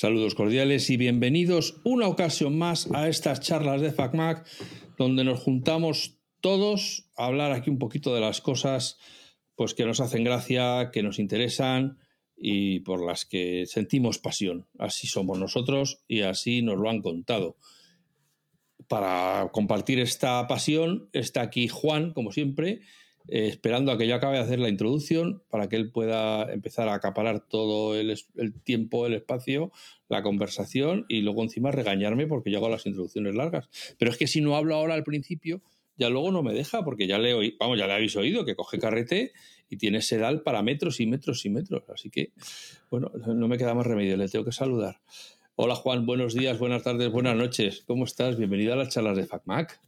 Saludos 0.00 0.36
cordiales 0.36 0.90
y 0.90 0.96
bienvenidos 0.96 1.80
una 1.82 2.06
ocasión 2.06 2.56
más 2.56 2.88
a 2.94 3.08
estas 3.08 3.40
charlas 3.40 3.80
de 3.80 3.90
FacMac, 3.90 4.46
donde 4.96 5.24
nos 5.24 5.40
juntamos 5.40 6.20
todos 6.40 7.10
a 7.16 7.26
hablar 7.26 7.50
aquí 7.50 7.68
un 7.68 7.80
poquito 7.80 8.14
de 8.14 8.20
las 8.20 8.40
cosas 8.40 8.96
pues, 9.56 9.74
que 9.74 9.84
nos 9.84 9.98
hacen 9.98 10.22
gracia, 10.22 10.90
que 10.92 11.02
nos 11.02 11.18
interesan 11.18 11.98
y 12.36 12.78
por 12.78 13.04
las 13.04 13.24
que 13.24 13.66
sentimos 13.66 14.18
pasión. 14.18 14.68
Así 14.78 15.08
somos 15.08 15.36
nosotros 15.36 16.04
y 16.06 16.20
así 16.20 16.62
nos 16.62 16.78
lo 16.78 16.88
han 16.88 17.02
contado. 17.02 17.56
Para 18.86 19.50
compartir 19.50 19.98
esta 19.98 20.46
pasión 20.46 21.08
está 21.12 21.40
aquí 21.40 21.66
Juan, 21.66 22.12
como 22.12 22.30
siempre, 22.30 22.82
eh, 23.28 23.46
esperando 23.46 23.92
a 23.92 23.98
que 23.98 24.06
yo 24.06 24.14
acabe 24.14 24.36
de 24.36 24.42
hacer 24.42 24.58
la 24.58 24.68
introducción 24.68 25.42
para 25.50 25.68
que 25.68 25.76
él 25.76 25.90
pueda 25.92 26.50
empezar 26.52 26.88
a 26.88 26.94
acaparar 26.94 27.46
todo 27.46 27.94
el, 27.94 28.16
el, 28.36 28.54
tiempo, 28.62 29.06
el 29.06 29.14
espacio, 29.14 29.70
la 30.08 30.22
conversación 30.22 31.04
y 31.08 31.20
luego 31.20 31.42
encima 31.42 31.70
regañarme 31.70 32.26
porque 32.26 32.50
yo 32.50 32.58
hago 32.58 32.68
las 32.68 32.86
introducciones 32.86 33.34
largas. 33.34 33.68
Pero 33.98 34.10
es 34.10 34.16
que 34.16 34.26
si 34.26 34.40
no 34.40 34.56
hablo 34.56 34.74
ahora 34.74 34.94
al 34.94 35.04
principio, 35.04 35.60
ya 35.98 36.08
luego 36.08 36.30
no 36.30 36.42
me 36.42 36.54
deja 36.54 36.84
porque 36.84 37.06
ya 37.06 37.18
le, 37.18 37.34
oí, 37.34 37.56
vamos, 37.58 37.78
ya 37.78 37.86
le 37.86 37.92
habéis 37.92 38.16
oído 38.16 38.44
que 38.44 38.54
coge 38.54 38.78
carrete 38.78 39.32
y 39.68 39.76
tiene 39.76 40.00
sedal 40.00 40.42
para 40.42 40.62
metros 40.62 41.00
y 41.00 41.06
metros 41.06 41.44
y 41.44 41.50
metros. 41.50 41.82
Así 41.90 42.08
que, 42.08 42.32
bueno, 42.90 43.10
no 43.26 43.48
me 43.48 43.58
queda 43.58 43.74
más 43.74 43.86
remedio, 43.86 44.16
le 44.16 44.28
tengo 44.28 44.44
que 44.44 44.52
saludar. 44.52 45.00
Hola 45.56 45.74
Juan, 45.74 46.06
buenos 46.06 46.34
días, 46.34 46.58
buenas 46.58 46.84
tardes, 46.84 47.10
buenas 47.10 47.36
noches. 47.36 47.82
¿Cómo 47.86 48.04
estás? 48.04 48.38
Bienvenido 48.38 48.72
a 48.72 48.76
las 48.76 48.90
charlas 48.90 49.16
de 49.16 49.26
FacMac. 49.26 49.87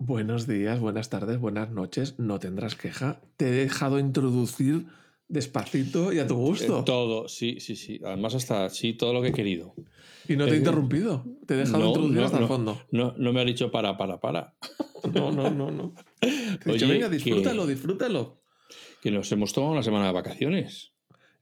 Buenos 0.00 0.46
días, 0.46 0.78
buenas 0.78 1.10
tardes, 1.10 1.40
buenas 1.40 1.70
noches. 1.70 2.20
No 2.20 2.38
tendrás 2.38 2.76
queja. 2.76 3.20
Te 3.36 3.48
he 3.48 3.50
dejado 3.50 3.98
introducir 3.98 4.86
despacito 5.26 6.12
y 6.12 6.20
a 6.20 6.26
tu 6.28 6.36
gusto. 6.36 6.80
Eh, 6.80 6.82
todo, 6.86 7.26
sí, 7.28 7.58
sí, 7.58 7.74
sí. 7.74 8.00
Además, 8.04 8.36
hasta 8.36 8.70
sí, 8.70 8.92
todo 8.92 9.12
lo 9.12 9.20
que 9.20 9.28
he 9.28 9.32
querido. 9.32 9.74
Y 10.28 10.36
no 10.36 10.44
te 10.44 10.52
he 10.52 10.54
eh, 10.54 10.58
interrumpido. 10.58 11.26
Te 11.46 11.54
he 11.54 11.56
dejado 11.56 11.80
no, 11.80 11.86
introducir 11.88 12.16
no, 12.18 12.24
hasta 12.24 12.36
no, 12.36 12.42
el 12.44 12.48
fondo. 12.48 12.80
No, 12.92 13.14
no 13.18 13.32
me 13.32 13.40
ha 13.40 13.44
dicho 13.44 13.72
para, 13.72 13.96
para, 13.96 14.20
para. 14.20 14.54
No, 15.14 15.30
no, 15.30 15.50
no, 15.50 15.70
no. 15.70 15.94
Te 16.20 16.28
he 16.28 16.72
dicho, 16.72 16.86
Oye, 16.86 16.86
venga, 16.86 17.08
disfrútalo, 17.08 17.66
que- 17.66 17.72
disfrútalo. 17.72 18.42
Que 19.00 19.10
nos 19.10 19.30
hemos 19.32 19.52
tomado 19.52 19.72
una 19.72 19.82
semana 19.82 20.06
de 20.06 20.12
vacaciones. 20.12 20.92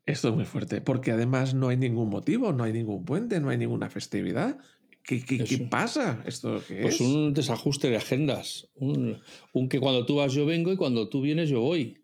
Esto 0.05 0.29
es 0.29 0.35
muy 0.35 0.45
fuerte, 0.45 0.81
porque 0.81 1.11
además 1.11 1.55
no 1.55 1.69
hay 1.69 1.77
ningún 1.77 2.09
motivo, 2.11 2.53
no 2.53 2.65
hay 2.65 2.73
ningún 2.73 3.05
puente, 3.05 3.41
no 3.41 3.49
hay 3.49 3.59
ninguna 3.59 3.91
festividad. 3.91 4.59
¿Qué, 5.07 5.25
qué, 5.25 5.39
qué 5.45 5.55
Eso. 5.55 5.69
pasa? 5.71 6.23
¿Esto 6.27 6.61
qué 6.67 6.83
Pues 6.83 6.97
es? 6.97 7.01
un 7.01 7.33
desajuste 7.33 7.89
de 7.91 7.97
agendas. 7.97 8.69
Un, 8.75 9.21
un 9.53 9.69
que 9.69 9.79
cuando 9.81 10.05
tú 10.05 10.17
vas 10.17 10.33
yo 10.33 10.47
vengo 10.47 10.73
y 10.73 10.77
cuando 10.77 11.09
tú 11.09 11.21
vienes 11.21 11.49
yo 11.49 11.61
voy. 11.61 12.03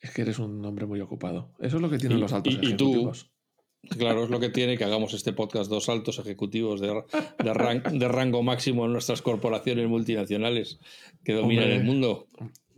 Es 0.00 0.10
que 0.10 0.22
eres 0.22 0.38
un 0.38 0.64
hombre 0.64 0.84
muy 0.86 1.00
ocupado. 1.00 1.52
Eso 1.60 1.76
es 1.76 1.82
lo 1.82 1.88
que 1.88 1.98
tienen 1.98 2.18
Y- 2.18 2.20
los 2.20 2.32
altos 2.32 2.52
y- 2.54 2.56
y 2.56 2.76
tú, 2.76 2.86
ejecutivos. 2.90 3.30
Claro, 3.98 4.24
es 4.24 4.30
lo 4.30 4.38
que 4.38 4.48
tiene 4.48 4.76
que 4.78 4.84
hagamos 4.84 5.12
este 5.14 5.32
podcast 5.32 5.68
dos 5.70 5.88
altos 5.88 6.18
ejecutivos 6.20 6.80
de, 6.80 6.88
de, 6.88 7.52
ran- 7.54 7.98
de 7.98 8.06
rango 8.08 8.42
máximo 8.42 8.84
en 8.86 8.92
nuestras 8.92 9.22
corporaciones 9.22 9.88
multinacionales 9.88 10.78
que 11.24 11.32
dominan 11.32 11.64
Hombre. 11.64 11.76
el 11.78 11.84
mundo. 11.84 12.28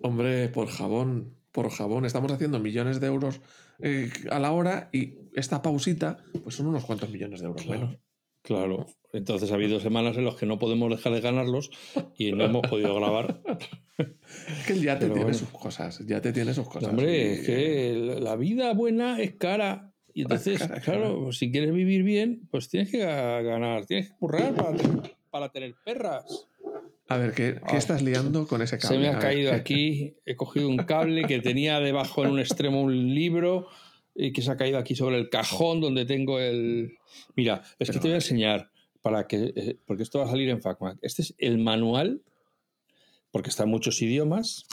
Hombre, 0.02 0.48
por 0.48 0.68
jabón, 0.68 1.34
por 1.52 1.68
jabón. 1.70 2.04
Estamos 2.04 2.30
haciendo 2.32 2.58
millones 2.58 3.00
de 3.00 3.06
euros 3.08 3.40
eh, 3.80 4.10
a 4.30 4.38
la 4.38 4.52
hora 4.52 4.88
y 4.92 5.14
esta 5.34 5.60
pausita, 5.62 6.24
pues 6.42 6.54
son 6.54 6.68
unos 6.68 6.84
cuantos 6.84 7.10
millones 7.10 7.40
de 7.40 7.46
euros 7.46 7.66
menos. 7.66 7.96
Claro. 8.44 8.86
Entonces 9.12 9.50
ha 9.50 9.54
habido 9.54 9.80
semanas 9.80 10.16
en 10.16 10.24
las 10.24 10.34
que 10.36 10.44
no 10.46 10.58
podemos 10.58 10.90
dejar 10.90 11.12
de 11.12 11.20
ganarlos 11.20 11.70
y 12.18 12.32
no 12.32 12.44
hemos 12.44 12.62
podido 12.68 12.94
grabar. 12.96 13.40
Es 13.98 14.66
que 14.66 14.72
el 14.74 14.82
yate 14.82 15.00
Pero 15.06 15.14
tiene 15.14 15.22
bueno. 15.24 15.38
sus 15.38 15.48
cosas, 15.50 16.00
el 16.00 16.06
yate 16.08 16.32
tiene 16.32 16.52
sus 16.52 16.68
cosas. 16.68 16.90
Hombre, 16.90 17.32
es 17.34 17.46
que 17.46 18.18
la 18.20 18.36
vida 18.36 18.72
buena 18.74 19.20
es 19.20 19.34
cara. 19.36 19.92
Y 20.12 20.22
entonces, 20.22 20.58
cara, 20.68 20.80
claro, 20.80 21.32
si 21.32 21.50
quieres 21.50 21.72
vivir 21.72 22.02
bien, 22.02 22.46
pues 22.50 22.68
tienes 22.68 22.90
que 22.90 22.98
ga- 23.06 23.42
ganar, 23.42 23.86
tienes 23.86 24.10
que 24.10 24.16
currar 24.16 24.54
para, 24.54 24.76
para 25.30 25.48
tener 25.50 25.74
perras. 25.84 26.48
A 27.08 27.16
ver, 27.18 27.32
¿qué, 27.34 27.54
qué 27.54 27.72
Ay, 27.72 27.78
estás 27.78 28.02
liando 28.02 28.46
con 28.48 28.62
ese 28.62 28.78
cable? 28.78 28.96
Se 28.96 29.00
me 29.00 29.08
ha 29.08 29.18
caído 29.18 29.50
¿qué- 29.52 29.56
aquí, 29.56 30.14
he 30.26 30.36
cogido 30.36 30.68
un 30.68 30.78
cable 30.78 31.24
que 31.24 31.40
tenía 31.40 31.78
debajo 31.80 32.24
en 32.24 32.30
un 32.32 32.40
extremo 32.40 32.80
un 32.82 33.14
libro 33.14 33.68
que 34.14 34.42
se 34.42 34.50
ha 34.50 34.56
caído 34.56 34.78
aquí 34.78 34.94
sobre 34.94 35.18
el 35.18 35.28
cajón 35.28 35.80
donde 35.80 36.04
tengo 36.04 36.38
el... 36.40 36.96
Mira, 37.36 37.62
es 37.78 37.88
que 37.90 37.94
te 37.98 38.00
voy 38.08 38.12
a 38.12 38.16
enseñar 38.16 38.70
para 39.02 39.26
que... 39.26 39.52
eh, 39.56 39.76
porque 39.86 40.02
esto 40.02 40.20
va 40.20 40.26
a 40.26 40.28
salir 40.30 40.48
en 40.48 40.62
FacMac. 40.62 40.98
Este 41.02 41.22
es 41.22 41.34
el 41.38 41.58
manual, 41.58 42.22
porque 43.30 43.50
está 43.50 43.64
en 43.64 43.70
muchos 43.70 44.00
idiomas, 44.02 44.64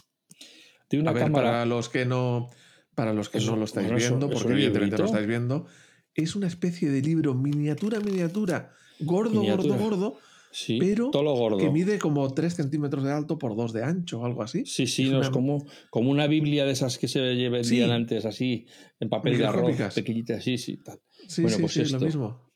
de 0.90 1.00
una 1.00 1.12
A 1.12 1.14
ver, 1.14 1.24
cámara... 1.24 1.50
para 1.52 1.66
los 1.66 1.90
que 1.90 2.06
no, 2.06 2.50
para 2.96 3.14
los 3.14 3.30
que 3.30 3.40
Es 3.40 3.46
no 3.46 3.54
un- 3.54 3.60
lo 3.60 3.66
estáis 3.66 3.88
bueno, 3.88 3.98
viendo, 4.00 4.30
porque 4.30 4.54
evidentemente 4.54 4.98
lo 5.00 5.06
estáis 5.06 5.28
viendo, 5.28 5.66
es 6.14 6.36
una 6.36 6.48
especie 6.48 6.90
de 6.92 7.02
libro 7.02 7.34
miniatura, 7.34 8.00
miniatura, 8.00 8.74
gordo, 9.00 9.40
Miniatura. 9.42 9.76
gordo, 9.78 9.84
gordo, 10.12 10.20
Sí, 10.52 10.78
pero 10.80 11.10
todo 11.12 11.24
lo 11.24 11.34
gordo. 11.34 11.58
que 11.58 11.70
mide 11.70 11.98
como 11.98 12.30
3 12.34 12.54
centímetros 12.56 13.04
de 13.04 13.12
alto 13.12 13.38
por 13.38 13.56
2 13.56 13.72
de 13.74 13.84
ancho 13.84 14.20
o 14.22 14.26
algo 14.26 14.44
así. 14.44 14.66
Sí, 14.66 14.86
sí, 14.88 15.04
Es 15.04 15.10
no, 15.12 15.18
una- 15.18 15.26
es 15.28 15.32
como, 15.32 15.66
como 15.90 16.12
una 16.12 16.28
Biblia 16.28 16.66
de 16.66 16.72
esas 16.74 16.98
que 16.98 17.08
se 17.08 17.22
vendían 17.22 17.64
Sí. 17.64 17.82
antes, 17.82 18.26
así, 18.26 18.66
en 19.00 19.10
papel 19.10 19.38
de 19.38 19.46
arroz, 19.46 19.62
Microscópicas. 19.62 19.96
pequeñitas, 19.96 20.44
sí, 20.44 20.58
sí, 20.58 20.78
tal. 20.78 21.00
Sí, 21.28 21.42
Bueno, 21.44 21.56
sí, 21.58 21.62
pues 21.62 21.74
sí, 21.74 21.82
es 21.82 21.92
lo 21.92 22.00
mismo. 22.02 22.52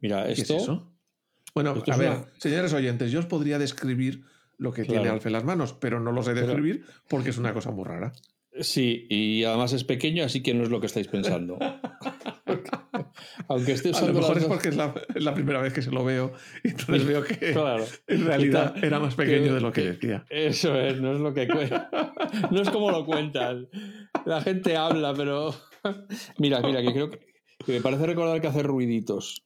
Mira, 0.00 0.26
¿Qué 0.26 0.32
esto... 0.32 0.56
es 0.56 0.62
eso? 0.62 0.92
Bueno, 1.54 1.74
esto 1.76 1.92
a 1.92 1.96
ver, 1.96 2.10
una- 2.10 2.26
señores 2.38 2.72
oyentes, 2.72 3.10
yo 3.12 3.20
os 3.20 3.26
podría 3.26 3.58
describir 3.58 4.22
lo 4.56 4.72
que 4.72 4.84
tiene. 4.84 5.08
Alfe 5.08 5.28
en 5.28 5.32
las 5.34 5.44
manos, 5.44 5.74
pero 5.80 6.00
no 6.00 6.10
lo 6.12 6.22
sé 6.22 6.32
Pero- 6.34 6.46
describir 6.48 6.84
porque 7.08 7.30
es 7.30 7.38
una 7.38 7.54
cosa 7.54 7.70
muy 7.70 7.84
rara. 7.84 8.12
Sí, 8.60 9.06
y 9.08 9.44
además 9.44 9.72
es 9.72 9.84
pequeño, 9.84 10.24
así 10.24 10.42
que 10.42 10.52
no 10.54 10.64
es 10.64 10.70
lo 10.70 10.80
que 10.80 10.86
estáis 10.86 11.06
pensando. 11.06 11.58
Aunque 13.48 13.72
esté 13.72 13.88
A 13.88 13.92
lo 13.92 13.96
usando 13.98 14.20
mejor 14.20 14.34
las 14.36 14.42
es 14.44 14.48
porque 14.48 14.68
es 14.68 14.76
la, 14.76 14.94
es 15.14 15.22
la 15.24 15.34
primera 15.34 15.60
vez 15.60 15.72
que 15.72 15.82
se 15.82 15.90
lo 15.90 16.04
veo 16.04 16.32
y 16.64 16.68
entonces 16.68 17.06
veo 17.06 17.22
que 17.22 17.34
Claro. 17.52 17.84
en 18.06 18.24
realidad 18.26 18.74
era 18.82 18.98
más 19.00 19.14
pequeño 19.14 19.44
que- 19.48 19.52
de 19.52 19.60
lo 19.60 19.72
que 19.72 19.80
decía. 19.82 20.24
Eso 20.30 20.74
es, 20.78 21.00
no 21.00 21.12
es 21.12 21.20
lo 21.20 21.32
que. 21.34 21.46
No 22.50 22.60
es 22.60 22.70
como 22.70 22.90
lo 22.90 23.04
cuentan. 23.06 23.68
La 24.26 24.40
gente 24.42 24.76
habla, 24.76 25.14
pero. 25.14 25.54
Mira, 26.38 26.60
mira, 26.60 26.82
que 26.82 26.92
creo 26.92 27.10
que, 27.10 27.18
que 27.64 27.72
me 27.72 27.80
parece 27.80 28.04
recordar 28.06 28.40
que 28.40 28.48
hace 28.48 28.62
ruiditos. 28.62 29.44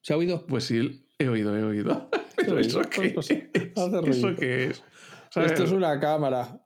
¿Se 0.00 0.12
ha 0.12 0.16
oído? 0.16 0.46
Pues 0.46 0.64
sí, 0.64 1.06
he 1.18 1.28
oído, 1.28 1.56
he 1.56 1.62
oído. 1.62 2.08
Pero 2.36 2.58
eso 2.58 2.80
qué 2.82 3.10
pues, 3.10 3.30
es? 3.30 3.42
hace 3.76 4.10
¿Eso 4.10 4.34
qué 4.36 4.64
es? 4.66 4.80
O 4.80 4.84
sea, 5.32 5.44
Esto 5.44 5.64
es 5.64 5.70
una 5.72 5.98
cámara. 6.00 6.60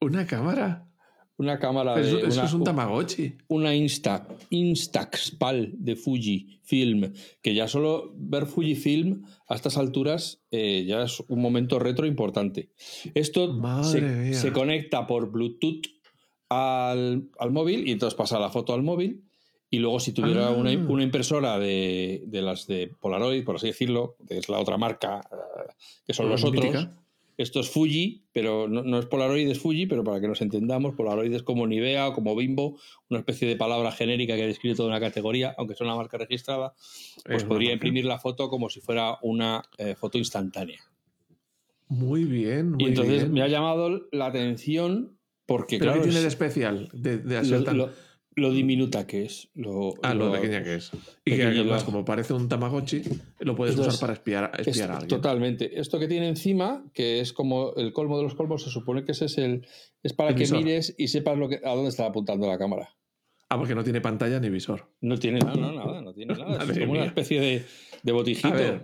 una 0.00 0.26
cámara. 0.26 0.86
Una 1.38 1.58
cámara 1.58 1.94
de. 1.96 2.02
eso, 2.02 2.18
una, 2.18 2.44
es 2.44 2.52
un 2.54 2.64
Tamagotchi. 2.64 3.34
una 3.48 3.74
Insta, 3.74 4.26
Instax 4.50 5.32
PAL 5.32 5.72
de 5.74 5.94
Fuji 5.94 6.60
Film, 6.62 7.12
que 7.42 7.54
ya 7.54 7.68
solo 7.68 8.12
ver 8.16 8.46
Fujifilm 8.46 9.24
a 9.48 9.54
estas 9.54 9.76
alturas 9.76 10.40
eh, 10.50 10.84
ya 10.86 11.02
es 11.02 11.20
un 11.28 11.42
momento 11.42 11.78
retro 11.78 12.06
importante. 12.06 12.70
Esto 13.14 13.60
se, 13.82 14.52
conecta 14.52 15.06
por 15.06 15.30
Bluetooth 15.30 15.82
al, 16.48 17.28
al 17.38 17.50
móvil 17.50 17.86
y 17.86 17.92
entonces 17.92 18.16
pasa 18.16 18.38
la 18.38 18.50
foto 18.50 18.72
al 18.72 18.82
móvil. 18.82 19.22
Y 19.68 19.80
luego, 19.80 19.98
si 19.98 20.12
tuviera 20.12 20.48
Ah. 20.48 20.50
una, 20.52 20.70
una 20.70 21.02
impresora 21.02 21.58
de, 21.58 22.22
de 22.26 22.40
las 22.40 22.66
de 22.68 22.92
Polaroid, 23.00 23.44
por 23.44 23.56
así 23.56 23.66
decirlo, 23.66 24.16
que 24.26 24.38
es 24.38 24.48
la 24.48 24.60
otra 24.60 24.78
marca, 24.78 25.20
eh, 25.30 25.72
que 26.06 26.14
son 26.14 26.28
los 26.28 26.44
otros. 26.44 26.88
Esto 27.38 27.60
es 27.60 27.68
Fuji, 27.70 28.24
pero 28.32 28.66
no, 28.68 28.82
no 28.82 28.98
es 28.98 29.06
Polaroid, 29.06 29.48
es 29.48 29.58
Fuji, 29.60 29.86
pero 29.86 30.02
para 30.04 30.20
que 30.20 30.28
nos 30.28 30.40
entendamos, 30.40 30.94
Polaroid 30.94 31.32
es 31.32 31.42
como 31.42 31.66
Nivea 31.66 32.08
o 32.08 32.12
como 32.14 32.34
Bimbo, 32.34 32.78
una 33.10 33.20
especie 33.20 33.46
de 33.46 33.56
palabra 33.56 33.92
genérica 33.92 34.36
que 34.36 34.46
describe 34.46 34.74
toda 34.74 34.88
una 34.88 35.00
categoría, 35.00 35.54
aunque 35.58 35.74
sea 35.74 35.86
una 35.86 35.96
marca 35.96 36.16
registrada, 36.18 36.72
pues 37.24 37.42
Es 37.42 37.44
podría 37.44 37.72
imprimir 37.72 38.04
la 38.06 38.18
foto 38.18 38.48
como 38.48 38.70
si 38.70 38.80
fuera 38.80 39.18
una 39.22 39.62
eh, 39.78 39.94
foto 39.94 40.16
instantánea. 40.18 40.80
Muy 41.88 42.24
bien, 42.24 42.72
muy 42.72 42.84
y 42.84 42.88
entonces 42.88 43.22
bien. 43.22 43.32
me 43.32 43.42
ha 43.42 43.48
llamado 43.48 44.08
la 44.10 44.26
atención 44.26 45.18
porque, 45.46 45.78
¿Pero 45.78 45.92
claro, 45.92 46.02
qué 46.02 46.08
tiene 46.08 46.20
de 46.20 46.26
es 46.26 46.32
especial 46.32 46.88
de, 46.92 47.18
de 47.18 47.36
lo, 47.36 47.44
ser 47.44 47.64
tan- 47.64 47.78
lo- 47.78 47.90
lo 48.36 48.52
diminuta 48.52 49.06
que 49.06 49.24
es. 49.24 49.48
Lo, 49.54 49.94
Ah, 50.02 50.14
lo 50.14 50.30
pequeña 50.30 50.62
que 50.62 50.74
es. 50.76 50.90
Y 51.24 51.36
que 51.36 51.42
además, 51.44 51.84
como 51.84 52.04
parece 52.04 52.34
un 52.34 52.48
Tamagotchi, 52.48 53.02
lo 53.40 53.56
puedes 53.56 53.72
Entonces, 53.74 53.94
usar 53.94 54.00
para 54.00 54.12
espiar, 54.12 54.52
Es- 54.58 54.68
espiar 54.68 54.90
a 54.90 54.94
alguien. 54.98 55.08
totalmente. 55.08 55.80
Esto 55.80 55.98
que 55.98 56.06
tiene 56.06 56.28
encima, 56.28 56.84
que 56.92 57.20
es 57.20 57.32
como 57.32 57.74
el 57.76 57.92
colmo 57.92 58.18
de 58.18 58.24
los 58.24 58.34
colmos, 58.34 58.62
se 58.62 58.70
supone 58.70 59.04
que 59.04 59.12
ese 59.12 59.24
es 59.24 59.38
el 59.38 59.66
es 60.02 60.12
para 60.12 60.30
El 60.30 60.36
que 60.36 60.40
visor. 60.42 60.58
mires 60.58 60.94
y 60.98 61.08
sepas 61.08 61.36
lo 61.38 61.48
que, 61.48 61.60
a 61.64 61.70
dónde 61.74 61.88
está 61.88 62.06
apuntando 62.06 62.46
la 62.46 62.58
cámara. 62.58 62.90
Ah, 63.48 63.56
porque 63.58 63.74
no 63.74 63.82
tiene 63.84 64.00
pantalla 64.00 64.38
ni 64.38 64.50
visor. 64.50 64.90
No 65.00 65.18
tiene 65.18 65.38
nada, 65.38 65.56
no, 65.56 65.72
nada, 65.72 66.02
no 66.02 66.12
tiene 66.12 66.34
nada. 66.34 66.62
Es 66.70 66.78
como 66.78 66.92
una 66.92 67.04
especie 67.06 67.40
de, 67.40 67.64
de 68.02 68.12
botijito. 68.12 68.48
A 68.48 68.52
ver, 68.52 68.82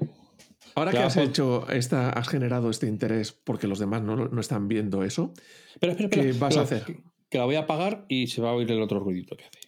ahora 0.75 0.90
Claro, 0.93 0.93
que 0.93 0.98
has 1.08 1.16
hecho 1.19 1.69
esta, 1.69 2.08
has 2.10 2.26
generado 2.28 2.70
este 2.70 2.87
interés 2.87 3.32
porque 3.32 3.66
los 3.66 3.78
demás 3.78 4.02
no, 4.02 4.16
no 4.16 4.40
están 4.40 4.66
viendo 4.69 5.05
eso, 5.05 5.34
Espera, 5.75 5.93
espera, 5.93 6.08
¿qué 6.08 6.32
vas 6.32 6.56
a 6.56 6.62
hacer? 6.62 6.84
Que, 7.32 7.38
la 7.38 7.44
voy 7.46 7.55
a 7.56 7.61
apagar 7.61 8.05
y 8.08 8.26
se 8.26 8.43
va 8.43 8.50
a 8.50 8.52
oír 8.52 8.70
el 8.70 8.82
otro 8.82 9.00
ruidito 9.00 9.37
que 9.37 9.44
hace. 9.46 9.61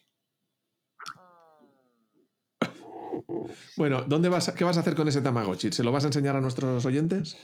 Bueno, 3.77 4.05
¿dónde 4.07 4.29
vas 4.29 4.53
¿qué 4.57 4.65
vas 4.65 4.77
a 4.77 4.81
hacer 4.81 4.95
con 4.95 5.09
ese 5.09 5.21
Tamagotchi? 5.21 5.73
¿Se 5.73 5.83
lo 5.85 5.93
vas 5.93 6.05
a 6.05 6.09
enseñar 6.09 6.37
a 6.37 6.41
nuestros 6.41 6.85
oyentes? 6.85 7.37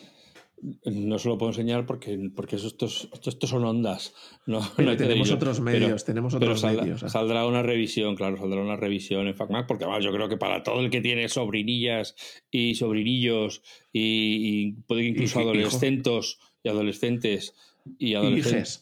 No 0.84 1.19
se 1.19 1.28
lo 1.28 1.38
puedo 1.38 1.50
enseñar 1.52 1.87
porque, 1.87 2.19
porque 2.37 2.56
estos, 2.56 3.08
estos 3.25 3.49
son 3.50 3.64
ondas. 3.64 4.12
No, 4.46 4.61
Pero 4.76 4.87
no 4.87 4.90
hay 4.93 4.96
que 4.99 5.05
tenemos 5.05 5.31
otros 5.31 5.61
Pero- 5.61 5.64
medios, 5.81 6.05
tenemos 6.05 6.34
otros 6.34 6.61
saldrá, 6.61 6.82
medios. 6.82 7.02
ah. 7.02 7.08
saldrá 7.08 7.46
una 7.46 7.62
revisión, 7.62 8.14
claro, 8.14 8.37
saldrá 8.37 8.61
una 8.61 8.76
revisión 8.76 9.26
en 9.26 9.34
FacMac, 9.34 9.67
porque 9.67 9.87
yo 10.02 10.12
creo 10.12 10.28
que 10.28 10.37
para 10.37 10.62
todo 10.62 10.81
el 10.81 10.90
que 10.90 11.00
tiene 11.00 11.28
sobrinillas 11.31 12.14
y 12.50 12.75
sobrinillos 12.75 13.62
y, 13.93 14.67
y 14.69 14.72
puede 14.82 15.05
incluso 15.05 15.40
Hijo- 15.40 15.49
adolescentos 15.50 16.38
y 16.62 16.69
adolescentes 16.69 17.55
y 17.99 18.14
Hijes. 18.17 18.78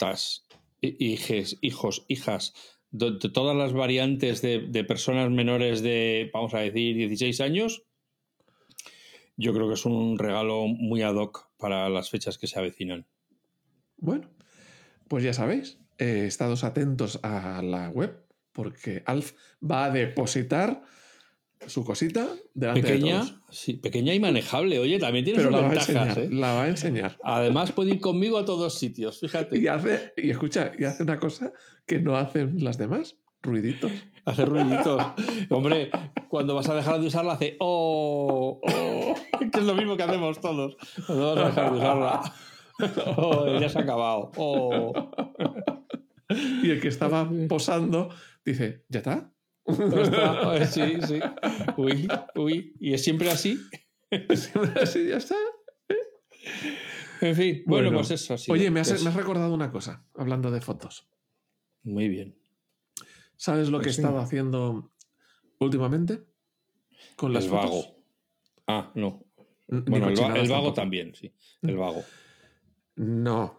Hijes, 0.81 1.59
hijos, 1.61 2.05
hijas, 2.09 2.55
de, 2.91 3.13
todas 3.33 3.57
las 3.57 3.73
variantes 3.73 4.43
de, 4.43 4.61
de 4.61 4.85
personas 4.85 5.31
menores 5.31 5.83
de, 5.83 6.31
vamos 6.33 6.55
a 6.55 6.61
decir, 6.61 6.97
16 6.97 7.41
años, 7.41 7.85
yo 9.37 9.55
creo 9.55 9.69
que 9.69 9.75
es 9.75 9.85
un 9.85 10.19
regalo 10.19 10.67
muy 10.67 11.03
ad 11.03 11.15
hoc 11.15 11.49
para 11.59 11.89
las 11.89 12.11
fechas 12.11 12.39
que 12.39 12.47
se 12.47 12.59
avecinan. 12.59 13.07
Bueno, 13.97 14.31
pues 15.09 15.25
ya 15.25 15.33
sabéis, 15.33 15.79
eh, 15.99 16.25
estados 16.27 16.65
atentos 16.65 17.21
a 17.23 17.63
la 17.63 17.89
web 17.91 18.25
porque 18.53 19.03
Alf 19.07 19.33
va 19.63 19.85
a 19.85 19.91
depositar 19.91 20.83
su 21.67 21.85
cosita 21.85 22.27
delante 22.55 22.83
de 22.83 22.89
Pequeña, 22.95 23.21
todos. 23.21 23.41
sí, 23.51 23.75
pequeña 23.75 24.15
y 24.15 24.21
manejable. 24.21 24.79
Oye, 24.79 24.99
también 24.99 25.25
tiene 25.25 25.39
Pero 25.39 25.51
sus 25.51 25.57
la 25.57 25.61
va, 25.63 25.67
a 25.67 25.71
ventajas. 25.71 25.97
enseñar, 26.17 26.19
¿eh? 26.19 26.29
la 26.35 26.53
va 26.55 26.63
a 26.65 26.69
enseñar. 26.69 27.19
Además, 27.25 27.73
puede 27.73 27.91
ir 27.91 28.01
conmigo 28.01 28.39
a 28.39 28.45
todos 28.45 28.75
sitios, 28.79 29.23
Y 29.23 29.29
fíjate. 29.29 29.69
hace, 29.69 30.13
y 30.17 30.31
escucha, 30.31 30.73
y 30.79 30.85
hace 30.85 31.03
una 31.03 31.19
cosa 31.19 31.53
que 31.87 31.99
no 31.99 32.17
hacen 32.17 32.63
las 32.63 32.79
demás, 32.79 33.17
ruiditos. 33.43 33.91
Hace 34.25 34.45
ruiditos. 34.45 35.03
Hombre, 35.51 35.91
cuando 36.29 36.55
vas 36.55 36.69
a 36.69 36.75
dejar 36.75 37.01
de 37.01 37.07
usarla, 37.07 37.33
hace 37.33 37.57
oh, 37.61 38.61
oh, 38.63 39.15
que 39.53 39.59
es 39.59 39.65
lo 39.65 39.75
mismo 39.75 39.97
que 39.97 40.03
hacemos 40.03 40.41
todos. 40.41 40.77
Cuando 41.07 41.35
vas 41.35 41.45
a 41.45 41.49
dejar 41.49 41.73
de 41.73 41.79
usarla. 41.79 42.35
Oh, 43.17 43.59
ya 43.59 43.69
se 43.69 43.77
ha 43.79 43.83
acabado. 43.83 44.31
Oh. 44.37 44.93
Y 46.63 46.71
el 46.71 46.81
que 46.81 46.87
estaba 46.87 47.29
posando 47.49 48.09
dice, 48.45 48.85
¿ya 48.89 48.99
está? 49.01 49.33
Está. 49.69 50.67
Sí, 50.67 50.99
sí. 51.07 51.21
Uy, 51.77 52.09
uy. 52.35 52.75
Y 52.81 52.95
es 52.95 53.03
siempre 53.05 53.31
así. 53.31 53.59
Siempre 54.35 54.83
así, 54.83 55.07
ya 55.09 55.19
está. 55.19 55.35
En 57.21 57.35
fin, 57.37 57.63
bueno, 57.67 57.89
Bueno. 57.89 57.99
pues 57.99 58.11
eso. 58.13 58.39
sí. 58.39 58.51
Oye, 58.51 58.71
me 58.71 58.81
has, 58.81 58.89
Pues- 58.91 59.03
me 59.03 59.11
has 59.11 59.17
recordado 59.17 59.53
una 59.53 59.71
cosa, 59.71 60.07
hablando 60.15 60.51
de 60.51 60.61
fotos. 60.61 61.09
Muy 61.83 62.09
bien. 62.09 62.39
¿Sabes 63.37 63.69
lo 63.71 63.79
que 63.79 63.85
Pues 63.85 63.99
he 63.99 64.01
sí. 64.01 64.03
estado 64.07 64.19
haciendo 64.21 64.93
últimamente? 65.59 66.25
Con 67.17 67.33
las 67.33 67.45
El 67.45 67.51
fotos. 67.51 67.65
vago. 67.71 68.05
Ah, 68.67 68.93
no. 68.95 69.25
N- 69.69 69.83
Bueno, 69.87 70.09
el, 70.09 70.19
va- 70.21 70.39
el 70.39 70.49
vago 70.49 70.73
también, 70.73 71.15
sí. 71.15 71.33
El 71.63 71.77
vago. 71.77 72.03
No. 72.97 73.59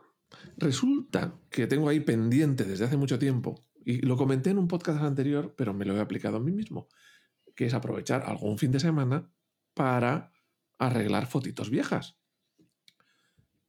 Resulta 0.58 1.40
que 1.50 1.68
tengo 1.68 1.90
ahí 1.90 2.00
pendiente 2.00 2.64
desde 2.64 2.86
hace 2.86 2.98
mucho 2.98 3.20
tiempo, 3.20 3.56
y 3.86 4.02
lo 4.02 4.18
comenté 4.18 4.50
en 4.52 4.58
un 4.58 4.68
podcast 4.68 5.02
anterior, 5.02 5.54
pero 5.58 5.74
me 5.74 5.86
lo 5.86 5.96
he 5.96 6.00
aplicado 6.00 6.38
a 6.38 6.40
mí 6.40 6.52
mismo, 6.52 6.88
que 7.56 7.66
es 7.66 7.74
aprovechar 7.74 8.24
algún 8.26 8.58
fin 8.58 8.72
de 8.72 8.80
semana 8.80 9.32
para 9.74 10.34
arreglar 10.78 11.28
fotitos 11.28 11.70
viejas. 11.70 12.18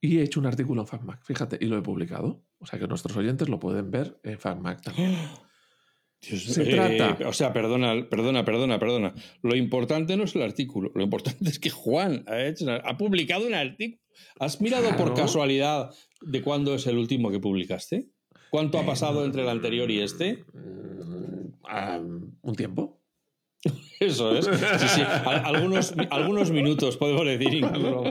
Y 0.00 0.18
he 0.18 0.22
hecho 0.22 0.40
un 0.40 0.46
artículo 0.46 0.82
en 0.82 0.86
FacMac, 0.86 1.24
fíjate, 1.24 1.58
y 1.60 1.66
lo 1.66 1.76
he 1.76 1.82
publicado. 1.82 2.44
O 2.58 2.66
sea 2.66 2.78
que 2.78 2.86
nuestros 2.86 3.16
oyentes 3.16 3.48
lo 3.48 3.58
pueden 3.58 3.90
ver 3.90 4.18
en 4.22 4.38
FacMac 4.38 4.82
también. 4.82 5.14
Dios, 6.22 6.44
Se 6.44 6.62
eh, 6.62 6.74
trata- 6.74 7.28
O 7.28 7.32
sea, 7.32 7.52
perdona, 7.52 8.06
perdona, 8.08 8.44
perdona, 8.44 8.78
perdona. 8.78 9.14
Lo 9.42 9.56
importante 9.56 10.16
no 10.18 10.24
es 10.24 10.34
el 10.34 10.42
artículo. 10.42 10.92
Lo 10.94 11.02
importante 11.02 11.48
es 11.48 11.58
que 11.58 11.70
Juan 11.70 12.24
ha, 12.26 12.42
hecho 12.44 12.66
ha 12.70 12.96
publicado 12.98 13.46
un 13.46 13.54
artículo. 13.54 14.02
¿Has 14.38 14.60
mirado 14.60 14.94
por 14.96 15.14
casualidad 15.14 15.90
de 16.20 16.42
cuándo 16.42 16.74
es 16.74 16.86
el 16.86 16.98
último 16.98 17.30
que 17.30 17.40
publicaste? 17.40 18.10
¿Cuánto 18.50 18.78
ha 18.78 18.86
pasado 18.86 19.24
entre 19.24 19.42
el 19.42 19.48
anterior 19.48 19.90
y 19.90 20.00
este? 20.00 20.44
Mm, 20.52 21.52
ah, 21.68 22.00
un 22.42 22.54
tiempo. 22.56 23.00
Eso 24.00 24.34
es. 24.36 24.46
Sí, 24.46 24.88
sí. 24.88 25.02
Al- 25.02 25.44
Algunos, 25.56 25.94
algunos 26.10 26.50
minutos, 26.50 26.96
podemos 26.96 27.24
decir 27.26 27.54
incluso. 27.54 28.02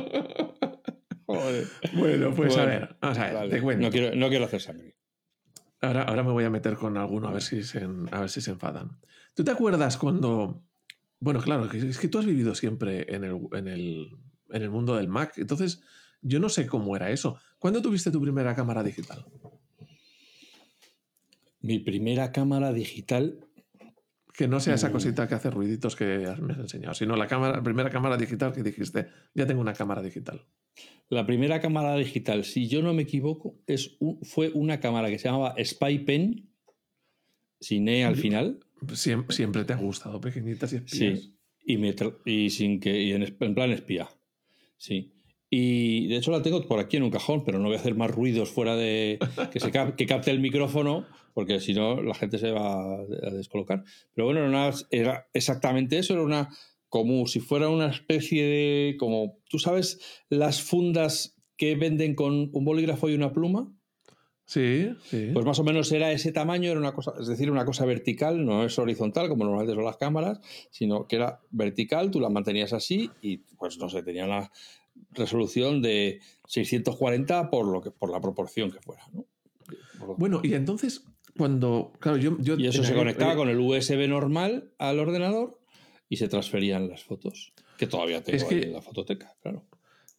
Joder. 1.26 1.68
Bueno, 1.94 2.34
pues 2.36 2.58
a 2.58 2.66
ver, 2.66 2.96
vamos 3.02 3.18
a 3.18 3.24
ver, 3.26 3.34
Vale. 3.34 3.50
te 3.52 3.62
cuento. 3.62 3.86
No 3.86 3.92
quiero, 3.92 4.16
no 4.16 4.30
quiero 4.30 4.46
hacer 4.46 4.62
sangre. 4.62 4.96
Ahora, 5.82 6.04
ahora 6.04 6.24
me 6.24 6.32
voy 6.32 6.44
a 6.44 6.50
meter 6.50 6.76
con 6.76 6.98
alguno 6.98 7.28
a 7.28 7.32
ver 7.32 7.42
si 7.42 7.64
se, 7.64 7.80
a 8.12 8.20
ver 8.20 8.30
si 8.30 8.42
se 8.42 8.52
enfadan. 8.52 9.00
¿Tú 9.36 9.44
te 9.44 9.52
acuerdas 9.52 9.98
cuando... 9.98 10.64
Bueno, 11.20 11.42
claro, 11.42 11.70
es 11.72 11.98
que 12.00 12.08
tú 12.08 12.18
has 12.20 12.26
vivido 12.26 12.56
siempre 12.56 13.06
en 13.14 13.24
el, 13.24 13.40
en 13.54 13.68
el, 13.68 14.10
en 14.50 14.62
el 14.62 14.70
mundo 14.70 14.96
del 14.96 15.08
Mac, 15.08 15.34
entonces 15.38 15.82
yo 16.22 16.40
no 16.40 16.50
sé 16.50 16.66
cómo 16.68 16.96
era 16.96 17.12
eso. 17.12 17.38
¿Cuándo 17.60 17.82
tuviste 17.82 18.10
tu 18.12 18.22
primera 18.22 18.56
cámara 18.56 18.84
digital? 18.84 19.26
Mi 21.62 21.80
primera 21.80 22.32
cámara 22.32 22.72
digital. 22.74 23.46
Que 24.34 24.48
no 24.48 24.60
sea 24.62 24.76
esa 24.76 24.90
Mm. 24.90 24.92
cosita 24.94 25.28
que 25.28 25.36
hace 25.36 25.50
ruiditos 25.50 25.96
que 25.98 26.06
me 26.42 26.54
has 26.54 26.60
enseñado, 26.60 26.94
sino 26.94 27.16
la 27.18 27.28
cámara, 27.28 27.58
la 27.58 27.64
primera 27.64 27.90
cámara 27.90 28.16
digital 28.16 28.54
que 28.54 28.64
dijiste, 28.64 29.08
ya 29.34 29.46
tengo 29.46 29.60
una 29.60 29.74
cámara 29.74 30.02
digital. 30.02 30.46
La 31.10 31.26
primera 31.26 31.60
cámara 31.60 31.96
digital, 31.96 32.46
si 32.46 32.68
yo 32.68 32.82
no 32.82 32.94
me 32.94 33.02
equivoco, 33.02 33.58
es 33.68 33.98
un- 34.00 34.22
fue 34.22 34.50
una 34.54 34.80
cámara 34.80 35.10
que 35.10 35.18
se 35.20 35.26
llamaba 35.28 35.56
Spy 35.62 36.00
Pen, 36.00 36.50
sin 37.60 37.90
E 37.90 38.06
al 38.06 38.16
final, 38.16 38.60
Siempre, 38.94 39.36
siempre 39.36 39.66
te 39.66 39.74
ha 39.74 39.76
gustado, 39.76 40.22
pequeñitas 40.22 40.72
y 40.72 40.78
espías. 40.78 41.20
sí, 41.20 41.36
y, 41.66 41.78
me 41.78 41.94
tra- 41.94 42.16
y 42.24 42.50
sin 42.50 42.80
que 42.80 43.02
y 43.02 43.12
en, 43.12 43.24
en 43.24 43.54
plan 43.56 43.72
espía, 43.72 44.08
sí. 44.78 45.12
Y 45.50 46.08
de 46.08 46.18
hecho 46.18 46.32
la 46.32 46.42
tengo 46.42 46.62
por 46.68 46.80
aquí 46.80 46.98
en 46.98 47.04
un 47.04 47.10
cajón, 47.10 47.44
pero 47.44 47.58
no 47.60 47.66
voy 47.70 47.76
a 47.78 47.80
hacer 47.80 47.96
más 47.96 48.12
ruidos 48.12 48.50
fuera 48.50 48.76
de 48.76 49.18
que 49.52 49.60
se 49.60 49.72
cap- 49.72 49.96
que 49.96 50.06
capte 50.06 50.30
el 50.30 50.40
micrófono, 50.40 51.08
porque 51.34 51.60
si 51.60 51.74
no 51.74 52.02
la 52.04 52.14
gente 52.14 52.38
se 52.38 52.52
va 52.52 53.00
a 53.00 53.30
descolocar. 53.32 53.84
Pero 54.14 54.26
bueno, 54.28 54.72
era, 54.92 55.28
exactamente 55.34 55.98
eso, 55.98 56.14
era 56.14 56.22
una 56.24 56.50
como 56.88 57.26
si 57.28 57.40
fuera 57.40 57.70
una 57.70 57.88
especie 57.88 58.44
de 58.44 58.96
como 58.98 59.38
tú 59.50 59.60
sabes 59.60 60.00
las 60.30 60.62
fundas 60.62 61.36
que 61.58 61.76
venden 61.76 62.16
con 62.16 62.50
un 62.54 62.66
bolígrafo 62.66 63.10
y 63.10 63.16
una 63.16 63.32
pluma. 63.34 63.72
Sí, 64.46 64.90
sí. 65.04 65.30
Pues 65.32 65.46
más 65.46 65.60
o 65.60 65.64
menos 65.64 65.92
era 65.92 66.12
ese 66.12 66.32
tamaño, 66.32 66.72
era 66.72 66.80
una 66.80 66.94
cosa, 66.94 67.14
es 67.20 67.28
decir, 67.28 67.52
una 67.52 67.66
cosa 67.66 67.86
vertical, 67.86 68.44
no 68.44 68.66
es 68.66 68.80
horizontal 68.80 69.30
como 69.30 69.44
normalmente 69.44 69.76
son 69.76 69.86
las 69.86 69.98
cámaras, 69.98 70.40
sino 70.72 71.08
que 71.08 71.18
era 71.18 71.42
vertical, 71.52 72.10
tú 72.10 72.20
la 72.20 72.30
mantenías 72.30 72.74
así 72.74 73.12
y 73.22 73.38
pues 73.60 73.78
no 73.78 73.90
sé, 73.90 74.02
tenía 74.02 74.26
una 74.26 74.52
resolución 75.12 75.82
de 75.82 76.20
640 76.48 77.50
por 77.50 77.68
lo 77.68 77.82
que 77.82 77.92
por 77.92 78.10
la 78.12 78.22
proporción 78.22 78.72
que 78.72 78.80
fuera, 78.80 79.04
¿no? 79.14 79.26
Bueno, 80.18 80.40
y 80.44 80.54
entonces, 80.54 81.04
cuando. 81.38 81.92
Claro, 82.00 82.18
yo. 82.18 82.38
yo 82.40 82.56
y 82.58 82.68
eso 82.68 82.84
se 82.84 82.94
aquel- 82.94 82.98
conectaba 83.00 83.34
eh, 83.34 83.36
con 83.36 83.50
el 83.50 83.60
USB 83.60 84.08
normal 84.08 84.72
al 84.78 85.00
ordenador 85.00 85.60
y 86.08 86.18
se 86.18 86.28
transferían 86.28 86.88
las 86.90 87.04
fotos, 87.04 87.54
que 87.78 87.86
todavía 87.88 88.24
tengo 88.24 88.38
Es 88.38 88.44
ahí 88.44 88.50
que- 88.50 88.62
en 88.68 88.74
la 88.74 88.82
fototeca, 88.82 89.36
claro. 89.42 89.66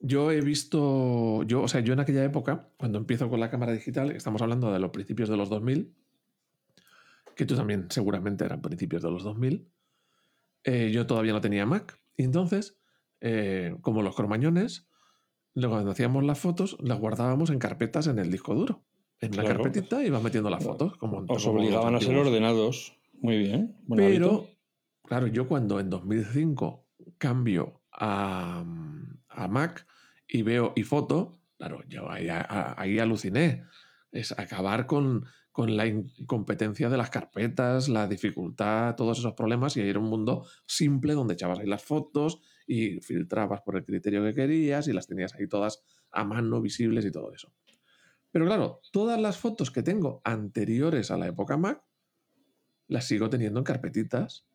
Yo 0.03 0.31
he 0.33 0.41
visto, 0.41 1.43
yo, 1.43 1.61
o 1.63 1.69
sea, 1.69 1.81
yo 1.83 1.93
en 1.93 2.01
aquella 2.01 2.25
época, 2.25 2.71
cuando 2.79 2.97
empiezo 2.99 3.29
con 3.29 3.39
la 3.39 3.51
cámara 3.51 3.73
digital, 3.73 4.11
estamos 4.13 4.41
hablando 4.41 4.73
de 4.73 4.79
los 4.79 4.91
principios 4.91 5.29
de 5.29 5.37
los 5.37 5.51
2000, 5.51 5.93
que 7.37 7.45
tú 7.45 7.55
también 7.55 7.87
seguramente 7.91 8.45
eran 8.47 8.63
principios 8.63 9.03
de 9.03 9.11
los 9.11 9.25
2000, 9.25 9.69
eh, 10.65 10.91
yo 10.93 11.07
todavía 11.07 11.33
no 11.35 11.41
tenía 11.43 11.67
Mac. 11.67 11.99
Y 12.17 12.23
entonces, 12.25 12.80
eh, 13.21 13.77
como 13.81 14.03
los 14.03 14.15
cromañones, 14.17 14.89
luego 15.55 15.75
cuando 15.77 15.91
hacíamos 15.93 16.25
las 16.25 16.39
fotos, 16.39 16.77
las 16.81 16.99
guardábamos 16.99 17.51
en 17.51 17.59
carpetas 17.59 18.07
en 18.07 18.19
el 18.19 18.31
disco 18.31 18.55
duro. 18.55 18.85
En 19.21 19.35
una 19.35 19.43
Claro. 19.43 19.63
carpetita 19.63 20.03
ibas 20.05 20.23
metiendo 20.23 20.49
las 20.49 20.65
fotos. 20.65 20.97
Como, 20.97 21.25
Os 21.29 21.45
como 21.45 21.59
obligaban 21.59 21.95
a 21.95 22.01
ser 22.01 22.17
ordenados. 22.17 22.97
Muy 23.21 23.37
bien. 23.39 23.77
buen 23.87 23.99
Pero, 24.01 24.27
hábito. 24.31 24.49
claro, 25.05 25.27
yo 25.27 25.47
cuando 25.47 25.79
en 25.79 25.91
2005 25.91 26.87
cambio 27.19 27.83
a, 27.93 28.65
a 29.29 29.49
Mac 29.49 29.87
y 30.27 30.41
veo 30.43 30.73
y 30.75 30.85
foto, 30.85 31.39
claro, 31.59 31.83
yo 31.89 32.11
ahí, 32.11 32.29
ahí 32.31 32.99
aluciné. 32.99 33.65
Es 34.11 34.33
acabar 34.33 34.87
con, 34.87 35.25
con 35.53 35.77
la 35.77 35.87
incompetencia 35.87 36.89
de 36.89 36.97
las 36.97 37.11
carpetas, 37.11 37.89
la 37.91 38.07
dificultad, 38.09 38.95
todos 38.97 39.19
esos 39.19 39.35
problemas, 39.35 39.77
y 39.77 39.83
ahí 39.83 39.89
era 39.91 39.99
un 39.99 40.09
mundo 40.09 40.47
simple 40.67 41.13
donde 41.13 41.35
echabas 41.35 41.59
ahí 41.59 41.67
las 41.67 41.85
fotos 41.85 42.41
y 42.71 43.01
filtrabas 43.01 43.63
por 43.63 43.77
el 43.77 43.85
criterio 43.85 44.23
que 44.23 44.33
querías 44.33 44.87
y 44.87 44.93
las 44.93 45.09
tenías 45.09 45.35
ahí 45.35 45.49
todas 45.49 45.83
a 46.13 46.23
mano, 46.23 46.61
visibles 46.61 47.05
y 47.05 47.11
todo 47.11 47.35
eso. 47.35 47.53
Pero 48.31 48.47
claro, 48.47 48.81
todas 48.93 49.21
las 49.21 49.39
fotos 49.39 49.73
que 49.73 49.83
tengo 49.83 50.23
anteriores 50.23 51.11
a 51.11 51.19
la 51.19 51.27
época 51.27 51.57
Mac 51.57 51.83
las 52.87 53.07
sigo 53.07 53.29
teniendo 53.29 53.59
en 53.59 53.65
carpetitas 53.65 54.47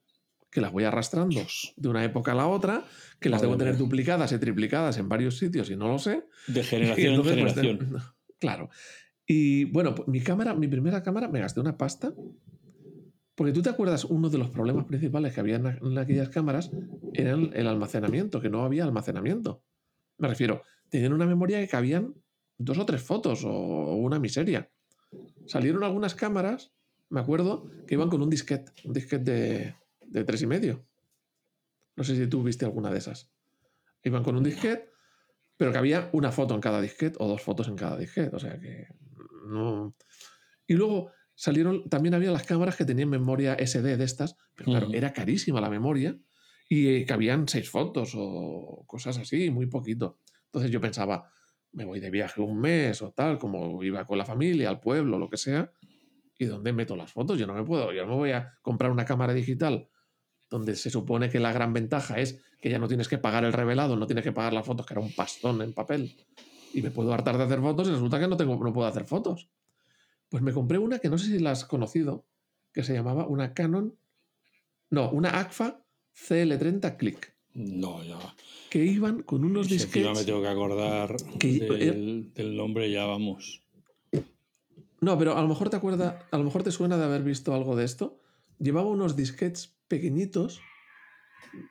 que 0.49 0.61
las 0.61 0.71
voy 0.71 0.85
arrastrando 0.85 1.45
de 1.75 1.89
una 1.89 2.05
época 2.05 2.31
a 2.31 2.35
la 2.35 2.47
otra, 2.47 2.85
que 3.19 3.27
las 3.27 3.39
Madre 3.39 3.47
debo 3.47 3.57
tener 3.57 3.73
mía. 3.73 3.83
duplicadas 3.83 4.31
y 4.31 4.37
triplicadas 4.39 4.97
en 4.97 5.09
varios 5.09 5.37
sitios 5.37 5.69
y 5.69 5.75
no 5.75 5.89
lo 5.89 5.99
sé. 5.99 6.23
De 6.47 6.63
generación 6.63 7.07
en 7.07 7.13
entonces, 7.15 7.41
pues, 7.41 7.53
generación. 7.53 8.01
claro. 8.39 8.69
Y 9.27 9.65
bueno, 9.65 9.93
pues, 9.93 10.07
mi 10.07 10.21
cámara, 10.21 10.53
mi 10.53 10.69
primera 10.69 11.03
cámara, 11.03 11.27
me 11.27 11.41
gasté 11.41 11.59
una 11.59 11.75
pasta. 11.75 12.13
Porque 13.35 13.51
tú 13.51 13.61
te 13.61 13.69
acuerdas, 13.69 14.05
uno 14.05 14.29
de 14.29 14.37
los 14.37 14.49
problemas 14.49 14.85
principales 14.85 15.33
que 15.33 15.41
había 15.41 15.57
en, 15.57 15.97
aquellas 15.97 16.29
cámaras 16.29 16.71
era 17.13 17.31
el, 17.31 17.51
el 17.53 17.67
almacenamiento, 17.67 18.41
que 18.41 18.49
no 18.49 18.63
había 18.63 18.85
almacenamiento. 18.85 19.61
Me 20.17 20.29
refiero, 20.29 20.63
tenían 20.89 21.13
una 21.13 21.25
memoria 21.25 21.59
que 21.59 21.67
cabían 21.67 22.15
dos 22.57 22.77
o 22.77 22.85
tres 22.85 23.01
fotos 23.01 23.43
o 23.43 23.95
una 23.95 24.19
miseria. 24.19 24.71
Salieron 25.45 25.83
algunas 25.83 26.15
cámaras, 26.15 26.73
me 27.09 27.19
acuerdo, 27.19 27.69
que 27.85 27.95
iban 27.95 28.09
con 28.09 28.21
un 28.21 28.29
disquete, 28.29 28.71
un 28.85 28.93
disquete 28.93 29.31
de, 29.31 29.75
de 30.01 30.23
tres 30.23 30.41
y 30.41 30.47
medio. 30.47 30.85
No 31.95 32.03
sé 32.03 32.15
si 32.15 32.27
tú 32.27 32.43
viste 32.43 32.65
alguna 32.65 32.91
de 32.91 32.97
esas. 32.97 33.29
Iban 34.03 34.23
con 34.23 34.35
un 34.35 34.43
disquete, 34.43 34.89
pero 35.57 35.71
que 35.71 35.77
había 35.77 36.09
una 36.13 36.31
foto 36.31 36.53
en 36.55 36.61
cada 36.61 36.81
disquete 36.81 37.17
o 37.19 37.27
dos 37.27 37.41
fotos 37.41 37.67
en 37.67 37.75
cada 37.75 37.97
disquete. 37.97 38.35
O 38.35 38.39
sea 38.39 38.59
que 38.59 38.87
no. 39.47 39.95
Y 40.67 40.73
luego 40.73 41.11
salieron, 41.35 41.87
también 41.89 42.15
había 42.15 42.31
las 42.31 42.43
cámaras 42.43 42.75
que 42.75 42.85
tenían 42.85 43.09
memoria 43.09 43.55
SD 43.55 43.97
de 43.97 44.03
estas, 44.03 44.35
pero 44.55 44.71
claro, 44.71 44.89
era 44.93 45.13
carísima 45.13 45.61
la 45.61 45.69
memoria 45.69 46.17
y 46.69 47.05
cabían 47.05 47.47
seis 47.47 47.69
fotos 47.69 48.13
o 48.15 48.83
cosas 48.87 49.17
así, 49.17 49.51
muy 49.51 49.67
poquito. 49.67 50.19
Entonces 50.45 50.71
yo 50.71 50.81
pensaba, 50.81 51.29
me 51.73 51.85
voy 51.85 51.99
de 51.99 52.09
viaje 52.09 52.41
un 52.41 52.59
mes 52.59 53.01
o 53.01 53.11
tal, 53.11 53.37
como 53.37 53.83
iba 53.83 54.05
con 54.05 54.17
la 54.17 54.25
familia, 54.25 54.69
al 54.69 54.79
pueblo, 54.79 55.19
lo 55.19 55.29
que 55.29 55.37
sea, 55.37 55.71
¿y 56.39 56.45
dónde 56.45 56.73
meto 56.73 56.95
las 56.95 57.11
fotos? 57.11 57.37
Yo 57.37 57.45
no 57.45 57.53
me 57.53 57.63
puedo, 57.63 57.93
yo 57.93 58.03
no 58.03 58.09
me 58.09 58.15
voy 58.15 58.31
a 58.31 58.57
comprar 58.61 58.91
una 58.91 59.05
cámara 59.05 59.33
digital 59.33 59.89
donde 60.49 60.75
se 60.75 60.89
supone 60.89 61.29
que 61.29 61.39
la 61.39 61.51
gran 61.51 61.73
ventaja 61.73 62.19
es 62.19 62.41
que 62.61 62.69
ya 62.69 62.79
no 62.79 62.87
tienes 62.87 63.07
que 63.07 63.17
pagar 63.17 63.43
el 63.43 63.53
revelado, 63.53 63.95
no 63.95 64.07
tienes 64.07 64.23
que 64.23 64.31
pagar 64.31 64.53
las 64.53 64.65
fotos, 64.65 64.85
que 64.85 64.93
era 64.93 65.01
un 65.01 65.13
pastón 65.13 65.61
en 65.61 65.73
papel, 65.73 66.15
y 66.73 66.81
me 66.81 66.91
puedo 66.91 67.13
hartar 67.13 67.37
de 67.37 67.43
hacer 67.43 67.59
fotos 67.59 67.87
y 67.87 67.91
resulta 67.91 68.19
que 68.19 68.27
no, 68.27 68.37
tengo, 68.37 68.55
no 68.63 68.73
puedo 68.73 68.87
hacer 68.87 69.05
fotos. 69.05 69.49
Pues 70.29 70.43
me 70.43 70.53
compré 70.53 70.77
una 70.77 70.99
que 70.99 71.09
no 71.09 71.17
sé 71.17 71.27
si 71.27 71.39
la 71.39 71.51
has 71.51 71.65
conocido, 71.65 72.25
que 72.73 72.83
se 72.83 72.93
llamaba 72.93 73.27
una 73.27 73.53
Canon, 73.53 73.97
no, 74.89 75.09
una 75.11 75.39
ACFA 75.39 75.85
CL30 76.15 76.97
Click. 76.97 77.35
No, 77.53 78.03
ya. 78.03 78.17
Que 78.69 78.83
iban 78.83 79.23
con 79.23 79.45
unos 79.45 79.69
disquetes. 79.69 80.17
me 80.17 80.25
tengo 80.25 80.41
que 80.41 80.47
acordar 80.49 81.15
del, 81.39 82.33
del, 82.33 82.57
nombre, 82.57 82.91
ya 82.91 83.05
vamos. 83.05 83.63
No, 84.99 85.17
pero 85.17 85.37
a 85.37 85.41
lo 85.41 85.47
mejor 85.47 85.69
te 85.69 85.77
acuerdas, 85.77 86.15
a 86.31 86.37
lo 86.37 86.43
mejor 86.43 86.63
te 86.63 86.71
suena 86.71 86.97
de 86.97 87.05
haber 87.05 87.23
visto 87.23 87.53
algo 87.53 87.75
de 87.75 87.85
esto. 87.85 88.19
Llevaba 88.59 88.89
unos 88.89 89.15
disquetes 89.15 89.75
pequeñitos 89.87 90.61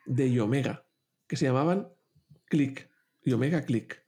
de 0.07 0.33
Yomega, 0.33 0.87
que 1.27 1.37
se 1.37 1.47
llamaban 1.47 1.89
Click, 2.47 2.91
Yomega 3.25 3.65
Click. 3.65 4.05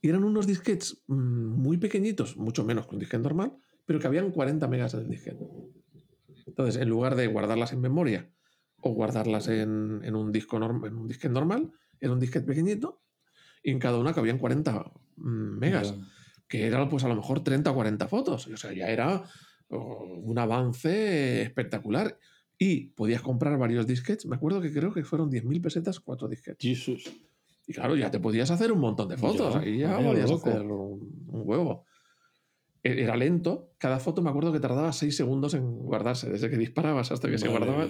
Y 0.00 0.08
eran 0.08 0.24
unos 0.24 0.46
disquetes 0.46 1.02
mm, 1.06 1.14
muy 1.14 1.78
pequeñitos, 1.78 2.36
mucho 2.36 2.64
menos 2.64 2.86
que 2.86 2.94
un 2.94 3.00
disquete 3.00 3.22
normal, 3.22 3.56
pero 3.86 3.98
que 3.98 4.06
habían 4.06 4.30
40 4.30 4.68
megas 4.68 4.94
en 4.94 5.00
el 5.00 5.08
disquete. 5.08 5.48
Entonces, 6.46 6.76
en 6.80 6.88
lugar 6.88 7.16
de 7.16 7.26
guardarlas 7.26 7.72
en 7.72 7.80
memoria 7.80 8.30
o 8.80 8.90
guardarlas 8.90 9.48
en, 9.48 10.14
un 10.14 10.32
disco 10.32 10.56
en 10.58 10.94
un 10.94 11.08
disquete 11.08 11.32
normal, 11.32 11.72
era 12.00 12.12
un 12.12 12.20
disquete 12.20 12.46
pequeñito 12.46 13.00
y 13.62 13.70
en 13.70 13.78
cada 13.78 13.98
una 13.98 14.12
cabían 14.12 14.38
40 14.38 14.92
mm, 15.16 15.58
megas, 15.58 15.94
que 16.46 16.66
era 16.66 16.88
pues 16.88 17.02
a 17.04 17.08
lo 17.08 17.16
mejor 17.16 17.42
30 17.42 17.70
o 17.70 17.74
40 17.74 18.08
fotos. 18.08 18.46
O 18.46 18.56
sea, 18.56 18.72
ya 18.72 18.88
era 18.88 19.24
oh, 19.70 20.20
un 20.22 20.38
avance 20.38 21.42
espectacular. 21.42 22.18
Y 22.58 22.90
podías 22.90 23.20
comprar 23.20 23.58
varios 23.58 23.86
disquetes. 23.86 24.24
Me 24.24 24.36
acuerdo 24.36 24.62
que 24.62 24.72
creo 24.72 24.90
que 24.92 25.04
fueron 25.04 25.30
10.000 25.30 25.60
pesetas 25.60 26.00
cuatro 26.00 26.26
disquetes. 26.26 26.58
Jesus. 26.58 27.12
Y 27.66 27.72
claro, 27.74 27.96
ya 27.96 28.10
te 28.10 28.20
podías 28.20 28.50
hacer 28.50 28.70
un 28.70 28.78
montón 28.78 29.08
de 29.08 29.16
fotos. 29.16 29.56
Ahí 29.56 29.78
ya 29.78 29.98
podías 29.98 30.30
hacer 30.30 30.62
un, 30.62 31.22
huevo. 31.26 31.84
E, 32.86 33.02
era 33.02 33.16
lento. 33.16 33.72
Cada 33.78 33.98
foto 33.98 34.22
me 34.22 34.30
acuerdo 34.30 34.52
que 34.52 34.60
tardaba 34.60 34.92
seis 34.92 35.16
segundos 35.16 35.54
en 35.54 35.78
guardarse. 35.78 36.30
Desde 36.30 36.48
que 36.48 36.56
disparabas 36.56 37.10
hasta 37.10 37.28
que 37.28 37.38
se 37.38 37.48
guardaba, 37.48 37.88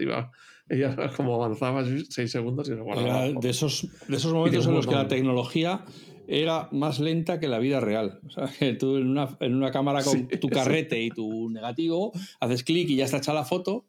iba, 0.00 0.30
ella 0.68 0.94
como 1.16 1.34
avanzaba 1.34 1.84
seis 2.08 2.30
segundos 2.30 2.68
y 2.68 2.72
se 2.72 2.80
guardaba. 2.80 3.28
de, 3.28 3.50
esos, 3.50 3.88
de 4.06 4.16
esos 4.16 4.32
momentos 4.32 4.66
en 4.66 4.74
los 4.74 4.86
que 4.86 4.94
la 4.94 5.08
tecnología 5.08 5.84
era 6.26 6.68
más 6.72 7.00
lenta 7.00 7.40
que 7.40 7.48
la 7.48 7.58
vida 7.58 7.80
real. 7.80 8.20
O 8.26 8.30
sea, 8.30 8.50
que 8.58 8.74
tú 8.74 8.96
en 8.98 9.08
una, 9.08 9.36
en 9.40 9.54
una 9.54 9.70
cámara 9.70 10.02
con 10.04 10.28
tu 10.28 10.48
carrete 10.48 11.02
y 11.02 11.08
tu 11.08 11.48
negativo, 11.48 12.12
haces 12.40 12.64
clic 12.64 12.90
y 12.90 12.96
ya 12.96 13.06
está 13.06 13.16
hecha 13.16 13.32
la 13.32 13.44
foto. 13.44 13.86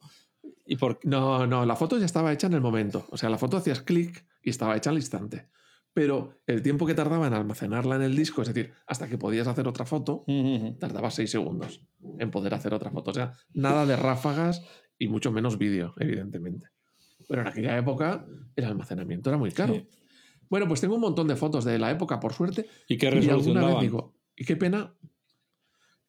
¿Y 0.65 0.77
por... 0.77 0.99
No, 1.03 1.45
no, 1.47 1.65
la 1.65 1.75
foto 1.75 1.97
ya 1.97 2.05
estaba 2.05 2.31
hecha 2.31 2.47
en 2.47 2.53
el 2.53 2.61
momento. 2.61 3.05
O 3.09 3.17
sea, 3.17 3.29
la 3.29 3.37
foto 3.37 3.57
hacías 3.57 3.81
clic 3.81 4.25
y 4.41 4.51
estaba 4.51 4.77
hecha 4.77 4.89
al 4.89 4.95
instante. 4.95 5.47
Pero 5.99 6.39
el 6.47 6.61
tiempo 6.61 6.85
que 6.85 6.93
tardaba 6.93 7.27
en 7.27 7.33
almacenarla 7.33 7.97
en 7.97 8.03
el 8.03 8.15
disco, 8.15 8.41
es 8.41 8.47
decir, 8.47 8.71
hasta 8.87 9.09
que 9.09 9.17
podías 9.17 9.47
hacer 9.47 9.67
otra 9.67 9.85
foto, 9.85 10.23
tardaba 10.79 11.11
seis 11.11 11.29
segundos 11.29 11.81
en 12.19 12.31
poder 12.31 12.53
hacer 12.53 12.73
otra 12.73 12.89
foto. 12.89 13.11
O 13.11 13.13
sea, 13.13 13.33
nada 13.53 13.85
de 13.85 13.97
ráfagas 13.97 14.63
y 14.97 15.09
mucho 15.09 15.33
menos 15.33 15.57
vídeo, 15.57 15.95
evidentemente. 15.99 16.67
Pero 17.27 17.41
en 17.41 17.47
aquella 17.47 17.77
época 17.77 18.25
el 18.55 18.63
almacenamiento 18.63 19.29
era 19.29 19.37
muy 19.37 19.51
caro. 19.51 19.75
Bueno, 20.49 20.69
pues 20.69 20.79
tengo 20.79 20.95
un 20.95 21.01
montón 21.01 21.27
de 21.27 21.35
fotos 21.35 21.65
de 21.65 21.77
la 21.77 21.91
época, 21.91 22.17
por 22.21 22.31
suerte. 22.31 22.65
¿Y 22.87 22.97
qué 22.97 23.11
resolución 23.11 23.61
y 23.61 23.65
vez 23.65 23.81
digo, 23.81 24.15
y 24.37 24.45
qué 24.45 24.55
pena, 24.55 24.95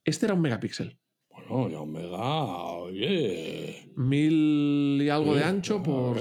este 0.04 0.26
era 0.26 0.34
un 0.34 0.40
megapíxel. 0.40 1.00
Bueno, 1.30 1.68
ya 1.68 1.80
un 1.80 1.90
mega, 1.90 2.64
oye. 2.76 3.90
Mil 3.96 5.02
y 5.02 5.08
algo 5.08 5.34
de 5.34 5.42
ancho 5.42 5.82
por... 5.82 6.16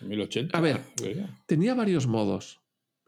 1080. 0.00 0.56
A 0.56 0.60
ver, 0.60 0.80
tenía 1.46 1.74
varios 1.74 2.06
modos. 2.06 2.59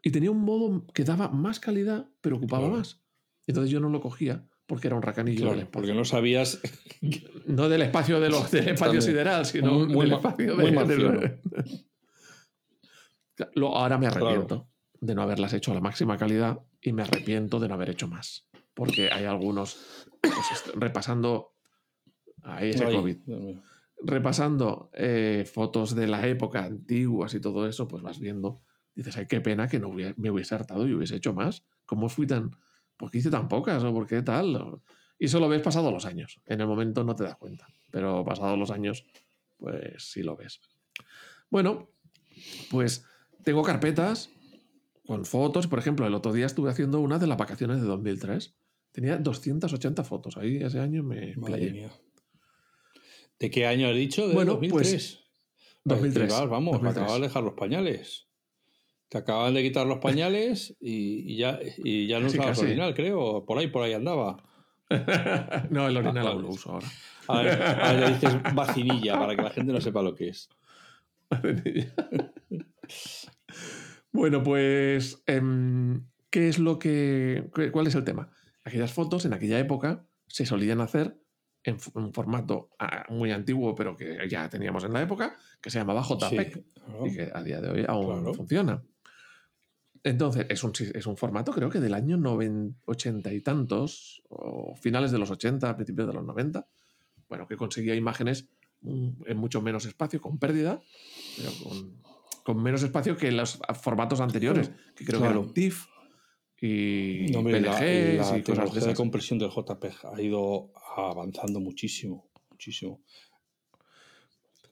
Y 0.03 0.11
tenía 0.11 0.29
un 0.29 0.41
modo 0.41 0.85
que 0.93 1.03
daba 1.03 1.29
más 1.29 1.59
calidad, 1.59 2.09
pero 2.21 2.35
ocupaba 2.35 2.67
más. 2.67 3.01
Entonces 3.47 3.71
yo 3.71 3.79
no 3.79 3.89
lo 3.89 4.01
cogía 4.01 4.45
porque 4.67 4.87
era 4.87 4.95
un 4.95 5.01
racanillo 5.01 5.51
claro, 5.51 5.67
Porque 5.71 5.93
no 5.93 6.05
sabías. 6.05 6.61
no 7.47 7.69
del 7.69 7.81
espacio 7.83 8.19
de 8.19 8.29
los, 8.29 8.51
del 8.51 8.69
espacio 8.69 9.01
sideral, 9.01 9.45
sino 9.45 9.85
del 9.85 10.11
espacio 10.11 10.55
de. 10.55 11.39
Lo, 13.55 13.75
ahora 13.75 13.97
me 13.97 14.05
arrepiento 14.05 14.69
de 15.01 15.15
no 15.15 15.23
haberlas 15.23 15.53
hecho 15.53 15.71
a 15.71 15.73
la 15.75 15.81
máxima 15.81 16.17
calidad 16.17 16.59
y 16.79 16.93
me 16.93 17.01
arrepiento 17.01 17.59
de 17.59 17.67
no 17.67 17.73
haber 17.73 17.89
hecho 17.89 18.07
más. 18.07 18.47
Porque 18.75 19.09
hay 19.11 19.25
algunos, 19.25 20.07
pues, 20.21 20.35
repasando, 20.75 21.55
ahí 22.43 22.69
ese 22.69 22.85
COVID, 22.85 23.17
repasando 24.03 24.91
eh, 24.93 25.49
fotos 25.51 25.95
de 25.95 26.07
la 26.07 26.27
época 26.27 26.63
antiguas 26.63 27.33
y 27.33 27.39
todo 27.39 27.67
eso, 27.67 27.87
pues 27.87 28.03
vas 28.03 28.19
viendo, 28.19 28.61
dices, 28.95 29.17
ay, 29.17 29.27
qué 29.27 29.41
pena 29.41 29.67
que 29.67 29.79
no 29.79 29.91
me 29.91 30.31
hubiese 30.31 30.55
hartado 30.55 30.87
y 30.87 30.93
hubiese 30.93 31.15
hecho 31.15 31.33
más. 31.33 31.63
¿Cómo 31.85 32.09
fui 32.09 32.27
tan, 32.27 32.51
por 32.97 33.11
qué 33.11 33.19
hice 33.19 33.29
tan 33.29 33.47
pocas 33.47 33.83
o 33.83 33.93
por 33.93 34.07
qué 34.07 34.21
tal? 34.21 34.81
Y 35.19 35.25
eso 35.25 35.39
lo 35.39 35.49
ves 35.49 35.61
pasado 35.61 35.91
los 35.91 36.05
años. 36.05 36.41
En 36.45 36.61
el 36.61 36.67
momento 36.67 37.03
no 37.03 37.15
te 37.15 37.23
das 37.23 37.37
cuenta, 37.37 37.67
pero 37.91 38.23
pasados 38.23 38.57
los 38.57 38.71
años, 38.71 39.05
pues 39.57 40.03
sí 40.03 40.23
lo 40.23 40.35
ves. 40.35 40.59
Bueno, 41.49 41.89
pues 42.69 43.05
tengo 43.43 43.63
carpetas 43.63 44.29
con 45.05 45.25
fotos. 45.25 45.67
Por 45.67 45.79
ejemplo, 45.79 46.07
el 46.07 46.13
otro 46.13 46.33
día 46.33 46.45
estuve 46.45 46.69
haciendo 46.69 46.99
una 46.99 47.19
de 47.19 47.27
las 47.27 47.37
vacaciones 47.37 47.81
de 47.81 47.87
2003. 47.87 48.55
Tenía 48.91 49.17
280 49.17 50.03
fotos. 50.03 50.37
Ahí 50.37 50.57
ese 50.57 50.79
año 50.79 51.03
me 51.03 51.35
playé. 51.35 51.89
¿De 53.39 53.51
qué 53.51 53.65
año 53.65 53.87
has 53.87 53.95
dicho? 53.95 54.27
¿De 54.27 54.33
bueno, 54.33 54.53
2003? 54.53 54.89
Pues, 54.89 55.19
2003. 55.83 56.49
vamos, 56.49 56.81
me 56.81 56.89
acabas 56.89 57.15
de 57.15 57.21
dejar 57.21 57.43
los 57.43 57.53
pañales. 57.53 58.27
Te 59.13 59.19
acaban 59.19 59.53
de 59.53 59.61
quitar 59.61 59.85
los 59.85 59.99
pañales 59.99 60.75
y, 60.79 61.37
ya, 61.37 61.59
y 61.77 62.07
ya 62.07 62.19
no 62.19 62.25
usabas 62.25 62.57
original, 62.57 62.95
creo. 62.95 63.45
Por 63.45 63.59
ahí, 63.59 63.67
por 63.67 63.83
ahí 63.83 63.93
andaba. 63.93 64.37
no, 65.69 65.87
el 65.87 65.97
original 65.97 66.25
aún 66.29 66.41
lo 66.41 66.49
uso 66.49 66.71
ahora. 66.71 66.87
A 67.27 67.93
ver, 67.93 68.07
dices 68.07 68.35
vacinilla 68.55 69.19
para 69.19 69.35
que 69.35 69.43
la 69.43 69.51
gente 69.51 69.71
no 69.71 69.79
sepa 69.81 70.01
lo 70.01 70.15
que 70.15 70.29
es. 70.29 70.49
Bueno, 74.11 74.41
pues, 74.41 75.21
em, 75.27 76.07
¿qué 76.31 76.49
es 76.49 76.57
lo 76.57 76.79
que. 76.79 77.51
¿Cuál 77.71 77.85
es 77.85 77.93
el 77.93 78.03
tema? 78.03 78.31
Aquellas 78.63 78.93
fotos 78.93 79.25
en 79.25 79.33
aquella 79.33 79.59
época 79.59 80.07
se 80.25 80.47
solían 80.47 80.81
hacer 80.81 81.19
en 81.63 81.77
un 81.93 82.13
formato 82.13 82.71
ah, 82.79 83.05
muy 83.09 83.31
antiguo, 83.31 83.75
pero 83.75 83.95
que 83.95 84.27
ya 84.27 84.49
teníamos 84.49 84.83
en 84.85 84.93
la 84.93 85.03
época, 85.03 85.37
que 85.61 85.69
se 85.69 85.77
llamaba 85.77 86.01
JPEG 86.01 86.65
y 87.05 87.15
que 87.15 87.29
a 87.31 87.43
día 87.43 87.61
de 87.61 87.69
hoy 87.69 87.85
aún 87.87 88.33
funciona. 88.33 88.83
Entonces, 90.03 90.45
es 90.49 90.63
un, 90.63 90.73
es 90.93 91.07
un, 91.07 91.15
formato 91.15 91.53
creo 91.53 91.69
que 91.69 91.79
del 91.79 91.93
año 91.93 92.19
80 92.85 93.33
y 93.33 93.41
tantos, 93.41 94.21
o 94.29 94.75
finales 94.75 95.11
de 95.11 95.19
los 95.19 95.31
80, 95.31 95.75
principios 95.75 96.07
de 96.07 96.13
los 96.13 96.25
90, 96.25 96.67
bueno, 97.29 97.47
que 97.47 97.55
conseguía 97.55 97.95
imágenes 97.95 98.49
mm, 98.81 99.09
en 99.27 99.37
mucho 99.37 99.61
menos 99.61 99.85
espacio, 99.85 100.19
con 100.19 100.37
pérdida, 100.39 100.81
pero 101.37 101.51
con 101.63 102.03
con 102.43 102.61
menos 102.61 102.83
espacio 102.83 103.17
que 103.17 103.31
los 103.31 103.59
formatos 103.81 104.19
anteriores, 104.19 104.69
que 104.95 105.05
creo 105.05 105.21
que 105.21 105.27
eran 105.27 105.53
TIFF 105.53 105.87
y 106.61 107.25
no, 107.31 107.41
la, 107.41 108.37
y 108.37 108.41
cosas 108.41 108.73
de, 108.73 108.87
de 108.87 108.93
compresión 108.93 109.39
del 109.39 109.49
JPEG 109.49 109.93
ha 110.13 110.21
ido 110.21 110.71
avanzando 110.95 111.59
muchísimo, 111.59 112.29
muchísimo. 112.51 113.01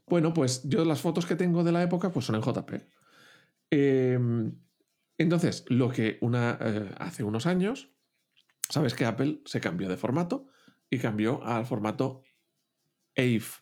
Bueno, 0.07 0.33
pues 0.33 0.61
yo 0.65 0.85
las 0.85 1.01
fotos 1.01 1.25
que 1.25 1.35
tengo 1.35 1.63
de 1.63 1.71
la 1.71 1.83
época 1.83 2.11
pues 2.11 2.25
son 2.25 2.35
en 2.35 2.41
JPEG. 2.41 2.87
Em, 3.69 4.53
entonces, 5.21 5.65
lo 5.67 5.89
que 5.89 6.17
una, 6.21 6.57
eh, 6.61 6.91
hace 6.97 7.23
unos 7.23 7.45
años, 7.45 7.91
sabes 8.69 8.93
que 8.93 9.05
Apple 9.05 9.41
se 9.45 9.59
cambió 9.61 9.89
de 9.89 9.97
formato 9.97 10.47
y 10.89 10.99
cambió 10.99 11.43
al 11.43 11.65
formato 11.65 12.23
AIF, 13.15 13.59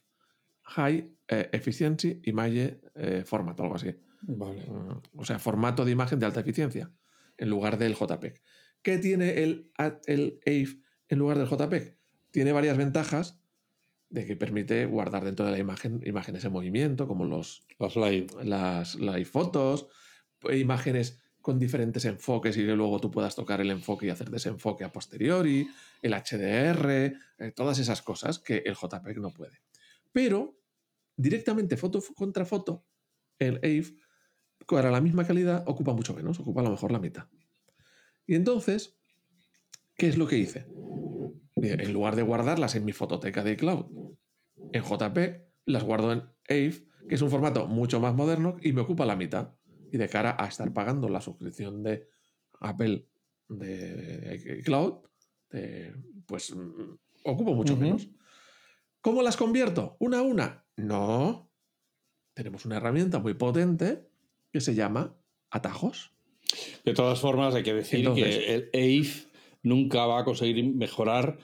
High 0.64 1.16
eh, 1.28 1.50
Efficiency 1.52 2.22
Image 2.26 2.82
eh, 2.96 3.24
Format, 3.26 3.60
algo 3.60 3.76
así. 3.76 3.96
Vale. 4.22 4.66
Mm, 4.68 5.20
o 5.20 5.26
sea, 5.26 5.40
formato 5.40 5.86
de 5.86 5.92
imagen 5.92 6.20
de 6.20 6.26
alta 6.26 6.42
eficiencia. 6.42 6.92
en 7.38 7.50
lugar 7.50 7.78
del 7.78 7.96
JPEG. 7.96 8.42
¿Qué 8.82 8.98
tiene 8.98 9.44
el, 9.44 9.72
el 10.08 10.40
AVE 10.46 10.82
en 11.08 11.20
lugar 11.20 11.38
del 11.38 11.48
JPEG? 11.48 11.98
Tiene 12.32 12.52
varias 12.52 12.76
ventajas 12.76 13.40
de 14.10 14.26
que 14.26 14.36
permite 14.36 14.86
guardar 14.86 15.24
dentro 15.24 15.46
de 15.46 15.52
la 15.54 15.58
imagen 15.58 16.02
imágenes 16.06 16.44
en 16.44 16.52
movimiento, 16.52 17.08
como 17.08 17.24
los, 17.26 17.66
Las 17.80 17.96
live. 17.96 18.28
las 18.44 18.96
live 18.96 19.26
fotos, 19.26 19.88
imágenes 20.52 21.22
con 21.50 21.58
diferentes 21.58 22.06
enfoques 22.06 22.56
y 22.58 22.64
que 22.64 22.76
luego 22.76 23.00
tú 23.00 23.10
puedas 23.10 23.36
tocar 23.36 23.60
el 23.60 23.72
enfoque 23.72 24.06
y 24.06 24.10
hacer 24.12 24.30
desenfoque 24.30 24.84
a 24.84 24.92
posteriori, 24.92 25.68
el 26.00 26.14
HDR, 26.14 26.92
eh, 27.40 27.52
todas 27.56 27.80
esas 27.80 28.04
cosas 28.04 28.38
que 28.38 28.58
el 28.68 28.76
JPEG 28.76 29.18
no 29.18 29.32
puede. 29.32 29.64
Pero 30.12 30.62
directamente 31.18 31.76
foto 31.76 32.04
contra 32.16 32.46
foto, 32.46 32.86
el 33.40 33.56
AVE, 33.58 33.98
para 34.68 34.92
la 34.92 35.02
misma 35.02 35.26
calidad, 35.26 35.64
ocupa 35.66 35.92
mucho 35.94 36.14
menos, 36.14 36.40
ocupa 36.40 36.62
a 36.62 36.66
lo 36.66 36.70
mejor 36.70 36.92
la 36.92 37.00
mitad. 37.00 37.26
Y 38.28 38.36
entonces, 38.36 39.00
¿qué 39.96 40.08
es 40.08 40.20
lo 40.20 40.28
que 40.28 40.38
hice? 40.38 40.68
En 41.56 41.92
lugar 41.94 42.16
de 42.16 42.22
guardarlas 42.22 42.76
en 42.76 42.86
mi 42.86 42.92
fototeca 42.92 43.44
de 43.44 43.54
iCloud 43.54 43.88
en 44.72 44.84
JPEG, 44.84 45.48
las 45.66 45.84
guardo 45.84 46.12
en 46.12 46.20
AVE, 46.48 46.88
que 47.08 47.16
es 47.16 47.24
un 47.24 47.32
formato 47.32 47.66
mucho 47.66 48.00
más 48.00 48.14
moderno 48.14 48.58
y 48.62 48.72
me 48.72 48.82
ocupa 48.82 49.08
la 49.08 49.16
mitad. 49.16 49.56
Y 49.92 49.98
de 49.98 50.08
cara 50.10 50.36
a 50.40 50.48
estar 50.48 50.72
pagando 50.74 51.10
la 51.10 51.22
suscripción 51.22 51.84
de 51.84 52.08
Apple 52.60 53.06
de 53.48 54.60
iCloud, 54.60 55.00
eh, 55.52 55.94
pues 56.26 56.56
mm, 56.56 56.98
ocupo 57.26 57.54
mucho 57.54 57.76
menos. 57.76 58.08
¿Cómo 59.02 59.22
las 59.24 59.38
convierto? 59.38 59.96
¿Una 60.00 60.20
a 60.20 60.22
una? 60.22 60.66
No. 60.76 61.50
Tenemos 62.34 62.66
una 62.66 62.78
herramienta 62.78 63.20
muy 63.20 63.34
potente 63.34 64.08
que 64.52 64.62
se 64.62 64.76
llama 64.76 65.16
atajos. 65.50 66.14
De 66.86 66.94
todas 66.94 67.20
formas, 67.20 67.56
hay 67.56 67.64
que 67.64 67.74
decir 67.74 68.00
Entonces- 68.00 68.38
que 68.38 68.56
el 68.56 68.70
AIF 68.74 69.28
nunca 69.64 70.06
va 70.06 70.20
a 70.20 70.26
conseguir 70.26 70.64
mejorar 70.76 71.38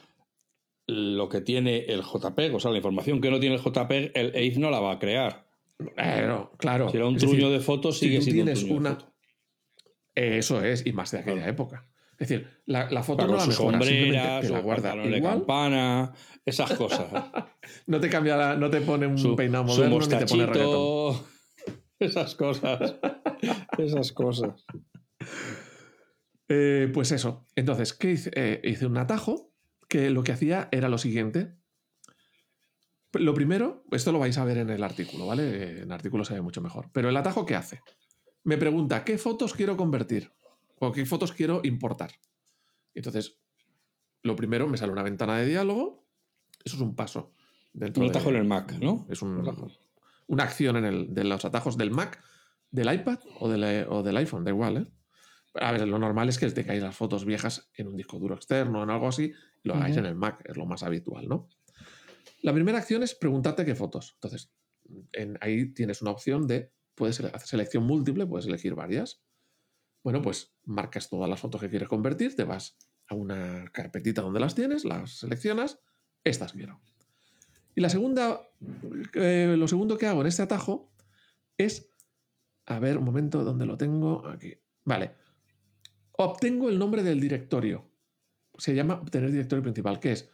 lo 0.88 1.30
que 1.30 1.42
tiene 1.42 1.86
el 1.86 2.02
JPEG. 2.04 2.54
O 2.56 2.60
sea, 2.60 2.72
la 2.72 2.78
información 2.78 3.22
que 3.22 3.32
no 3.32 3.40
tiene 3.40 3.56
el 3.56 3.62
JPEG, 3.62 4.12
el 4.16 4.36
AIF 4.36 4.58
no 4.58 4.70
la 4.70 4.80
va 4.80 4.94
a 4.94 5.00
crear. 5.00 5.45
Claro, 5.96 6.52
claro. 6.58 6.90
Si 6.90 6.98
era 6.98 7.06
un 7.08 7.18
truño 7.18 7.34
decir, 7.50 7.50
de 7.50 7.60
fotos, 7.60 8.00
si 8.00 8.06
sigue 8.06 8.18
tú 8.20 8.24
siendo 8.26 8.42
un 8.44 8.46
tienes 8.48 8.68
de 8.68 8.74
una-. 8.74 8.98
Eso 10.16 10.64
es, 10.64 10.86
y 10.86 10.94
más 10.94 11.12
de 11.12 11.20
aquella 11.20 11.36
Claro. 11.38 11.52
época. 11.52 11.90
Es 12.18 12.30
decir, 12.30 12.48
la, 12.66 12.90
la 12.90 13.04
foto 13.04 13.26
Claro, 13.26 13.34
no 13.34 13.38
la 13.40 13.46
mejora, 13.48 13.80
simplemente 13.82 14.48
te 14.48 14.50
la 14.54 14.60
guarda 14.62 14.90
pantalón 14.92 15.12
de 15.12 15.18
igual. 15.18 15.34
campana, 15.40 16.14
esas 16.46 16.74
cosas. 16.74 17.06
No 17.88 18.00
te 18.00 18.10
cambia 18.10 18.38
la- 18.38 18.56
no 18.56 18.70
te 18.70 18.80
pone 18.80 19.06
un 19.08 19.18
su, 19.18 19.36
peinado 19.36 19.64
moderno 19.66 20.00
ni 20.00 20.08
te 20.08 20.26
pone 20.28 20.46
reggaetón. 20.46 21.18
esas 22.00 22.36
cosas. 22.36 22.96
esas 23.78 24.12
cosas. 24.14 24.66
Eh, 26.48 26.90
pues 26.94 27.12
eso. 27.12 27.48
Entonces, 27.56 27.94
¿qué 27.94 28.12
hice? 28.12 28.32
Eh, 28.36 28.62
hice 28.64 28.86
un 28.86 28.98
atajo 28.98 29.52
que 29.90 30.10
lo 30.10 30.24
que 30.24 30.32
hacía 30.32 30.70
era 30.72 30.90
lo 30.90 30.98
siguiente. 30.98 31.54
Lo 33.20 33.34
primero, 33.34 33.84
esto 33.92 34.12
lo 34.12 34.20
vais 34.20 34.38
a 34.38 34.46
ver 34.46 34.58
en 34.58 34.70
el 34.70 34.84
artículo, 34.84 35.28
¿vale? 35.28 35.72
En 35.72 35.84
el 35.84 35.92
artículo 35.92 36.24
se 36.26 36.34
ve 36.34 36.42
mucho 36.42 36.62
mejor. 36.62 36.90
Pero 36.92 37.10
el 37.10 37.18
atajo, 37.18 37.46
¿qué 37.46 37.56
hace? 37.56 37.82
Me 38.44 38.58
pregunta, 38.58 39.04
¿qué 39.04 39.18
fotos 39.18 39.54
quiero 39.54 39.76
convertir? 39.78 40.32
¿O 40.80 40.92
qué 40.92 41.06
fotos 41.06 41.32
quiero 41.32 41.62
importar? 41.64 42.12
Entonces, 42.94 43.38
lo 44.24 44.36
primero, 44.36 44.68
me 44.68 44.78
sale 44.78 44.92
una 44.92 45.04
ventana 45.04 45.38
de 45.38 45.46
diálogo. 45.46 46.06
Eso 46.64 46.76
es 46.76 46.82
un 46.82 46.96
paso. 46.96 47.34
Dentro 47.74 48.02
Un 48.04 48.08
de- 48.12 48.18
atajo 48.18 48.30
en 48.30 48.36
el 48.38 48.46
Mac, 48.46 48.74
¿no? 48.80 49.06
Es 49.10 49.22
un- 49.22 49.44
una 50.28 50.44
acción 50.44 50.78
en 50.78 50.86
el, 50.86 51.14
de 51.14 51.24
los 51.24 51.46
atajos 51.46 51.78
del 51.78 51.92
Mac, 51.92 52.22
del 52.72 52.94
iPad 52.94 53.20
o 53.40 53.50
del, 53.50 53.86
o 53.90 54.02
del 54.04 54.18
iPhone, 54.18 54.44
da 54.44 54.52
igual, 54.52 54.78
¿eh? 54.78 54.86
A 55.62 55.72
ver, 55.72 55.88
lo 55.88 55.98
normal 56.00 56.28
es 56.30 56.38
que 56.38 56.50
te 56.52 56.66
caáis 56.66 56.82
las 56.84 56.96
fotos 56.96 57.24
viejas 57.24 57.70
en 57.76 57.88
un 57.88 57.96
disco 57.96 58.20
duro 58.20 58.36
externo, 58.36 58.84
en 58.84 58.90
algo 58.90 59.08
así, 59.08 59.32
y 59.64 59.68
lo 59.68 59.76
hagáis 59.76 59.96
en 59.98 60.06
el 60.06 60.16
Mac, 60.16 60.42
es 60.46 60.58
lo 60.58 60.66
más 60.66 60.84
habitual, 60.84 61.28
¿no? 61.30 61.48
La 62.46 62.54
primera 62.54 62.78
acción 62.78 63.02
es 63.02 63.16
preguntarte 63.16 63.66
qué 63.66 63.74
fotos. 63.74 64.12
Entonces, 64.18 64.52
en- 65.14 65.36
ahí 65.42 65.74
tienes 65.74 66.04
una 66.04 66.12
opción 66.12 66.46
de, 66.46 66.72
puedes 66.94 67.20
hacer 67.20 67.40
selección 67.48 67.86
múltiple, 67.86 68.28
puedes 68.28 68.46
elegir 68.46 68.76
varias. 68.76 69.20
Bueno, 70.04 70.22
pues 70.22 70.54
marcas 70.64 71.10
todas 71.10 71.28
las 71.28 71.40
fotos 71.40 71.60
que 71.60 71.72
quieres 71.72 71.88
convertir, 71.88 72.36
te 72.36 72.44
vas 72.44 72.78
a 73.08 73.16
una 73.16 73.66
carpetita 73.74 74.22
donde 74.22 74.40
las 74.40 74.54
tienes, 74.54 74.86
las 74.86 75.18
seleccionas, 75.18 75.80
estas 76.24 76.54
quiero. 76.54 76.80
Y 77.74 77.82
la 77.82 77.90
segunda, 77.90 78.42
eh, 79.16 79.56
lo 79.58 79.68
segundo 79.68 79.98
que 79.98 80.06
hago 80.06 80.22
en 80.22 80.28
este 80.28 80.44
atajo 80.44 80.94
es, 81.58 81.90
a 82.68 82.78
ver, 82.78 83.00
un 83.00 83.06
momento, 83.06 83.44
¿dónde 83.44 83.66
lo 83.66 83.76
tengo? 83.76 84.28
Aquí. 84.28 84.54
Vale. 84.84 85.16
Obtengo 86.12 86.70
el 86.70 86.78
nombre 86.78 87.02
del 87.02 87.20
directorio. 87.20 87.90
Se 88.56 88.76
llama 88.76 89.02
obtener 89.02 89.32
directorio 89.32 89.64
principal, 89.64 90.00
que 90.00 90.12
es, 90.12 90.30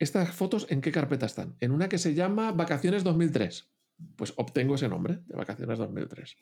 estas 0.00 0.34
fotos 0.34 0.66
en 0.70 0.80
qué 0.80 0.90
carpeta 0.90 1.26
están. 1.26 1.56
En 1.60 1.72
una 1.72 1.88
que 1.88 1.98
se 1.98 2.14
llama 2.14 2.52
Vacaciones 2.52 3.04
2003. 3.04 3.70
Pues 4.16 4.32
obtengo 4.36 4.74
ese 4.74 4.88
nombre 4.88 5.20
de 5.26 5.36
Vacaciones 5.36 5.78
2003. 5.78 6.36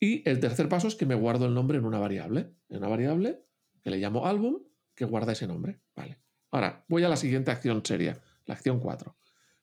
Y 0.00 0.28
el 0.28 0.40
tercer 0.40 0.70
paso 0.70 0.88
es 0.88 0.94
que 0.94 1.04
me 1.04 1.14
guardo 1.14 1.46
el 1.46 1.54
nombre 1.54 1.76
en 1.76 1.84
una 1.84 1.98
variable. 1.98 2.54
En 2.70 2.78
una 2.78 2.88
variable 2.88 3.44
que 3.82 3.90
le 3.90 3.98
llamo 3.98 4.26
álbum, 4.26 4.62
que 4.94 5.04
guarda 5.04 5.32
ese 5.32 5.46
nombre. 5.46 5.80
Vale. 5.94 6.18
Ahora, 6.50 6.84
voy 6.88 7.04
a 7.04 7.10
la 7.10 7.16
siguiente 7.16 7.50
acción 7.50 7.84
seria, 7.84 8.20
la 8.46 8.54
acción 8.54 8.80
4. 8.80 9.16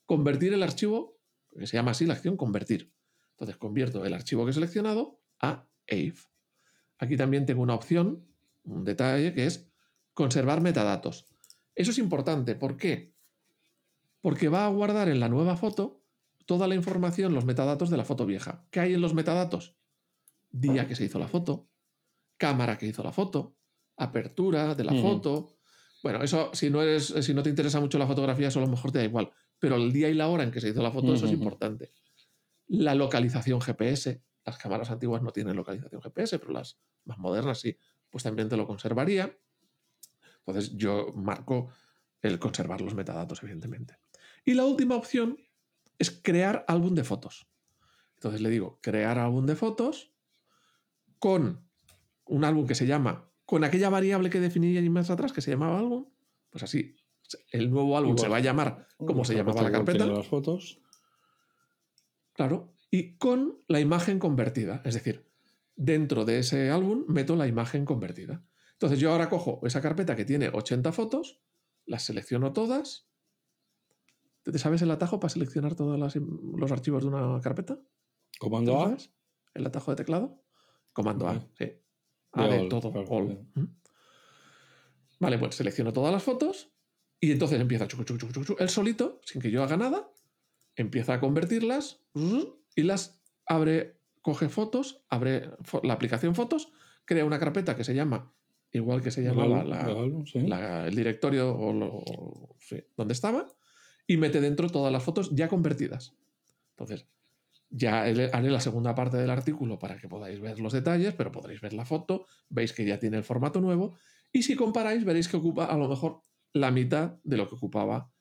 Convertir 0.06 0.54
el 0.54 0.62
archivo, 0.62 1.20
que 1.58 1.66
se 1.66 1.78
llama 1.78 1.92
así 1.92 2.06
la 2.06 2.14
acción 2.14 2.38
convertir. 2.38 2.94
Entonces 3.32 3.58
convierto 3.58 4.06
el 4.06 4.14
archivo 4.14 4.46
que 4.46 4.52
he 4.52 4.54
seleccionado 4.54 5.20
a 5.40 5.68
AVE. 5.90 6.14
Aquí 7.00 7.18
también 7.18 7.48
tengo 7.48 7.64
una 7.64 7.74
opción, 7.74 8.28
un 8.64 8.84
detalle, 8.84 9.34
que 9.34 9.48
es 9.48 9.72
conservar 10.14 10.62
metadatos. 10.62 11.26
Eso 11.80 11.92
es 11.92 11.98
importante. 11.98 12.56
¿Por 12.56 12.76
qué? 12.76 13.16
Porque 14.20 14.50
va 14.50 14.66
a 14.66 14.68
guardar 14.68 15.08
en 15.08 15.22
la 15.22 15.30
nueva 15.30 15.56
foto 15.56 16.04
toda 16.46 16.68
la 16.68 16.76
información, 16.76 17.34
los 17.34 17.46
metadatos 17.46 17.90
de 17.90 17.96
la 17.96 18.04
foto 18.04 18.26
vieja. 18.26 18.68
¿Qué 18.70 18.82
hay 18.82 18.96
en 18.96 19.00
los 19.00 19.14
metadatos? 19.14 19.78
Día 20.52 20.90
que 20.90 20.96
se 20.96 21.06
hizo 21.06 21.20
la 21.20 21.30
foto, 21.30 21.70
cámara 22.36 22.78
que 22.78 22.86
hizo 22.86 23.02
la 23.02 23.14
foto, 23.14 23.56
apertura 23.96 24.76
de 24.76 24.84
la 24.84 24.94
foto. 24.94 25.56
Bueno, 26.04 26.22
eso 26.22 26.50
si 26.54 26.70
no 26.70 26.82
eres, 26.82 27.14
si 27.22 27.34
no 27.34 27.44
te 27.44 27.50
interesa 27.50 27.80
mucho 27.80 27.98
la 27.98 28.08
fotografía, 28.08 28.50
eso 28.50 28.60
a 28.60 28.64
lo 28.64 28.68
mejor 28.68 28.92
te 28.92 28.98
da 28.98 29.06
igual. 29.06 29.32
Pero 29.58 29.78
el 29.78 29.94
día 29.94 30.10
y 30.10 30.16
la 30.16 30.28
hora 30.28 30.44
en 30.44 30.52
que 30.52 30.60
se 30.60 30.68
hizo 30.68 30.82
la 30.82 30.92
foto, 30.92 31.14
eso 31.14 31.28
es 31.28 31.32
importante. 31.32 31.94
La 32.68 32.94
localización 32.94 33.62
GPS. 33.62 34.22
Las 34.44 34.58
cámaras 34.58 34.92
antiguas 34.92 35.22
no 35.22 35.32
tienen 35.32 35.56
localización 35.56 36.02
GPS, 36.02 36.40
pero 36.40 36.52
las 36.52 36.78
más 37.06 37.20
modernas 37.20 37.62
sí. 37.62 37.78
Pues 38.10 38.26
también 38.26 38.50
te 38.50 38.58
lo 38.58 38.68
conservaría. 38.68 39.34
Entonces 40.50 40.76
yo 40.76 41.12
marco 41.16 41.70
el 42.22 42.40
conservar 42.40 42.82
los 42.82 42.96
metadatos, 42.96 43.42
evidentemente. 43.44 43.96
Y 44.46 44.54
la 44.54 44.66
última 44.66 44.96
opción 44.96 45.38
es 45.98 46.12
crear 46.12 46.66
álbum 46.68 46.96
de 46.96 47.04
fotos. 47.04 47.48
Entonces 48.16 48.42
le 48.42 48.50
digo, 48.50 48.80
crear 48.82 49.18
álbum 49.18 49.46
de 49.46 49.56
fotos 49.56 50.12
con 51.20 51.66
un 52.26 52.44
álbum 52.44 52.68
que 52.68 52.76
se 52.76 52.86
llama, 52.86 53.30
con 53.46 53.64
aquella 53.64 53.90
variable 53.90 54.30
que 54.30 54.40
definí 54.40 54.78
allí 54.78 54.90
más 54.90 55.10
atrás, 55.10 55.34
que 55.34 55.42
se 55.42 55.52
llamaba 55.52 55.80
álbum, 55.80 56.06
pues 56.50 56.64
así, 56.64 56.96
el 57.52 57.70
nuevo 57.70 57.98
álbum 57.98 58.12
Igual. 58.12 58.26
se 58.26 58.30
va 58.30 58.38
a 58.38 58.42
llamar 58.42 58.88
como 58.98 59.26
se 59.26 59.36
llamaba 59.36 59.62
la 59.62 59.72
carpeta, 59.72 60.06
Las 60.06 60.28
fotos. 60.28 60.82
claro, 62.34 62.74
y 62.92 63.18
con 63.18 63.60
la 63.68 63.80
imagen 63.80 64.20
convertida. 64.20 64.82
Es 64.86 64.96
decir, 64.96 65.26
dentro 65.76 66.26
de 66.26 66.40
ese 66.40 66.70
álbum 66.72 67.06
meto 67.08 67.36
la 67.36 67.48
imagen 67.48 67.86
convertida. 67.86 68.44
Entonces 68.80 69.00
yo 69.00 69.12
ahora 69.12 69.28
cojo 69.28 69.60
esa 69.66 69.82
carpeta 69.82 70.16
que 70.16 70.24
tiene 70.24 70.48
80 70.48 70.94
fotos, 70.94 71.42
las 71.86 72.04
selecciono 72.04 72.54
todas. 72.54 73.10
¿Te 74.44 74.58
sabes 74.58 74.82
el 74.82 74.92
atajo 74.92 75.20
para 75.20 75.34
seleccionar 75.34 75.76
todos 75.76 76.00
los 76.00 76.72
archivos 76.72 77.04
de 77.04 77.10
una 77.10 77.42
carpeta? 77.42 77.78
Comando 78.40 78.72
¿Lo 78.72 78.82
A. 78.84 78.98
¿El 79.54 79.68
atajo 79.68 79.92
de 79.92 79.98
teclado? 79.98 80.42
Comando 80.94 81.28
A, 81.28 81.46
sí. 81.58 81.74
A 82.32 82.48
De 82.48 82.60
all, 82.60 82.70
todo, 82.70 82.94
all. 83.10 83.46
Vale, 85.20 85.38
pues 85.38 85.56
selecciono 85.56 85.92
todas 85.92 86.14
las 86.14 86.24
fotos 86.24 86.72
y 87.20 87.34
entonces 87.34 87.60
empieza 87.60 87.86
chucu, 87.86 88.06
chucu, 88.06 88.32
chucu, 88.32 88.56
él 88.60 88.70
solito, 88.70 89.20
sin 89.26 89.42
que 89.42 89.52
yo 89.52 89.62
haga 89.62 89.76
nada, 89.76 90.10
empieza 90.78 91.16
a 91.16 91.20
convertirlas 91.20 92.02
y 92.14 92.84
las 92.84 93.22
abre, 93.46 94.00
coge 94.22 94.48
fotos, 94.48 95.04
abre 95.10 95.52
la 95.84 95.94
aplicación 95.96 96.34
fotos, 96.34 96.72
crea 97.04 97.26
una 97.26 97.40
carpeta 97.40 97.76
que 97.76 97.84
se 97.84 97.94
llama, 97.94 98.34
igual 98.72 99.02
que 99.02 99.12
se 99.12 99.22
llamaba 99.24 99.62
El 99.62 99.70
la, 99.70 99.80
álbum, 99.82 99.98
el 99.98 100.04
álbum, 100.04 100.26
sí. 100.26 100.40
la- 100.42 100.88
el 100.88 100.96
directorio 100.96 101.56
o 101.58 101.74
lo- 101.74 101.88
o- 101.96 102.56
sí, 102.60 102.78
donde 102.96 103.14
estaba 103.14 103.46
y 104.08 104.18
mete 104.18 104.42
dentro 104.42 104.70
todas 104.70 104.92
las 104.92 105.04
fotos 105.04 105.30
ya 105.36 105.48
convertidas. 105.48 106.16
Entonces, 106.72 107.08
ya 107.72 108.02
haré 108.02 108.50
la 108.50 108.60
segunda 108.62 108.96
parte 108.96 109.18
del 109.18 109.30
artículo 109.30 109.78
para 109.78 109.98
que 109.98 110.08
podáis 110.08 110.40
ver 110.40 110.60
los 110.60 110.74
detalles, 110.74 111.14
pero 111.14 111.32
podréis 111.32 111.62
ver 111.62 111.74
la 111.74 111.86
foto, 111.86 112.26
veis 112.50 112.74
que 112.74 112.86
ya 112.86 112.98
tiene 113.00 113.18
el 113.18 113.24
formato 113.24 113.62
nuevo 113.62 113.96
y 114.32 114.42
si 114.44 114.56
comparáis 114.56 115.06
veréis 115.06 115.28
que 115.28 115.38
ocupa 115.38 115.66
a 115.66 115.78
lo 115.78 115.88
mejor 115.88 116.24
la 116.54 116.72
mitad 116.72 117.18
de 117.24 117.38
lo 117.38 117.48
que 117.48 117.56
ocupaba 117.56 118.12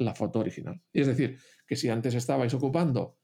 la 0.00 0.14
foto 0.14 0.40
original. 0.40 0.80
Y 0.92 1.00
es 1.02 1.06
decir, 1.06 1.38
que 1.66 1.76
si 1.76 1.88
antes 1.88 2.14
estabais 2.14 2.52
ocupando 2.54 3.18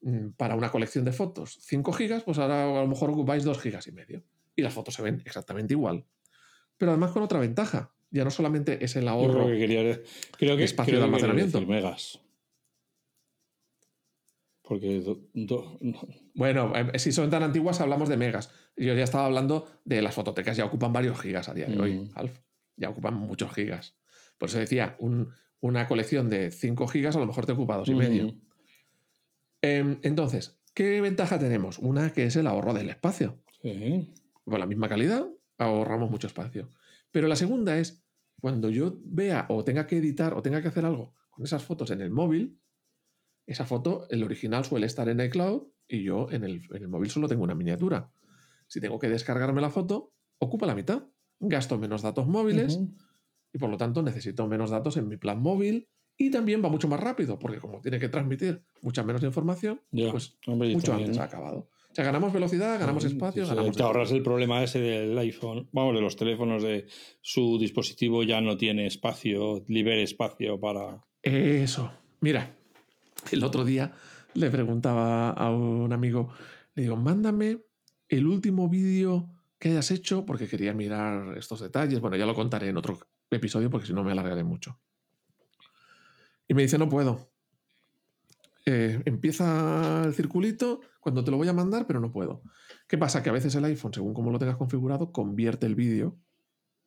mm, 0.00 0.30
para 0.36 0.56
una 0.56 0.70
colección 0.72 1.04
de 1.04 1.12
fotos 1.12 1.58
5 1.62 1.92
gigas, 1.92 2.24
pues 2.24 2.38
ahora 2.38 2.64
a 2.78 2.82
lo 2.82 2.88
mejor 2.88 3.10
ocupáis 3.10 3.44
2 3.44 3.60
gigas 3.60 3.86
y 3.86 3.92
medio. 3.92 4.24
Y 4.56 4.62
las 4.62 4.72
fotos 4.74 4.94
se 4.94 5.02
ven 5.02 5.22
exactamente 5.24 5.74
igual. 5.74 6.04
Pero 6.76 6.92
además 6.92 7.10
con 7.12 7.22
otra 7.22 7.38
ventaja. 7.40 7.92
Ya 8.10 8.22
no 8.24 8.30
solamente 8.30 8.84
es 8.84 8.94
el 8.96 9.08
ahorro 9.08 9.44
creo 9.44 9.46
que 9.48 9.58
quería, 9.58 10.00
creo 10.38 10.56
que, 10.56 10.64
espacio 10.64 10.92
creo 10.92 11.00
de 11.00 11.04
almacenamiento. 11.06 11.60
megas. 11.66 12.20
Porque 14.62 15.00
do- 15.00 15.20
do- 15.34 15.78
no. 15.80 16.00
Bueno, 16.34 16.72
eh, 16.74 16.98
si 16.98 17.12
son 17.12 17.28
tan 17.28 17.42
antiguas 17.42 17.80
hablamos 17.80 18.08
de 18.08 18.16
megas. 18.16 18.50
Yo 18.76 18.94
ya 18.94 19.04
estaba 19.04 19.26
hablando 19.26 19.66
de 19.84 20.00
las 20.00 20.14
fototecas, 20.14 20.56
ya 20.56 20.64
ocupan 20.64 20.92
varios 20.92 21.20
gigas 21.20 21.48
a 21.48 21.54
día 21.54 21.66
de 21.66 21.78
hoy, 21.78 21.94
Mm. 21.94 22.10
Alf. 22.14 22.38
Ya 22.76 22.88
ocupan 22.88 23.14
muchos 23.14 23.52
gigas. 23.52 23.96
Por 24.38 24.48
eso 24.48 24.58
decía, 24.58 24.96
un- 25.00 25.30
una 25.60 25.86
colección 25.86 26.30
de 26.30 26.50
5 26.50 26.86
gigas 26.88 27.14
a 27.16 27.18
lo 27.20 27.26
mejor 27.26 27.46
te 27.46 27.52
ocupa 27.52 27.76
dos 27.76 27.88
y 27.88 27.94
medio. 27.94 28.26
Ujú. 28.26 28.40
Em, 29.62 29.98
entonces, 30.02 30.58
¿qué 30.74 31.00
ventaja 31.00 31.38
tenemos? 31.38 31.78
Una 31.78 32.12
que 32.12 32.24
es 32.26 32.36
el 32.36 32.46
ahorro 32.46 32.72
del 32.74 32.90
espacio. 32.90 33.38
Sí. 33.62 34.12
Con 34.44 34.60
la 34.60 34.66
misma 34.66 34.88
calidad, 34.88 35.26
ahorramos 35.58 36.10
mucho 36.10 36.26
espacio. 36.26 36.68
Pero 37.10 37.28
la 37.28 37.36
segunda 37.36 37.78
es, 37.78 38.04
cuando 38.40 38.68
yo 38.70 38.98
vea 39.04 39.46
o 39.48 39.64
tenga 39.64 39.86
que 39.86 39.96
editar 39.98 40.34
o 40.34 40.42
tenga 40.42 40.60
que 40.60 40.68
hacer 40.68 40.84
algo 40.84 41.14
con 41.30 41.44
esas 41.44 41.64
fotos 41.64 41.90
en 41.90 42.00
el 42.00 42.10
móvil, 42.10 42.60
esa 43.46 43.64
foto, 43.66 44.06
el 44.10 44.22
original 44.22 44.64
suele 44.64 44.86
estar 44.86 45.08
en 45.08 45.20
iCloud 45.20 45.64
y 45.88 46.02
yo 46.02 46.30
en 46.30 46.44
el, 46.44 46.62
en 46.72 46.82
el 46.82 46.88
móvil 46.88 47.10
solo 47.10 47.28
tengo 47.28 47.42
una 47.42 47.54
miniatura. 47.54 48.10
Si 48.68 48.80
tengo 48.80 48.98
que 48.98 49.08
descargarme 49.08 49.60
la 49.60 49.70
foto, 49.70 50.12
ocupa 50.38 50.66
la 50.66 50.74
mitad. 50.74 51.04
Gasto 51.40 51.78
menos 51.78 52.02
datos 52.02 52.26
móviles 52.26 52.78
y 53.52 53.58
por 53.58 53.68
lo 53.70 53.76
tanto 53.76 54.02
necesito 54.02 54.46
menos 54.46 54.70
datos 54.70 54.96
en 54.96 55.08
mi 55.08 55.16
plan 55.16 55.40
móvil 55.40 55.88
y 56.16 56.30
también 56.30 56.64
va 56.64 56.68
mucho 56.68 56.88
más 56.88 57.00
rápido 57.00 57.38
porque 57.38 57.58
como 57.58 57.80
tiene 57.80 57.98
que 57.98 58.08
transmitir 58.08 58.64
mucha 58.82 59.02
menos 59.02 59.22
información, 59.22 59.80
pues 60.12 60.38
hombre, 60.46 60.72
mucho 60.72 60.92
también- 60.92 61.10
antes 61.10 61.20
ha 61.20 61.24
acabado. 61.24 61.68
O 61.94 61.96
sea, 61.96 62.06
ganamos 62.06 62.32
velocidad, 62.32 62.80
ganamos 62.80 63.04
espacio, 63.04 63.44
sí, 63.44 63.50
ganamos... 63.50 63.76
Te 63.76 63.84
ahorras 63.84 64.10
el 64.10 64.20
problema 64.20 64.64
ese 64.64 64.80
del 64.80 65.16
iPhone, 65.16 65.68
vamos, 65.70 65.94
de 65.94 66.00
los 66.00 66.16
teléfonos 66.16 66.60
de 66.60 66.88
su 67.20 67.56
dispositivo 67.56 68.24
ya 68.24 68.40
no 68.40 68.56
tiene 68.56 68.88
espacio, 68.88 69.64
libere 69.68 70.02
espacio 70.02 70.58
para. 70.58 71.04
Eso. 71.22 71.92
Mira, 72.18 72.56
el 73.30 73.44
otro 73.44 73.64
día 73.64 73.92
le 74.34 74.50
preguntaba 74.50 75.30
a 75.30 75.52
un 75.52 75.92
amigo, 75.92 76.30
le 76.74 76.82
digo, 76.82 76.96
mándame 76.96 77.60
el 78.08 78.26
último 78.26 78.68
vídeo 78.68 79.30
que 79.60 79.68
hayas 79.68 79.92
hecho, 79.92 80.26
porque 80.26 80.48
quería 80.48 80.74
mirar 80.74 81.38
estos 81.38 81.60
detalles. 81.60 82.00
Bueno, 82.00 82.16
ya 82.16 82.26
lo 82.26 82.34
contaré 82.34 82.70
en 82.70 82.76
otro 82.76 82.98
episodio, 83.30 83.70
porque 83.70 83.86
si 83.86 83.92
no 83.92 84.02
me 84.02 84.10
alargaré 84.10 84.42
mucho. 84.42 84.80
Y 86.48 86.54
me 86.54 86.62
dice, 86.62 86.76
no 86.76 86.88
puedo. 86.88 87.33
Eh, 88.66 89.02
empieza 89.04 90.02
el 90.04 90.14
circulito 90.14 90.80
cuando 91.00 91.22
te 91.22 91.30
lo 91.30 91.36
voy 91.36 91.48
a 91.48 91.52
mandar, 91.52 91.86
pero 91.86 92.00
no 92.00 92.10
puedo. 92.10 92.42
¿Qué 92.88 92.96
pasa? 92.96 93.22
Que 93.22 93.28
a 93.28 93.32
veces 93.32 93.54
el 93.54 93.64
iPhone, 93.66 93.92
según 93.92 94.14
como 94.14 94.30
lo 94.30 94.38
tengas 94.38 94.56
configurado, 94.56 95.12
convierte 95.12 95.66
el 95.66 95.74
vídeo 95.74 96.18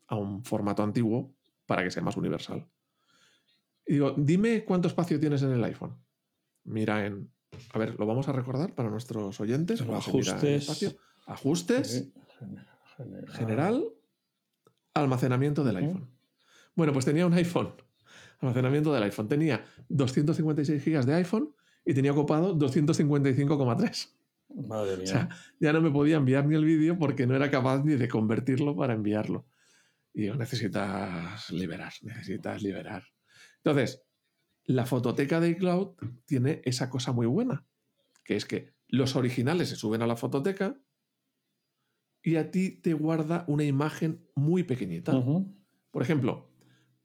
a 0.08 0.16
un 0.16 0.44
formato 0.44 0.82
antiguo 0.82 1.36
para 1.68 1.84
que 1.84 1.92
sea 1.92 2.02
más 2.02 2.18
universal. 2.18 2.68
Y 3.86 3.94
digo, 3.94 4.16
dime 4.18 4.66
cuánto 4.66 4.88
espacio 4.88 5.20
tienes 5.20 5.44
en 5.44 5.52
el 5.52 5.64
iPhone. 5.64 5.98
Mira 6.64 7.06
en. 7.06 7.32
A 7.74 7.80
ver, 7.80 7.98
lo 8.00 8.06
vamos 8.06 8.28
a 8.28 8.32
recordar 8.32 8.74
para 8.74 8.90
nuestros 8.90 9.40
oyentes. 9.40 9.82
Ajustes. 9.82 10.62
espacio. 10.64 10.98
Ajustes, 11.26 11.92
Sí. 11.92 12.14
General. 12.98 13.28
general, 13.32 13.86
almacenamiento 14.94 15.64
del 15.64 15.78
iPhone. 15.78 16.10
Bueno, 16.76 16.94
pues 16.94 17.06
tenía 17.06 17.26
un 17.26 17.34
iPhone. 17.34 17.74
Almacenamiento 18.40 18.94
del 18.94 19.04
iPhone. 19.04 19.28
Tenía 19.28 19.64
256 19.90 20.84
gigas 20.84 21.06
de 21.06 21.14
iPhone 21.16 21.54
y 21.88 21.94
tenía 21.94 22.12
ocupado 22.12 22.54
255,3. 22.58 24.14
Madre 24.68 24.98
mía. 24.98 25.04
O 25.04 25.08
sea, 25.08 25.30
ya 25.60 25.74
no 25.74 25.82
me 25.82 25.92
podía 25.92 26.18
enviar 26.18 26.46
ni 26.46 26.56
el 26.56 26.66
vídeo 26.66 26.98
porque 26.98 27.26
no 27.28 27.36
era 27.36 27.50
capaz 27.52 27.84
ni 27.84 27.96
de 27.96 28.08
convertirlo 28.08 28.76
para 28.76 28.94
enviarlo. 28.94 29.48
Y 30.14 30.22
digo, 30.24 30.36
necesitas 30.36 31.50
liberar, 31.52 31.94
necesitas 32.02 32.62
liberar. 32.62 33.04
Entonces, 33.64 34.04
la 34.66 34.86
fototeca 34.86 35.40
de 35.40 35.50
iCloud 35.50 35.96
tiene 36.26 36.62
esa 36.66 36.90
cosa 36.90 37.12
muy 37.12 37.26
buena, 37.28 37.66
que 38.24 38.36
es 38.36 38.46
que 38.46 38.74
los 38.88 39.16
originales 39.16 39.70
se 39.70 39.76
suben 39.76 40.02
a 40.02 40.08
la 40.08 40.16
fototeca 40.16 40.80
y 42.22 42.36
a 42.38 42.52
ti 42.52 42.72
te 42.82 42.94
guarda 42.94 43.46
una 43.48 43.64
imagen 43.64 44.28
muy 44.36 44.64
pequeñita. 44.64 45.14
Por 45.92 46.02
ejemplo, 46.02 46.50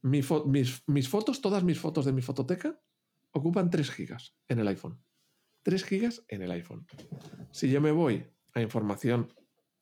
mi 0.00 0.22
fo- 0.22 0.44
mis, 0.46 0.82
mis 0.88 1.08
fotos, 1.08 1.40
todas 1.40 1.62
mis 1.62 1.78
fotos 1.78 2.04
de 2.04 2.12
mi 2.12 2.22
fototeca, 2.22 2.80
ocupan 3.32 3.70
3 3.70 3.90
gigas 3.90 4.36
en 4.48 4.58
el 4.58 4.68
iPhone. 4.68 5.02
3 5.62 5.84
gigas 5.84 6.24
en 6.28 6.42
el 6.42 6.50
iPhone. 6.50 6.86
Si 7.50 7.70
yo 7.70 7.80
me 7.80 7.92
voy 7.92 8.26
a 8.54 8.60
información, 8.60 9.32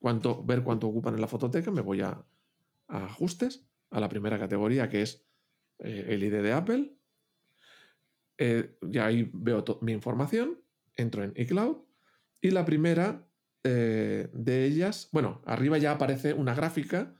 ver 0.00 0.62
cuánto 0.62 0.86
ocupan 0.88 1.14
en 1.14 1.20
la 1.20 1.26
fototeca, 1.26 1.70
me 1.70 1.80
voy 1.80 2.00
a, 2.00 2.24
ajustes, 2.88 3.66
a 3.90 4.00
la 4.00 4.08
primera 4.08 4.38
categoría 4.38 4.88
que 4.88 5.02
es 5.02 5.26
eh, 5.78 6.06
el 6.08 6.22
ID 6.22 6.42
de 6.42 6.52
Apple. 6.52 6.96
Eh, 8.38 8.78
ya 8.82 9.06
ahí 9.06 9.30
veo 9.34 9.64
mi 9.82 9.92
información, 9.92 10.62
entro 10.96 11.22
en 11.22 11.32
iCloud 11.36 11.76
y 12.40 12.50
la 12.50 12.64
primera 12.64 13.28
eh, 13.64 14.30
de 14.32 14.64
ellas, 14.64 15.10
bueno, 15.12 15.42
arriba 15.44 15.76
ya 15.76 15.92
aparece 15.92 16.32
una 16.32 16.54
gráfica 16.54 17.14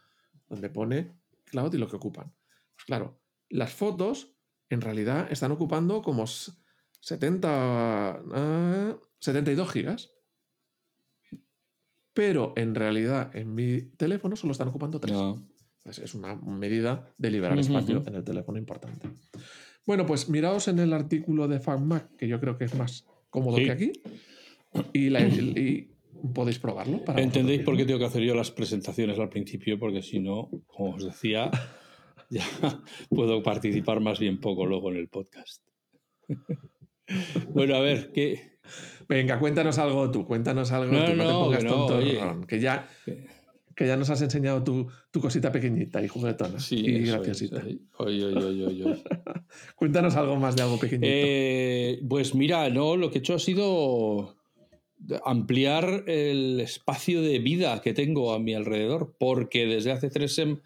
donde 0.48 0.70
pone 0.70 1.14
cloud 1.44 1.74
y 1.74 1.78
lo 1.78 1.88
que 1.88 1.96
ocupan. 1.96 2.32
Pues 2.74 2.86
claro, 2.86 3.20
las 3.50 3.74
fotos 3.74 4.34
en 4.70 4.80
realidad 4.80 5.30
están 5.30 5.52
ocupando 5.52 6.00
como 6.02 6.24
s- 6.24 6.52
70, 7.00 8.22
ah, 8.32 8.96
72 9.20 9.70
gigas. 9.70 10.10
Pero 12.12 12.52
en 12.56 12.74
realidad 12.74 13.34
en 13.36 13.54
mi 13.54 13.82
teléfono 13.96 14.36
solo 14.36 14.52
están 14.52 14.68
ocupando 14.68 14.98
3. 15.00 15.16
Ya. 15.16 15.34
Es, 15.84 16.14
una 16.14 16.34
medida 16.36 17.12
de 17.16 17.30
liberar 17.30 17.58
espacio 17.58 18.02
en 18.06 18.14
el 18.14 18.24
teléfono 18.24 18.58
importante. 18.58 19.08
Bueno, 19.86 20.04
pues 20.06 20.28
miraos 20.28 20.68
en 20.68 20.78
el 20.78 20.92
artículo 20.92 21.48
de 21.48 21.58
FacMac, 21.58 22.16
que 22.16 22.28
yo 22.28 22.38
creo 22.38 22.58
que 22.58 22.64
es 22.64 22.74
más 22.74 23.06
cómodo 23.30 23.56
Sí. 23.56 23.64
que 23.64 23.70
aquí, 23.72 23.92
y, 24.92 25.08
la- 25.08 25.22
y 25.26 25.90
podéis 26.34 26.58
probarlo. 26.58 27.02
Para 27.04 27.22
¿Entendéis 27.22 27.62
por 27.62 27.76
qué 27.76 27.86
tengo 27.86 27.98
que 27.98 28.04
hacer 28.04 28.22
yo 28.22 28.34
las 28.34 28.50
presentaciones 28.50 29.18
al 29.18 29.30
principio? 29.30 29.78
Porque 29.78 30.02
si 30.02 30.20
no, 30.20 30.50
como 30.66 30.96
os 30.96 31.04
decía, 31.04 31.50
ya 32.60 32.82
puedo 33.08 33.42
participar 33.42 34.00
más 34.00 34.18
bien 34.18 34.40
poco 34.40 34.66
luego 34.66 34.90
en 34.90 34.96
el 34.98 35.08
podcast. 35.08 35.62
Bueno, 37.52 37.74
a 37.74 37.80
ver, 37.80 38.12
¿qué, 38.12 38.52
Venga, 39.08 39.40
cuéntanos 39.40 39.78
algo 39.78 40.08
tú, 40.12 40.24
cuéntanos 40.24 40.70
algo 40.70 40.92
No, 40.92 41.04
tú, 41.06 41.14
no, 41.16 41.26
te 41.26 41.32
no, 41.32 41.40
pongas 41.40 41.62
que 41.64 41.68
tonto, 41.68 41.96
oye. 41.96 42.20
Ron, 42.20 42.44
que 42.44 42.60
ya, 42.60 42.88
que 43.74 43.86
ya 43.86 43.96
nos 43.96 44.10
has 44.10 44.22
enseñado 44.22 44.62
tu, 44.62 44.86
tu 45.10 45.20
cosita 45.20 45.50
pequeñita 45.50 46.00
y 46.00 46.06
juguetona 46.06 46.60
Sí, 46.60 46.76
y 46.76 46.96
eso 46.96 47.02
es, 47.02 47.10
graciosita. 47.10 47.62
ahí. 47.62 47.80
Oy, 47.98 48.22
oy, 48.22 48.34
oy, 48.34 48.62
oy, 48.62 48.82
oy. 48.84 49.02
Cuéntanos 49.74 50.14
algo 50.14 50.36
más 50.36 50.54
de 50.54 50.62
algo 50.62 50.78
pequeñito. 50.78 51.08
Eh, 51.10 52.00
pues 52.08 52.36
mira, 52.36 52.70
no, 52.70 52.94
lo 52.96 53.10
que 53.10 53.18
he 53.18 53.20
hecho 53.20 53.34
ha 53.34 53.40
sido 53.40 54.36
ampliar 55.24 56.04
el 56.06 56.60
espacio 56.60 57.22
de 57.22 57.40
vida 57.40 57.80
que 57.82 57.92
tengo 57.92 58.32
a 58.32 58.38
mi 58.38 58.54
alrededor, 58.54 59.16
porque 59.18 59.66
desde 59.66 59.90
hace 59.90 60.10
tres, 60.10 60.38
sem- 60.38 60.60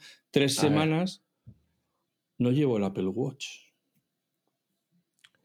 semanas 0.49 1.24
no 2.39 2.51
llevo 2.51 2.77
el 2.79 2.85
Apple 2.85 3.07
Watch. 3.09 3.47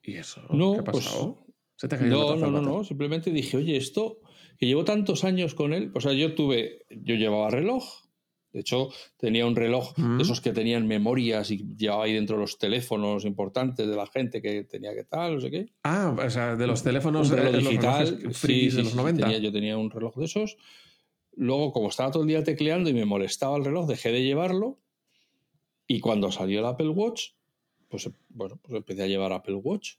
¿Y 0.01 0.15
eso? 0.15 0.41
no, 0.51 0.73
¿Qué 0.73 0.79
ha 0.79 0.83
pues, 0.83 1.05
pasado? 1.05 1.45
¿Se 1.75 1.87
te 1.87 1.95
ha 1.95 1.99
caído 1.99 2.35
No, 2.35 2.49
no, 2.49 2.51
no, 2.51 2.61
no, 2.61 2.83
simplemente 2.83 3.31
dije, 3.31 3.57
oye, 3.57 3.77
esto, 3.77 4.19
que 4.57 4.65
llevo 4.65 4.83
tantos 4.83 5.23
años 5.23 5.53
con 5.55 5.73
él, 5.73 5.91
o 5.93 6.01
sea, 6.01 6.13
yo 6.13 6.35
tuve, 6.35 6.85
yo 6.89 7.15
llevaba 7.15 7.49
reloj, 7.49 7.83
de 8.51 8.61
hecho, 8.61 8.89
tenía 9.17 9.45
un 9.45 9.55
reloj 9.55 9.93
Mm. 9.97 10.17
de 10.17 10.23
esos 10.23 10.41
que 10.41 10.51
tenían 10.51 10.87
memorias 10.87 11.51
y 11.51 11.75
llevaba 11.75 12.05
ahí 12.05 12.13
dentro 12.13 12.35
los 12.37 12.57
teléfonos 12.57 13.23
importantes 13.23 13.87
de 13.87 13.95
la 13.95 14.07
gente 14.07 14.41
que 14.41 14.63
tenía 14.63 14.93
que 14.95 15.03
tal, 15.03 15.35
no 15.35 15.41
sé 15.41 15.51
qué. 15.51 15.67
Ah, 15.83 16.15
o 16.17 16.29
sea, 16.31 16.55
de 16.55 16.65
los 16.65 16.81
teléfonos 16.81 17.29
un 17.29 17.37
reloj 17.37 17.49
eh, 17.53 17.57
los 17.57 17.63
digital. 17.69 18.07
relojes 18.07 18.37
sí, 18.37 18.71
sí, 18.71 18.77
de 18.77 18.83
los 18.83 18.91
sí, 18.93 18.97
90. 18.97 19.23
tenía- 19.23 19.37
yo 19.39 19.51
tenía 19.51 19.77
un 19.77 19.91
reloj 19.91 20.15
de 20.15 20.25
esos. 20.25 20.57
Luego, 21.35 21.71
como 21.71 21.89
estaba 21.89 22.09
todo 22.11 22.23
el 22.23 22.27
día 22.29 22.43
tecleando 22.43 22.89
y 22.89 22.93
me 22.93 23.05
molestaba 23.05 23.55
el 23.57 23.63
reloj, 23.65 23.87
dejé 23.87 24.11
de 24.11 24.23
llevarlo. 24.23 24.79
Y 25.91 25.99
cuando 26.01 26.31
salió 26.31 26.59
el 26.59 26.65
Apple 26.67 26.89
Watch, 26.89 27.31
pues 27.87 28.07
bueno, 28.29 28.59
pues 28.61 28.75
empecé 28.75 29.01
a 29.01 29.07
llevar 29.07 29.33
Apple 29.33 29.55
Watch. 29.55 29.95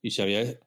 Y 0.00 0.10
se 0.12 0.22
había. 0.22 0.58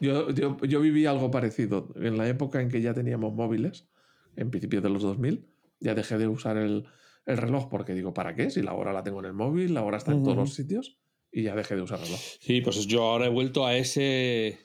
Yo, 0.00 0.30
yo, 0.30 0.56
yo 0.64 0.80
viví 0.80 1.04
algo 1.04 1.30
parecido. 1.30 1.92
En 1.96 2.16
la 2.16 2.26
época 2.26 2.62
en 2.62 2.70
que 2.70 2.80
ya 2.80 2.94
teníamos 2.94 3.34
móviles, 3.34 3.86
en 4.34 4.50
principios 4.50 4.82
de 4.82 4.88
los 4.88 5.02
2000, 5.02 5.46
ya 5.80 5.94
dejé 5.94 6.16
de 6.16 6.28
usar 6.28 6.56
el, 6.56 6.86
el 7.26 7.36
reloj 7.36 7.68
porque 7.68 7.92
digo, 7.92 8.14
¿para 8.14 8.34
qué? 8.34 8.48
Si 8.50 8.62
la 8.62 8.72
hora 8.72 8.94
la 8.94 9.02
tengo 9.02 9.20
en 9.20 9.26
el 9.26 9.34
móvil, 9.34 9.74
la 9.74 9.82
hora 9.82 9.98
está 9.98 10.12
en 10.12 10.22
todos 10.22 10.36
Ujú. 10.38 10.46
los 10.46 10.54
sitios 10.54 10.96
y 11.30 11.42
ya 11.42 11.54
dejé 11.54 11.76
de 11.76 11.82
usar 11.82 12.00
reloj. 12.00 12.18
Sí, 12.40 12.62
pues 12.62 12.86
yo 12.86 13.02
ahora 13.02 13.26
he 13.26 13.30
vuelto 13.30 13.66
a 13.66 13.76
ese. 13.76 14.60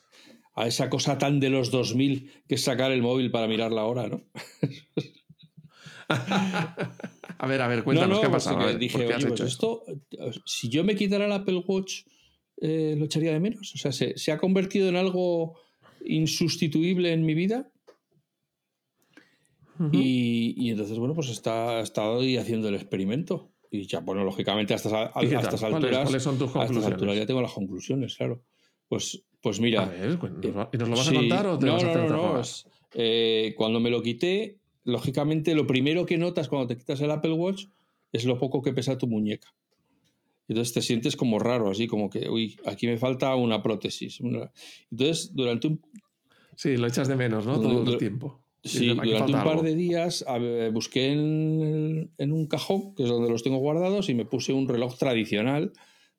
a 0.55 0.65
esa 0.65 0.89
cosa 0.89 1.17
tan 1.17 1.41
de 1.41 1.49
los 1.49 1.71
2000 1.71 2.31
que 2.47 2.55
es 2.55 2.63
sacar 2.63 2.91
el 2.93 3.01
móvil 3.01 3.31
para 3.31 3.47
mirar 3.47 3.73
la 3.73 3.83
hora, 3.83 4.07
¿no? 4.07 4.21
a 7.43 7.47
ver, 7.47 7.59
a 7.59 7.67
ver, 7.67 7.83
cuéntanos 7.83 8.19
qué 8.19 8.27
ha 8.27 8.29
pues 8.29 8.43
pasado. 8.43 8.63
ver, 8.63 8.77
dije, 8.77 8.99
¿por 8.99 9.01
qué 9.01 9.07
oye, 9.07 9.15
has 9.15 9.25
pues 9.25 9.39
hecho 9.39 9.47
esto, 9.47 9.83
si 10.45 10.69
yo 10.69 10.83
me 10.83 10.95
quitara 10.95 11.25
el 11.25 11.31
Apple 11.31 11.63
Watch, 11.65 12.03
eh, 12.57 12.93
lo 12.95 13.05
echaría 13.05 13.33
de 13.33 13.39
menos. 13.39 13.73
O 13.73 13.77
sea, 13.79 13.91
se, 13.91 14.15
se 14.15 14.31
ha 14.31 14.37
convertido 14.37 14.87
en 14.87 14.95
algo 14.95 15.59
insustituible 16.05 17.13
en 17.13 17.25
mi 17.25 17.33
vida. 17.33 17.71
y, 19.91 20.53
y, 20.55 20.69
entonces, 20.69 20.99
bueno, 20.99 21.15
pues 21.15 21.29
está, 21.29 21.79
ha 21.79 21.81
estado 21.81 22.19
ahí 22.19 22.37
haciendo 22.37 22.69
el 22.69 22.75
experimento. 22.75 23.51
Y 23.71 23.87
ya, 23.87 24.01
bueno, 24.01 24.23
lógicamente 24.23 24.73
a 24.73 24.75
estas, 24.75 24.93
a, 24.93 25.11
a 25.15 25.23
estas 25.23 25.63
alturas. 25.63 26.03
¿Cuáles, 26.03 26.21
son 26.21 26.37
tus 26.37 26.51
conclusiones? 26.51 26.77
A 26.77 26.79
estas 26.79 26.93
alturas 26.93 27.17
ya 27.17 27.25
tengo 27.25 27.41
las 27.41 27.53
conclusiones, 27.53 28.17
claro. 28.17 28.43
Pues, 28.87 29.23
pues 29.41 29.59
mira. 29.59 29.85
Ver, 29.85 30.19
¿Y 30.71 30.77
nos 30.77 30.89
lo 30.89 30.95
vas 30.95 31.07
sí, 31.07 31.15
a 31.15 31.19
contar 31.19 31.47
o 31.47 31.57
te 31.57 31.65
no, 31.65 31.73
vas 31.73 31.83
a 31.85 31.89
hacer 31.89 32.01
no, 32.03 32.17
no, 32.17 32.33
no. 32.37 32.41
Eh, 32.93 33.55
cuando 33.57 33.79
me 33.79 33.89
lo 33.89 34.03
quité, 34.03 34.60
lógicamente 34.83 35.55
lo 35.55 35.67
primero 35.67 36.05
que 36.05 36.17
notas 36.17 36.47
cuando 36.47 36.67
te 36.67 36.77
quitas 36.77 37.01
el 37.01 37.11
Apple 37.11 37.33
Watch 37.33 37.65
es 38.11 38.25
lo 38.25 38.37
poco 38.37 38.61
que 38.61 38.73
pesa 38.73 38.97
tu 38.97 39.07
muñeca. 39.07 39.53
Entonces 40.47 40.73
te 40.73 40.81
sientes 40.81 41.15
como 41.15 41.39
raro, 41.39 41.69
así 41.69 41.87
como 41.87 42.09
que, 42.09 42.29
uy, 42.29 42.59
aquí 42.65 42.87
me 42.87 42.97
falta 42.97 43.35
una 43.35 43.63
prótesis. 43.63 44.19
Entonces, 44.91 45.33
durante 45.33 45.67
un... 45.67 45.81
Sí, 46.55 46.75
lo 46.75 46.87
echas 46.87 47.07
de 47.07 47.15
menos, 47.15 47.45
¿no? 47.45 47.59
Todo 47.59 47.89
el 47.89 47.97
tiempo. 47.97 48.41
Sí, 48.63 48.89
durante 48.89 49.31
un 49.31 49.39
par 49.39 49.47
algo. 49.47 49.63
de 49.63 49.75
días 49.75 50.25
busqué 50.71 51.13
en, 51.13 52.11
en, 52.17 52.31
un 52.31 52.47
cajón, 52.47 52.93
que 52.95 53.03
es 53.03 53.09
donde 53.09 53.29
los 53.29 53.43
tengo 53.43 53.57
guardados, 53.57 54.09
y 54.09 54.13
me 54.13 54.25
puse 54.25 54.53
un 54.53 54.67
reloj 54.67 54.97
tradicional, 54.97 55.71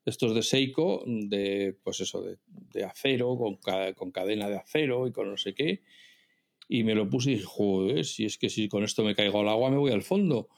estos 0.05 0.35
de 0.35 0.43
Seiko, 0.43 1.05
de, 1.07 1.79
pues 1.85 2.01
eso, 2.01 2.23
de, 2.23 2.39
de 2.73 2.85
acero, 2.85 3.37
con, 3.37 3.59
con, 3.95 4.11
cadena 4.11 4.49
de 4.49 4.57
acero 4.57 5.07
y 5.07 5.13
con 5.13 5.31
no 5.31 5.37
sé 5.37 5.55
qué. 5.55 5.83
Y 6.69 6.85
me 6.85 6.95
lo 6.95 7.09
puse 7.09 7.31
y 7.31 7.35
dije, 7.35 7.47
joder, 7.47 8.05
si 8.05 8.25
es 8.25 8.39
que 8.39 8.49
si 8.49 8.69
con 8.69 8.85
esto 8.85 9.05
me 9.05 9.15
caigo 9.15 9.41
al 9.41 9.49
agua 9.49 9.71
me 9.71 9.77
voy 9.77 9.93
al 9.93 10.03
fondo. 10.03 10.49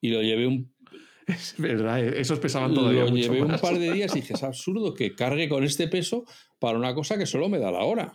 Y 0.00 0.10
lo 0.10 0.22
llevé 0.22 0.46
un 0.46 0.72
es 1.26 1.54
verdad, 1.58 2.04
eh, 2.04 2.20
esos 2.20 2.38
pesaban 2.38 2.74
todavía. 2.74 3.04
Lo 3.04 3.10
mucho 3.10 3.22
llevé 3.22 3.44
más. 3.44 3.62
un 3.62 3.68
par 3.68 3.78
de 3.78 3.92
días 3.92 4.14
y 4.16 4.20
dije, 4.20 4.34
es 4.34 4.42
absurdo 4.42 4.94
que 4.94 5.14
cargue 5.14 5.48
con 5.48 5.64
este 5.64 5.88
peso 5.88 6.24
para 6.58 6.78
una 6.78 6.94
cosa 6.94 7.18
que 7.18 7.26
solo 7.26 7.48
me 7.48 7.58
da 7.58 7.70
la 7.70 7.84
hora. 7.84 8.12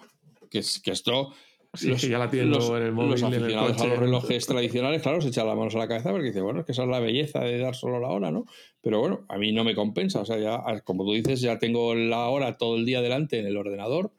Que, 0.50 0.60
es, 0.60 0.80
que 0.80 0.92
esto. 0.92 1.34
Sí, 1.74 1.90
los, 1.90 2.00
que 2.00 2.08
ya 2.08 2.18
la 2.18 2.30
tienen 2.30 2.52
los, 2.52 2.70
en 2.70 2.84
el 2.84 2.94
móvil, 2.94 3.12
los 3.12 3.22
en 3.24 3.34
el 3.34 3.44
aficionados 3.44 3.82
a 3.82 3.88
los 3.88 4.00
relojes 4.00 4.48
tradicionales, 4.48 5.02
claro, 5.02 5.20
se 5.20 5.28
echan 5.28 5.46
las 5.46 5.58
manos 5.58 5.76
a 5.76 5.80
la 5.80 5.90
cabeza 5.90 6.12
porque 6.12 6.28
dice, 6.28 6.40
bueno, 6.40 6.62
es 6.62 6.66
que 6.66 6.72
esa 6.72 6.84
es 6.84 6.90
la 6.90 7.02
belleza 7.02 7.42
de 7.42 7.58
dar 7.58 7.76
solo 7.76 8.00
la 8.00 8.08
hora, 8.08 8.32
¿no? 8.32 8.46
Pero 8.80 9.02
bueno, 9.02 9.26
a 9.28 9.38
mí 9.38 9.52
no 9.52 9.66
me 9.66 9.76
compensa. 9.76 10.22
O 10.22 10.26
sea, 10.26 10.38
ya, 10.38 10.64
como 10.86 11.04
tú 11.04 11.12
dices, 11.12 11.42
ya 11.42 11.60
tengo 11.60 11.94
la 11.94 12.30
hora 12.30 12.58
todo 12.58 12.78
el 12.78 12.86
día 12.86 13.02
delante 13.02 13.40
en 13.40 13.46
el 13.46 13.58
ordenador 13.58 14.14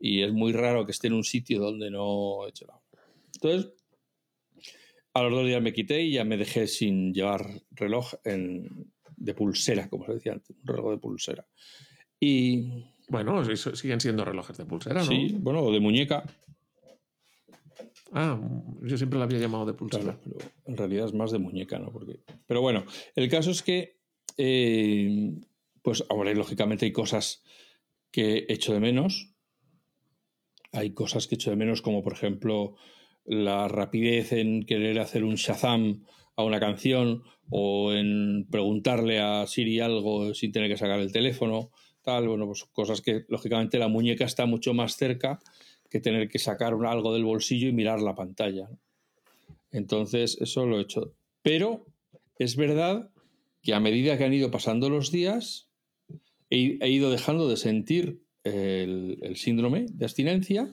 y 0.00 0.22
es 0.22 0.32
muy 0.32 0.52
raro 0.52 0.86
que 0.86 0.92
esté 0.92 1.08
en 1.08 1.12
un 1.12 1.24
sitio 1.24 1.60
donde 1.60 1.90
no 1.90 2.48
eche 2.48 2.64
la 2.66 2.74
hora. 2.74 3.02
Entonces, 3.34 3.72
a 5.12 5.22
los 5.22 5.32
dos 5.32 5.46
días 5.46 5.62
me 5.62 5.72
quité 5.72 6.02
y 6.02 6.12
ya 6.12 6.24
me 6.24 6.38
dejé 6.38 6.66
sin 6.66 7.12
llevar 7.12 7.62
reloj 7.70 8.14
en, 8.24 8.90
de 9.16 9.34
pulsera, 9.34 9.88
como 9.88 10.06
se 10.06 10.14
decía 10.14 10.32
antes, 10.32 10.56
un 10.56 10.66
reloj 10.66 10.90
de 10.90 10.98
pulsera. 10.98 11.46
Y. 12.18 12.84
Bueno, 13.08 13.42
eso 13.42 13.74
siguen 13.74 14.00
siendo 14.00 14.24
relojes 14.24 14.56
de 14.56 14.64
pulsera, 14.64 15.00
¿no? 15.00 15.06
Sí, 15.06 15.36
bueno, 15.38 15.62
o 15.62 15.72
de 15.72 15.80
muñeca. 15.80 16.24
Ah, 18.12 18.40
yo 18.82 18.96
siempre 18.96 19.18
lo 19.18 19.24
había 19.24 19.38
llamado 19.38 19.66
de 19.66 19.74
pulsera. 19.74 20.04
Claro, 20.04 20.20
pero 20.24 20.50
en 20.66 20.76
realidad 20.76 21.06
es 21.06 21.14
más 21.14 21.30
de 21.30 21.38
muñeca, 21.38 21.78
¿no? 21.78 21.92
Porque... 21.92 22.20
Pero 22.46 22.60
bueno, 22.60 22.84
el 23.14 23.28
caso 23.28 23.50
es 23.50 23.62
que. 23.62 23.98
Eh, 24.36 25.34
pues 25.82 26.04
ahora, 26.08 26.32
lógicamente, 26.32 26.86
hay 26.86 26.92
cosas 26.92 27.42
que 28.10 28.46
echo 28.48 28.72
de 28.72 28.80
menos. 28.80 29.29
Hay 30.72 30.92
cosas 30.92 31.26
que 31.26 31.34
echo 31.34 31.50
de 31.50 31.56
menos, 31.56 31.82
como 31.82 32.02
por 32.02 32.12
ejemplo 32.12 32.76
la 33.24 33.68
rapidez 33.68 34.32
en 34.32 34.64
querer 34.64 34.98
hacer 34.98 35.24
un 35.24 35.34
Shazam 35.34 36.04
a 36.36 36.44
una 36.44 36.60
canción 36.60 37.22
o 37.50 37.92
en 37.92 38.46
preguntarle 38.50 39.20
a 39.20 39.46
Siri 39.46 39.80
algo 39.80 40.34
sin 40.34 40.52
tener 40.52 40.70
que 40.70 40.76
sacar 40.76 41.00
el 41.00 41.12
teléfono, 41.12 41.70
tal, 42.02 42.28
bueno, 42.28 42.46
pues 42.46 42.64
cosas 42.72 43.00
que 43.00 43.24
lógicamente 43.28 43.78
la 43.78 43.88
muñeca 43.88 44.24
está 44.24 44.46
mucho 44.46 44.72
más 44.72 44.96
cerca 44.96 45.40
que 45.90 46.00
tener 46.00 46.28
que 46.28 46.38
sacar 46.38 46.74
algo 46.86 47.12
del 47.12 47.24
bolsillo 47.24 47.68
y 47.68 47.72
mirar 47.72 48.00
la 48.00 48.14
pantalla. 48.14 48.70
Entonces, 49.72 50.38
eso 50.40 50.66
lo 50.66 50.78
he 50.78 50.82
hecho. 50.82 51.14
Pero 51.42 51.86
es 52.38 52.56
verdad 52.56 53.10
que 53.62 53.74
a 53.74 53.80
medida 53.80 54.16
que 54.16 54.24
han 54.24 54.32
ido 54.32 54.50
pasando 54.50 54.88
los 54.88 55.10
días, 55.10 55.68
he, 56.48 56.78
he 56.80 56.90
ido 56.90 57.10
dejando 57.10 57.48
de 57.48 57.56
sentir 57.56 58.22
el, 58.44 59.36
síndrome 59.36 59.86
de 59.88 60.04
abstinencia 60.04 60.72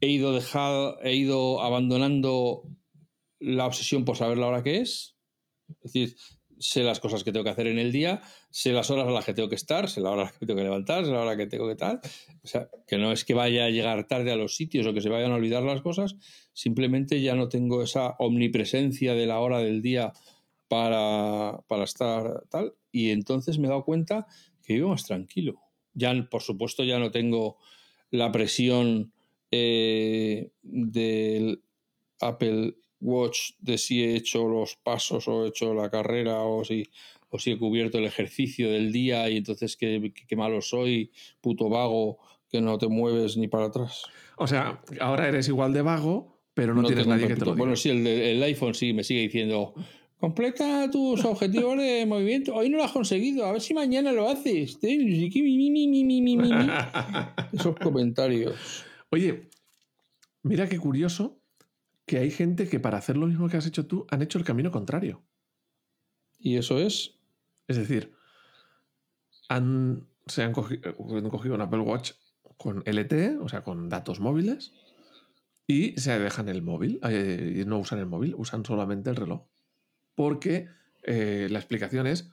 he 0.00 0.08
ido, 0.08 0.32
dejado, 0.32 1.00
he 1.02 1.14
ido 1.14 1.62
abandonando 1.62 2.62
la 3.40 3.66
obsesión 3.66 4.04
por 4.04 4.16
saber 4.16 4.38
la 4.38 4.46
hora 4.46 4.62
que 4.62 4.78
es. 4.78 5.16
Es 5.68 5.92
decir, 5.92 6.16
sé 6.58 6.82
las 6.82 7.00
cosas 7.00 7.24
que 7.24 7.32
tengo 7.32 7.44
que 7.44 7.50
hacer 7.50 7.66
en 7.66 7.78
el 7.78 7.92
día, 7.92 8.22
sé 8.50 8.72
las 8.72 8.90
horas 8.90 9.06
a 9.06 9.10
las 9.10 9.24
que 9.24 9.34
tengo 9.34 9.48
que 9.48 9.54
estar, 9.54 9.88
sé 9.88 10.00
la 10.00 10.10
hora 10.10 10.28
a 10.28 10.32
que 10.32 10.46
tengo 10.46 10.58
que 10.58 10.64
levantar, 10.64 11.04
sé 11.04 11.10
la 11.10 11.20
hora 11.20 11.36
que 11.36 11.46
tengo 11.46 11.68
que 11.68 11.76
tal. 11.76 12.00
O 12.42 12.46
sea, 12.46 12.68
que 12.86 12.98
no 12.98 13.12
es 13.12 13.24
que 13.24 13.34
vaya 13.34 13.66
a 13.66 13.70
llegar 13.70 14.06
tarde 14.06 14.32
a 14.32 14.36
los 14.36 14.56
sitios 14.56 14.86
o 14.86 14.94
que 14.94 15.00
se 15.00 15.08
vayan 15.08 15.32
a 15.32 15.36
olvidar 15.36 15.62
las 15.62 15.82
cosas, 15.82 16.16
simplemente 16.52 17.20
ya 17.20 17.34
no 17.34 17.48
tengo 17.48 17.82
esa 17.82 18.16
omnipresencia 18.18 19.14
de 19.14 19.26
la 19.26 19.40
hora 19.40 19.58
del 19.58 19.82
día 19.82 20.12
para, 20.68 21.60
para 21.66 21.84
estar 21.84 22.44
tal. 22.50 22.74
Y 22.92 23.10
entonces 23.10 23.58
me 23.58 23.66
he 23.66 23.70
dado 23.70 23.84
cuenta 23.84 24.26
que 24.62 24.74
vivo 24.74 24.90
más 24.90 25.04
tranquilo. 25.04 25.60
Ya, 25.94 26.12
por 26.30 26.42
supuesto, 26.42 26.84
ya 26.84 26.98
no 26.98 27.10
tengo 27.10 27.58
la 28.10 28.30
presión 28.30 29.12
eh, 29.50 30.50
del 30.62 31.62
Apple 32.20 32.74
Watch 33.00 33.52
de 33.60 33.78
si 33.78 34.02
he 34.02 34.16
hecho 34.16 34.48
los 34.48 34.76
pasos 34.76 35.28
o 35.28 35.44
he 35.44 35.48
hecho 35.48 35.74
la 35.74 35.90
carrera 35.90 36.40
o 36.40 36.64
si, 36.64 36.88
o 37.28 37.38
si 37.38 37.52
he 37.52 37.58
cubierto 37.58 37.98
el 37.98 38.04
ejercicio 38.04 38.70
del 38.70 38.92
día 38.92 39.28
y 39.28 39.36
entonces 39.36 39.76
qué, 39.76 40.12
qué 40.26 40.36
malo 40.36 40.60
soy, 40.60 41.10
puto 41.40 41.68
vago, 41.68 42.18
que 42.48 42.60
no 42.60 42.78
te 42.78 42.88
mueves 42.88 43.36
ni 43.36 43.48
para 43.48 43.66
atrás. 43.66 44.04
O 44.36 44.46
sea, 44.46 44.80
ahora 45.00 45.28
eres 45.28 45.48
igual 45.48 45.72
de 45.72 45.82
vago, 45.82 46.40
pero 46.54 46.74
no, 46.74 46.82
no 46.82 46.88
tienes 46.88 47.06
nadie 47.06 47.28
que 47.28 47.34
te 47.34 47.40
lo 47.40 47.52
diga. 47.52 47.58
Bueno, 47.58 47.76
sí, 47.76 47.90
el 47.90 48.42
iPhone 48.42 48.74
sí 48.74 48.92
me 48.92 49.04
sigue 49.04 49.22
diciendo 49.22 49.74
completa 50.24 50.90
tus 50.90 51.22
objetivos 51.26 51.76
de 51.76 52.06
movimiento. 52.06 52.54
Hoy 52.54 52.70
no 52.70 52.78
lo 52.78 52.84
has 52.84 52.92
conseguido, 52.92 53.44
a 53.44 53.52
ver 53.52 53.60
si 53.60 53.74
mañana 53.74 54.10
lo 54.10 54.30
haces. 54.30 54.78
Esos 57.52 57.76
comentarios. 57.76 58.86
Oye, 59.10 59.50
mira 60.42 60.66
qué 60.66 60.78
curioso 60.78 61.38
que 62.06 62.16
hay 62.16 62.30
gente 62.30 62.66
que 62.68 62.80
para 62.80 62.96
hacer 62.96 63.18
lo 63.18 63.26
mismo 63.26 63.50
que 63.50 63.58
has 63.58 63.66
hecho 63.66 63.86
tú 63.86 64.06
han 64.10 64.22
hecho 64.22 64.38
el 64.38 64.44
camino 64.44 64.70
contrario. 64.70 65.22
¿Y 66.38 66.56
eso 66.56 66.78
es? 66.78 67.18
Es 67.68 67.76
decir, 67.76 68.14
han, 69.50 70.08
se 70.26 70.42
han 70.42 70.52
cogido, 70.52 70.94
han 71.10 71.28
cogido 71.28 71.54
un 71.54 71.60
Apple 71.60 71.80
Watch 71.80 72.12
con 72.56 72.82
LTE, 72.86 73.36
o 73.42 73.48
sea, 73.50 73.62
con 73.62 73.90
datos 73.90 74.20
móviles, 74.20 74.72
y 75.66 75.92
se 76.00 76.18
dejan 76.18 76.48
el 76.48 76.62
móvil, 76.62 76.98
eh, 77.02 77.60
y 77.60 77.64
no 77.66 77.78
usan 77.78 77.98
el 77.98 78.06
móvil, 78.06 78.34
usan 78.36 78.64
solamente 78.64 79.10
el 79.10 79.16
reloj. 79.16 79.42
Porque 80.14 80.68
eh, 81.02 81.48
la 81.50 81.58
explicación 81.58 82.06
es, 82.06 82.30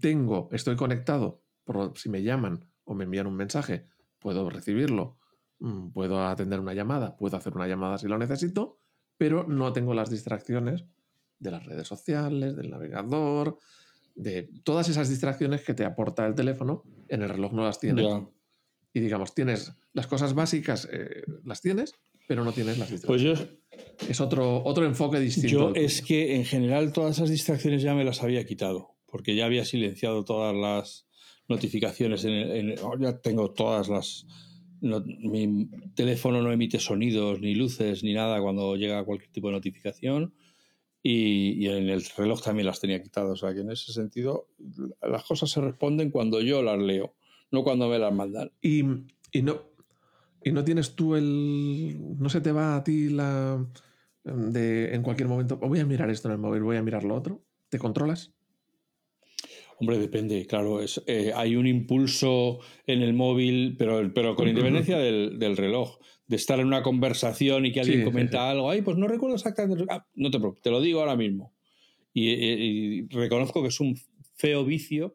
tengo, 0.00 0.48
estoy 0.52 0.76
conectado, 0.76 1.42
por, 1.64 1.96
si 1.98 2.08
me 2.08 2.22
llaman 2.22 2.70
o 2.84 2.94
me 2.94 3.04
envían 3.04 3.26
un 3.26 3.36
mensaje, 3.36 3.86
puedo 4.18 4.48
recibirlo 4.48 5.18
Mm, 5.60 5.90
puedo 5.90 6.24
atender 6.24 6.60
una 6.60 6.72
llamada, 6.72 7.16
puedo 7.16 7.36
hacer 7.36 7.54
una 7.54 7.66
llamada 7.66 7.98
si 7.98 8.06
lo 8.06 8.16
necesito, 8.16 8.78
pero 9.16 9.44
no 9.44 9.72
tengo 9.72 9.92
las 9.92 10.10
distracciones 10.10 10.84
de 11.38 11.50
las 11.50 11.64
redes 11.66 11.88
sociales, 11.88 12.56
del 12.56 12.70
navegador, 12.70 13.58
de 14.14 14.50
todas 14.64 14.88
esas 14.88 15.08
distracciones 15.08 15.62
que 15.62 15.74
te 15.74 15.84
aporta 15.84 16.26
el 16.26 16.34
teléfono, 16.34 16.84
en 17.08 17.22
el 17.22 17.28
reloj 17.28 17.52
no 17.52 17.64
las 17.64 17.80
tienes. 17.80 18.06
Yeah. 18.06 18.28
Y 18.92 19.00
digamos, 19.00 19.34
tienes 19.34 19.72
las 19.92 20.06
cosas 20.06 20.34
básicas, 20.34 20.88
eh, 20.90 21.24
las 21.44 21.60
tienes, 21.60 21.94
pero 22.28 22.44
no 22.44 22.52
tienes 22.52 22.78
las 22.78 22.90
distracciones. 22.90 23.38
Pues 23.38 23.48
yo, 23.48 24.06
es 24.06 24.20
otro, 24.20 24.62
otro 24.64 24.84
enfoque 24.84 25.18
distinto. 25.18 25.48
Yo 25.48 25.72
es 25.74 26.02
que 26.02 26.36
en 26.36 26.44
general 26.44 26.92
todas 26.92 27.16
esas 27.16 27.30
distracciones 27.30 27.82
ya 27.82 27.94
me 27.94 28.04
las 28.04 28.22
había 28.22 28.44
quitado, 28.44 28.96
porque 29.06 29.34
ya 29.34 29.46
había 29.46 29.64
silenciado 29.64 30.24
todas 30.24 30.54
las 30.54 31.08
notificaciones. 31.48 32.26
En, 32.26 32.34
en, 32.34 32.74
ya 33.00 33.18
tengo 33.18 33.52
todas 33.52 33.88
las, 33.88 34.26
no, 34.82 35.02
mi 35.06 35.70
teléfono 35.94 36.42
no 36.42 36.52
emite 36.52 36.78
sonidos, 36.78 37.40
ni 37.40 37.54
luces, 37.54 38.04
ni 38.04 38.12
nada 38.12 38.42
cuando 38.42 38.76
llega 38.76 39.04
cualquier 39.04 39.32
tipo 39.32 39.48
de 39.48 39.54
notificación. 39.54 40.34
Y, 41.02 41.64
y, 41.64 41.68
en 41.68 41.88
el 41.88 42.04
reloj 42.14 42.42
también 42.42 42.66
las 42.66 42.80
tenía 42.80 43.02
quitadas. 43.02 43.30
O 43.30 43.36
sea 43.36 43.54
que 43.54 43.60
en 43.60 43.70
ese 43.70 43.90
sentido, 43.94 44.48
las 45.00 45.24
cosas 45.24 45.48
se 45.48 45.62
responden 45.62 46.10
cuando 46.10 46.42
yo 46.42 46.62
las 46.62 46.78
leo, 46.78 47.14
no 47.50 47.64
cuando 47.64 47.88
me 47.88 47.98
las 47.98 48.12
mandan. 48.12 48.52
Y, 48.60 48.82
y 49.32 49.40
no, 49.40 49.62
y 50.44 50.52
no 50.52 50.64
tienes 50.64 50.94
tú 50.94 51.14
el. 51.14 51.96
No 52.18 52.28
se 52.28 52.40
te 52.40 52.52
va 52.52 52.76
a 52.76 52.84
ti 52.84 53.08
la. 53.08 53.64
de 54.24 54.94
en 54.94 55.02
cualquier 55.02 55.28
momento. 55.28 55.56
Voy 55.56 55.80
a 55.80 55.86
mirar 55.86 56.10
esto 56.10 56.28
en 56.28 56.32
el 56.32 56.38
móvil, 56.38 56.62
voy 56.62 56.76
a 56.76 56.82
mirar 56.82 57.04
lo 57.04 57.14
otro. 57.14 57.42
¿Te 57.68 57.78
controlas? 57.78 58.32
Hombre, 59.80 59.98
depende, 59.98 60.46
claro. 60.46 60.80
Es, 60.80 61.02
eh, 61.06 61.32
hay 61.34 61.54
un 61.54 61.66
impulso 61.66 62.58
en 62.86 63.02
el 63.02 63.14
móvil, 63.14 63.76
pero, 63.78 64.12
pero 64.12 64.34
con 64.34 64.48
independencia 64.48 64.98
del, 64.98 65.38
del, 65.38 65.56
reloj, 65.56 65.98
de 66.26 66.36
estar 66.36 66.58
en 66.58 66.66
una 66.66 66.82
conversación 66.82 67.64
y 67.64 67.72
que 67.72 67.80
alguien 67.80 68.00
sí, 68.00 68.04
comenta 68.04 68.38
sí, 68.38 68.44
sí. 68.44 68.50
algo. 68.50 68.70
Ay, 68.70 68.82
pues 68.82 68.96
no 68.96 69.06
recuerdo 69.06 69.36
exactamente. 69.36 69.84
Ah, 69.88 70.04
no 70.14 70.30
te 70.30 70.38
preocupes, 70.38 70.62
te 70.62 70.70
lo 70.70 70.80
digo 70.80 71.00
ahora 71.00 71.14
mismo. 71.14 71.52
Y, 72.12 72.30
y, 72.30 72.32
y, 72.32 73.08
reconozco 73.08 73.62
que 73.62 73.68
es 73.68 73.78
un 73.78 73.96
feo 74.34 74.64
vicio 74.64 75.14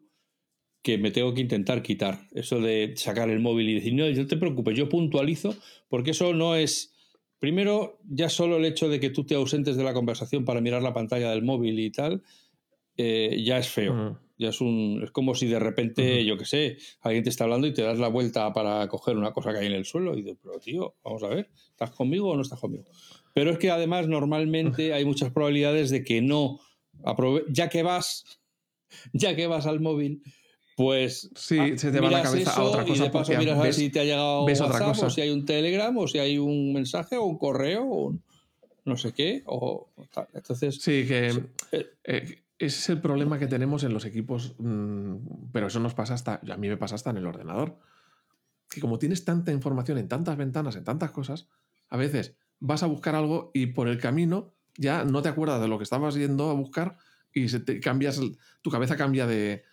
que 0.84 0.98
me 0.98 1.10
tengo 1.10 1.34
que 1.34 1.40
intentar 1.40 1.82
quitar. 1.82 2.28
Eso 2.32 2.60
de 2.60 2.94
sacar 2.96 3.28
el 3.30 3.40
móvil 3.40 3.70
y 3.70 3.74
decir, 3.74 3.94
no, 3.94 4.08
no 4.08 4.26
te 4.28 4.36
preocupes, 4.36 4.76
yo 4.76 4.88
puntualizo, 4.88 5.56
porque 5.88 6.12
eso 6.12 6.32
no 6.32 6.54
es 6.54 6.94
Primero, 7.44 7.98
ya 8.08 8.30
solo 8.30 8.56
el 8.56 8.64
hecho 8.64 8.88
de 8.88 8.98
que 9.00 9.10
tú 9.10 9.24
te 9.24 9.34
ausentes 9.34 9.76
de 9.76 9.84
la 9.84 9.92
conversación 9.92 10.46
para 10.46 10.62
mirar 10.62 10.82
la 10.82 10.94
pantalla 10.94 11.28
del 11.28 11.42
móvil 11.42 11.78
y 11.78 11.90
tal, 11.90 12.22
eh, 12.96 13.42
ya 13.44 13.58
es 13.58 13.68
feo. 13.68 14.18
Ya 14.38 14.48
es 14.48 14.62
un. 14.62 15.02
Es 15.04 15.10
como 15.10 15.34
si 15.34 15.46
de 15.46 15.58
repente, 15.58 16.24
yo 16.24 16.38
qué 16.38 16.46
sé, 16.46 16.78
alguien 17.02 17.22
te 17.22 17.28
está 17.28 17.44
hablando 17.44 17.66
y 17.66 17.74
te 17.74 17.82
das 17.82 17.98
la 17.98 18.08
vuelta 18.08 18.50
para 18.54 18.88
coger 18.88 19.18
una 19.18 19.34
cosa 19.34 19.52
que 19.52 19.58
hay 19.58 19.66
en 19.66 19.74
el 19.74 19.84
suelo 19.84 20.14
y 20.14 20.22
dices, 20.22 20.38
pero 20.42 20.58
tío, 20.58 20.94
vamos 21.04 21.22
a 21.22 21.28
ver, 21.28 21.50
¿estás 21.68 21.90
conmigo 21.90 22.30
o 22.30 22.34
no 22.34 22.40
estás 22.40 22.60
conmigo? 22.60 22.84
Pero 23.34 23.50
es 23.50 23.58
que 23.58 23.70
además 23.70 24.08
normalmente 24.08 24.94
hay 24.94 25.04
muchas 25.04 25.30
probabilidades 25.30 25.90
de 25.90 26.02
que 26.02 26.22
no 26.22 26.60
ya 27.50 27.68
que 27.68 27.82
vas, 27.82 28.40
ya 29.12 29.36
que 29.36 29.46
vas 29.48 29.66
al 29.66 29.80
móvil, 29.80 30.22
pues 30.76 31.30
Sí, 31.36 31.58
ah, 31.58 31.78
se 31.78 31.92
te 31.92 32.00
va 32.00 32.10
la 32.10 32.22
cabeza 32.22 32.52
a 32.52 32.62
otra 32.62 32.82
y 32.84 32.88
cosa 32.88 33.04
de 33.04 33.10
paso 33.10 33.32
miras 33.38 33.58
a 33.58 33.62
ver 33.62 33.74
si 33.74 33.90
te 33.90 34.00
ha 34.00 34.04
llegado 34.04 34.40
un 34.40 34.46
ves 34.46 34.60
otra 34.60 34.74
WhatsApp 34.74 34.88
cosa. 34.94 35.06
o 35.06 35.10
si 35.10 35.20
hay 35.20 35.30
un 35.30 35.44
Telegram 35.44 35.96
o 35.96 36.08
si 36.08 36.18
hay 36.18 36.38
un 36.38 36.72
mensaje 36.72 37.16
o 37.16 37.24
un 37.24 37.38
correo 37.38 37.84
o 37.84 38.06
un 38.08 38.22
no 38.84 38.96
sé 38.96 39.12
qué 39.12 39.42
o 39.46 39.88
tal. 40.12 40.28
Entonces, 40.34 40.76
Sí, 40.76 41.06
que 41.06 41.30
Sí. 41.32 41.40
eh, 42.04 42.42
ese 42.58 42.78
es 42.78 42.88
el 42.90 43.00
problema 43.00 43.38
que 43.38 43.46
tenemos 43.46 43.82
en 43.84 43.94
los 43.94 44.04
equipos, 44.04 44.54
mm, 44.58 45.50
pero 45.52 45.68
eso 45.68 45.80
nos 45.80 45.94
pasa 45.94 46.14
hasta, 46.14 46.40
a 46.48 46.56
mí 46.56 46.68
me 46.68 46.76
pasa 46.76 46.94
hasta 46.96 47.10
en 47.10 47.16
el 47.16 47.26
ordenador. 47.26 47.78
Que 48.70 48.80
como 48.80 48.98
tienes 48.98 49.24
tanta 49.24 49.52
información 49.52 49.98
en 49.98 50.08
tantas 50.08 50.36
ventanas, 50.36 50.76
en 50.76 50.84
tantas 50.84 51.12
cosas, 51.12 51.48
a 51.88 51.96
veces 51.96 52.34
vas 52.60 52.82
a 52.82 52.86
buscar 52.86 53.14
algo 53.14 53.50
y 53.54 53.66
por 53.66 53.88
el 53.88 53.98
camino 53.98 54.52
ya 54.76 55.04
no 55.04 55.22
te 55.22 55.28
acuerdas 55.28 55.60
de 55.60 55.68
lo 55.68 55.78
que 55.78 55.84
estabas 55.84 56.14
yendo 56.16 56.50
a 56.50 56.54
buscar 56.54 56.98
y 57.32 57.48
se 57.48 57.60
te 57.60 57.80
cambias, 57.80 58.20
tu 58.62 58.70
cabeza 58.70 58.96
cambia 58.96 59.26
de, 59.26 59.64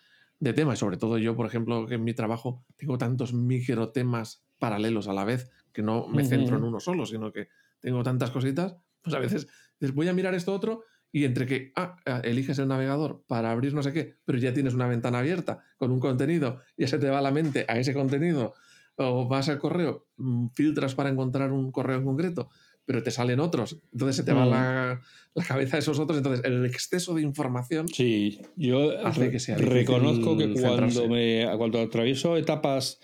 de 0.42 0.52
tema. 0.54 0.74
Y 0.74 0.78
sobre 0.78 0.98
todo 0.98 1.18
yo, 1.18 1.38
por 1.38 1.46
ejemplo, 1.46 1.88
que 1.88 1.96
en 1.96 2.04
mi 2.04 2.14
trabajo 2.14 2.66
tengo 2.76 2.98
tantos 2.98 3.34
micro 3.34 3.90
temas 3.90 4.44
paralelos 4.60 5.08
a 5.08 5.14
la 5.14 5.24
vez 5.24 5.50
que 5.72 5.82
no 5.82 6.08
me 6.08 6.26
centro 6.26 6.58
en 6.58 6.64
uno 6.64 6.82
solo, 6.82 7.06
sino 7.06 7.32
que 7.32 7.48
tengo 7.80 8.04
tantas 8.04 8.32
cositas, 8.32 8.76
pues 9.02 9.16
a 9.16 9.20
veces 9.20 9.48
voy 9.94 10.10
a 10.10 10.14
mirar 10.14 10.36
esto 10.36 10.54
otro 10.54 10.84
y 11.12 11.24
entre 11.26 11.46
que 11.46 11.72
ah, 11.76 11.96
ah, 12.06 12.22
eliges 12.24 12.60
el 12.60 12.68
navegador 12.68 13.24
para 13.28 13.52
abrir 13.52 13.74
no 13.74 13.84
sé 13.84 13.94
qué, 13.94 14.16
pero 14.26 14.38
ya 14.38 14.54
tienes 14.54 14.74
una 14.74 14.88
ventana 14.88 15.20
abierta 15.20 15.64
con 15.78 15.92
un 15.92 16.00
contenido, 16.00 16.60
ya 16.78 16.88
se 16.88 17.00
te 17.00 17.10
va 17.10 17.22
la 17.22 17.32
mente 17.32 17.66
a 17.68 17.78
ese 17.78 17.94
contenido, 17.94 18.54
o 18.96 19.28
vas 19.28 19.50
al 19.50 19.58
correo, 19.58 20.08
mm, 20.18 20.48
filtras 20.54 20.96
para 20.96 21.10
encontrar 21.10 21.52
un 21.52 21.72
correo 21.72 21.98
en 21.98 22.06
concreto, 22.06 22.50
pero 22.86 23.04
te 23.04 23.12
salen 23.12 23.40
otros, 23.40 23.78
entonces 23.94 24.16
se 24.18 24.24
te 24.24 24.34
va 24.34 24.46
Mm. 24.46 24.50
la, 24.50 25.02
la 25.34 25.44
cabeza 25.44 25.78
a 25.78 25.80
esos 25.80 26.00
otros, 26.00 26.18
entonces 26.18 26.44
el 26.46 26.66
exceso 26.66 27.14
de 27.14 27.22
información 27.22 27.88
Sí, 27.88 28.42
yo 28.56 28.98
Hace 29.06 29.32
que 29.32 29.40
sea 29.40 29.58
reconozco 29.58 30.38
que 30.38 30.52
cuando, 30.54 31.08
me, 31.08 31.48
cuando 31.58 31.80
atravieso 31.80 32.38
etapas 32.38 33.00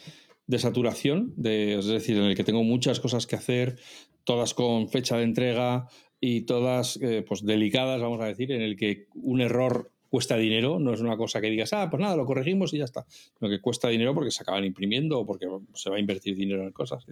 de 0.45 0.59
saturación, 0.59 1.33
de, 1.35 1.77
es 1.79 1.85
decir, 1.87 2.17
en 2.17 2.23
el 2.23 2.35
que 2.35 2.43
tengo 2.43 2.63
muchas 2.63 2.99
cosas 2.99 3.27
que 3.27 3.35
hacer, 3.35 3.77
todas 4.23 4.53
con 4.53 4.89
fecha 4.89 5.17
de 5.17 5.23
entrega 5.23 5.87
y 6.19 6.41
todas 6.41 6.97
eh, 7.01 7.23
pues 7.27 7.45
delicadas, 7.45 8.01
vamos 8.01 8.21
a 8.21 8.25
decir, 8.25 8.51
en 8.51 8.61
el 8.61 8.75
que 8.75 9.07
un 9.13 9.41
error 9.41 9.91
cuesta 10.09 10.37
dinero, 10.37 10.79
no 10.79 10.93
es 10.93 11.01
una 11.01 11.17
cosa 11.17 11.41
que 11.41 11.49
digas, 11.49 11.73
ah, 11.73 11.89
pues 11.89 12.01
nada, 12.01 12.15
lo 12.15 12.25
corregimos 12.25 12.73
y 12.73 12.77
ya 12.77 12.85
está, 12.85 13.05
sino 13.09 13.49
que 13.49 13.59
cuesta 13.59 13.89
dinero 13.89 14.13
porque 14.13 14.31
se 14.31 14.41
acaban 14.41 14.63
imprimiendo 14.63 15.19
o 15.19 15.25
porque 15.25 15.47
se 15.73 15.89
va 15.89 15.97
a 15.97 15.99
invertir 15.99 16.35
dinero 16.35 16.63
en 16.63 16.71
cosas. 16.71 17.05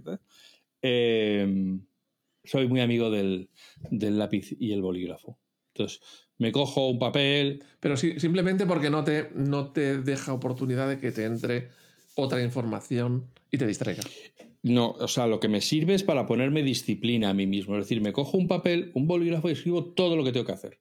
Eh, 0.81 1.77
soy 2.45 2.67
muy 2.67 2.81
amigo 2.81 3.09
del, 3.09 3.49
del 3.89 4.17
lápiz 4.17 4.55
y 4.59 4.71
el 4.71 4.81
bolígrafo. 4.81 5.37
Entonces, 5.73 6.01
me 6.37 6.51
cojo 6.51 6.89
un 6.89 6.99
papel, 6.99 7.63
Pero 7.79 7.97
sí, 7.97 8.19
simplemente 8.19 8.65
porque 8.65 8.89
no 8.89 9.03
te, 9.03 9.29
no 9.35 9.71
te 9.71 10.01
deja 10.01 10.33
oportunidad 10.33 10.89
de 10.89 10.99
que 10.99 11.11
te 11.11 11.25
entre 11.25 11.69
otra 12.15 12.41
información 12.41 13.27
y 13.51 13.57
te 13.57 13.67
distraiga. 13.67 14.03
No, 14.63 14.91
o 14.91 15.07
sea, 15.07 15.27
lo 15.27 15.39
que 15.39 15.47
me 15.47 15.61
sirve 15.61 15.93
es 15.93 16.03
para 16.03 16.25
ponerme 16.25 16.63
disciplina 16.63 17.29
a 17.29 17.33
mí 17.33 17.45
mismo. 17.45 17.75
Es 17.75 17.83
decir, 17.83 18.01
me 18.01 18.13
cojo 18.13 18.37
un 18.37 18.47
papel, 18.47 18.91
un 18.95 19.07
bolígrafo 19.07 19.49
y 19.49 19.53
escribo 19.53 19.85
todo 19.85 20.15
lo 20.15 20.23
que 20.23 20.31
tengo 20.31 20.45
que 20.45 20.53
hacer. 20.53 20.79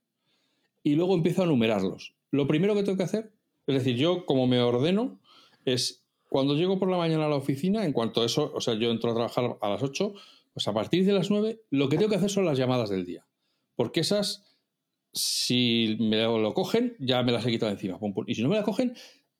Y 0.82 0.94
luego 0.94 1.14
empiezo 1.14 1.42
a 1.42 1.46
numerarlos. 1.46 2.14
Lo 2.30 2.46
primero 2.46 2.74
que 2.74 2.82
tengo 2.82 2.96
que 2.96 3.04
hacer, 3.04 3.32
es 3.66 3.74
decir, 3.74 3.96
yo 3.96 4.26
como 4.26 4.46
me 4.46 4.60
ordeno, 4.60 5.20
es 5.64 6.04
cuando 6.28 6.54
llego 6.54 6.78
por 6.78 6.90
la 6.90 6.96
mañana 6.96 7.26
a 7.26 7.28
la 7.28 7.36
oficina, 7.36 7.84
en 7.84 7.92
cuanto 7.92 8.22
a 8.22 8.26
eso, 8.26 8.52
o 8.54 8.60
sea, 8.60 8.74
yo 8.74 8.90
entro 8.90 9.10
a 9.10 9.14
trabajar 9.14 9.56
a 9.60 9.68
las 9.68 9.82
8, 9.82 10.14
pues 10.54 10.68
a 10.68 10.72
partir 10.72 11.04
de 11.04 11.12
las 11.12 11.30
9, 11.30 11.60
lo 11.70 11.88
que 11.88 11.98
tengo 11.98 12.08
que 12.08 12.16
hacer 12.16 12.30
son 12.30 12.46
las 12.46 12.56
llamadas 12.56 12.88
del 12.88 13.04
día. 13.04 13.26
Porque 13.74 14.00
esas, 14.00 14.44
si 15.12 15.96
me 15.98 16.22
lo 16.22 16.54
cogen, 16.54 16.96
ya 17.00 17.22
me 17.24 17.32
las 17.32 17.44
he 17.44 17.50
quitado 17.50 17.72
encima. 17.72 17.98
Y 18.26 18.36
si 18.36 18.42
no 18.42 18.48
me 18.48 18.54
las 18.54 18.64
cogen, 18.64 18.94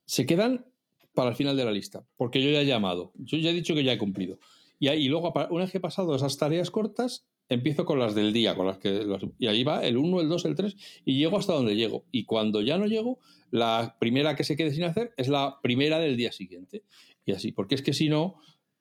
se 0.05 0.25
quedan 0.25 0.65
para 1.13 1.29
el 1.29 1.35
final 1.37 1.55
de 1.55 1.63
la 1.63 1.71
lista, 1.71 2.05
porque 2.17 2.43
yo 2.43 2.49
ya 2.51 2.59
he 2.59 2.65
llamado, 2.65 3.13
yo 3.15 3.37
ya 3.37 3.51
he 3.51 3.53
dicho 3.53 3.73
que 3.73 3.85
ya 3.85 3.93
he 3.93 3.97
cumplido. 3.97 4.37
Y, 4.77 4.89
ahí, 4.89 5.07
luego, 5.07 5.33
una 5.51 5.63
vez 5.63 5.71
que 5.71 5.77
he 5.77 5.81
pasado 5.81 6.13
esas 6.13 6.37
tareas 6.37 6.69
cortas, 6.69 7.25
empiezo 7.47 7.85
con 7.85 7.97
las 7.97 8.13
del 8.13 8.33
día, 8.33 8.55
con 8.55 8.67
las 8.67 8.77
que 8.77 9.07
y 9.39 9.47
ahí 9.47 9.63
va 9.63 9.85
el 9.85 9.95
1, 9.95 10.19
el 10.19 10.27
2, 10.27 10.45
el 10.45 10.55
3, 10.55 10.75
y 11.05 11.17
llego 11.17 11.37
hasta 11.37 11.53
donde 11.53 11.77
llego. 11.77 12.03
Y 12.11 12.25
cuando 12.25 12.61
ya 12.61 12.77
no 12.77 12.87
llego, 12.87 13.19
la 13.51 13.95
primera 13.99 14.35
que 14.35 14.43
se 14.43 14.57
quede 14.57 14.71
sin 14.71 14.83
hacer 14.83 15.13
es 15.15 15.29
la 15.29 15.59
primera 15.63 15.97
del 15.99 16.17
día 16.17 16.33
siguiente. 16.33 16.83
Y 17.25 17.31
así, 17.31 17.53
porque 17.53 17.75
es 17.75 17.81
que 17.81 17.93
si 17.93 18.09
no... 18.09 18.35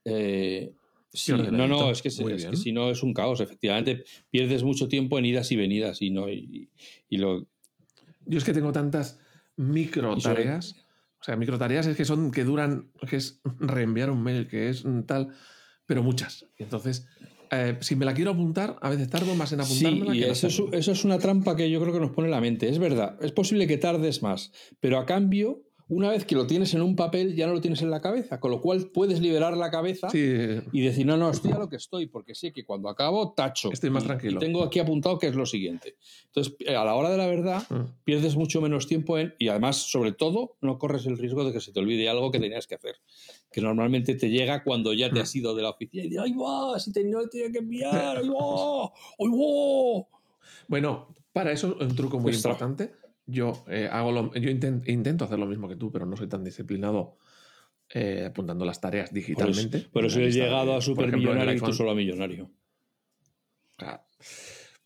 eh, 0.04 0.74
sí, 1.14 1.32
no, 1.32 1.68
no, 1.68 1.90
es 1.90 2.02
que, 2.02 2.08
es 2.08 2.60
si 2.60 2.72
no 2.72 2.90
es 2.90 3.02
un 3.02 3.14
caos, 3.14 3.40
efectivamente. 3.40 4.04
Pierdes 4.30 4.62
mucho 4.62 4.88
tiempo 4.88 5.18
en 5.18 5.24
idas 5.24 5.50
y 5.52 5.56
venidas 5.56 6.02
y 6.02 6.10
no 6.10 6.28
y, 6.30 6.68
y 7.08 7.16
lo, 7.16 7.46
Yo 8.26 8.38
es 8.38 8.44
que 8.44 8.52
tengo 8.52 8.72
tantas 8.72 9.18
micro 9.56 10.18
sobre- 10.20 10.34
tareas. 10.44 10.76
O 11.20 11.24
sea, 11.24 11.36
micro 11.36 11.56
tareas 11.56 11.86
es 11.86 11.96
que 11.96 12.04
son 12.04 12.30
que 12.30 12.44
duran, 12.44 12.90
que 13.08 13.16
es 13.16 13.40
reenviar 13.58 14.10
un 14.10 14.22
mail, 14.22 14.46
que 14.46 14.68
es 14.68 14.84
tal, 15.06 15.28
pero 15.86 16.02
muchas. 16.02 16.46
Y 16.58 16.64
entonces, 16.64 17.06
eh, 17.50 17.78
si 17.80 17.96
me 17.96 18.04
la 18.04 18.12
quiero 18.12 18.32
apuntar, 18.32 18.76
a 18.82 18.90
veces 18.90 19.08
tardo 19.08 19.34
más 19.34 19.50
en 19.52 19.62
Sí, 19.64 19.86
apuntármela 19.86 20.14
y 20.14 20.20
que 20.20 20.30
eso 20.30 20.48
es, 20.48 20.60
eso 20.72 20.92
es 20.92 21.04
una 21.04 21.18
trampa 21.18 21.56
que 21.56 21.70
yo 21.70 21.80
creo 21.80 21.94
que 21.94 22.00
nos 22.00 22.10
pone 22.10 22.28
la 22.28 22.42
mente. 22.42 22.68
Es 22.68 22.78
verdad, 22.78 23.16
es 23.22 23.32
posible 23.32 23.66
que 23.66 23.78
tardes 23.78 24.22
más, 24.22 24.52
pero 24.80 24.98
a 24.98 25.06
cambio, 25.06 25.62
una 25.88 26.08
vez 26.10 26.24
que 26.24 26.34
lo 26.34 26.46
tienes 26.46 26.72
en 26.74 26.80
un 26.82 26.96
papel, 26.96 27.34
ya 27.36 27.46
no 27.46 27.52
lo 27.52 27.60
tienes 27.60 27.82
en 27.82 27.90
la 27.90 28.00
cabeza, 28.00 28.40
con 28.40 28.50
lo 28.50 28.60
cual 28.62 28.90
puedes 28.92 29.20
liberar 29.20 29.54
la 29.56 29.70
cabeza 29.70 30.08
Sí, 30.10 30.18
y 30.72 30.80
decir, 30.80 31.04
no, 31.04 31.16
no, 31.18 31.30
estoy 31.30 31.52
a 31.52 31.58
lo 31.58 31.68
que 31.68 31.76
estoy, 31.76 32.06
porque 32.06 32.34
sé 32.34 32.52
que 32.52 32.64
cuando 32.64 32.88
acabo, 32.88 33.32
tacho. 33.32 33.70
Estoy 33.70 33.90
más 33.90 34.04
Y- 34.04 34.06
tranquilo. 34.06 34.36
Y 34.36 34.38
tengo 34.40 34.62
aquí 34.62 34.78
apuntado 34.78 35.18
que 35.18 35.26
es 35.26 35.34
lo 35.34 35.44
siguiente. 35.44 35.96
Entonces, 36.26 36.54
eh, 36.60 36.74
a 36.74 36.84
la 36.84 36.94
hora 36.94 37.10
de 37.10 37.18
la 37.18 37.26
verdad, 37.26 37.62
Mm. 37.68 37.82
pierdes 38.04 38.34
mucho 38.36 38.60
menos 38.62 38.86
tiempo 38.86 39.18
en, 39.18 39.34
y 39.38 39.48
además, 39.48 39.76
sobre 39.76 40.12
todo, 40.12 40.56
no 40.62 40.78
corres 40.78 41.04
el 41.06 41.18
riesgo 41.18 41.44
de 41.44 41.52
que 41.52 41.60
se 41.60 41.70
te 41.72 41.80
olvide 41.80 42.08
algo 42.08 42.30
que 42.30 42.40
tenías 42.40 42.66
que 42.66 42.76
hacer, 42.76 42.96
que 43.52 43.60
normalmente 43.60 44.14
te 44.14 44.30
llega 44.30 44.64
cuando 44.64 44.92
ya 44.94 45.10
te 45.10 45.20
Mm. 45.20 45.22
has 45.22 45.36
ido 45.36 45.54
de 45.54 45.62
la 45.62 45.70
oficina 45.70 46.04
y 46.04 46.08
dices, 46.08 46.22
¡ay, 46.24 46.32
va! 46.32 46.80
Si 46.80 46.92
te, 46.92 47.04
no 47.04 47.28
tenía 47.28 47.52
que 47.52 47.58
enviar, 47.58 48.16
¡ay, 48.18 48.28
va! 48.28 48.84
¡ay, 49.18 49.28
va! 49.28 50.06
Bueno, 50.66 51.08
para 51.32 51.52
eso 51.52 51.76
un 51.78 51.94
truco 51.94 52.18
muy 52.18 52.32
Extra. 52.32 52.52
importante. 52.52 52.92
Yo 53.26 53.64
eh, 53.68 53.88
hago 53.90 54.12
lo- 54.12 54.34
yo 54.34 54.50
inten- 54.50 54.82
intento 54.86 55.24
hacer 55.24 55.38
lo 55.38 55.46
mismo 55.46 55.68
que 55.68 55.76
tú, 55.76 55.90
pero 55.90 56.04
no 56.06 56.16
soy 56.16 56.28
tan 56.28 56.44
disciplinado 56.44 57.16
eh, 57.90 58.26
apuntando 58.28 58.64
las 58.64 58.80
tareas 58.80 59.12
digitalmente. 59.12 59.88
eso 60.06 60.18
Una 60.18 60.26
he 60.26 60.30
llegado 60.30 60.72
de- 60.72 60.76
a 60.76 60.80
supermillonario 60.80 61.54
y 61.54 61.60
tú 61.60 61.72
solo 61.72 61.90
a 61.90 61.94
millonario. 61.94 62.50
Claro. 63.76 64.02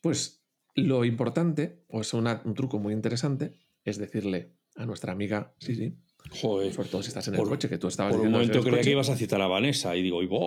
Pues 0.00 0.44
lo 0.74 1.04
importante, 1.04 1.84
pues 1.88 2.12
un 2.14 2.54
truco 2.54 2.78
muy 2.78 2.92
interesante, 2.92 3.52
es 3.84 3.98
decirle 3.98 4.52
a 4.76 4.86
nuestra 4.86 5.12
amiga 5.12 5.54
Siri, 5.58 5.96
Joder. 6.40 6.72
sobre 6.72 6.88
todo 6.88 7.02
si 7.02 7.08
estás 7.08 7.26
en 7.28 7.34
el 7.34 7.38
Por- 7.40 7.48
coche, 7.48 7.68
que 7.68 7.78
tú 7.78 7.88
estabas 7.88 8.12
Por 8.12 8.20
un 8.20 8.26
diciendo 8.32 8.38
momento 8.38 8.60
creía 8.62 8.78
coche. 8.78 8.84
que 8.84 8.90
ibas 8.92 9.08
a 9.10 9.16
citar 9.16 9.40
a 9.40 9.46
Vanessa 9.48 9.96
y 9.96 10.02
digo, 10.02 10.20
¡ay, 10.20 10.26
va! 10.26 10.38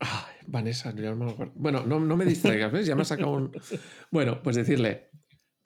Ay, 0.00 0.34
Vanessa, 0.46 0.92
no 0.92 1.16
me 1.16 1.30
acuerdo. 1.30 1.52
Bueno, 1.56 1.84
no, 1.86 1.98
no 2.00 2.16
me 2.16 2.24
distraigas, 2.24 2.70
¿ves? 2.72 2.86
Ya 2.86 2.94
me 2.94 3.02
has 3.02 3.08
sacado 3.08 3.30
un. 3.32 3.52
Bueno, 4.10 4.42
pues 4.42 4.56
decirle, 4.56 5.10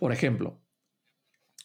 por 0.01 0.13
ejemplo, 0.13 0.61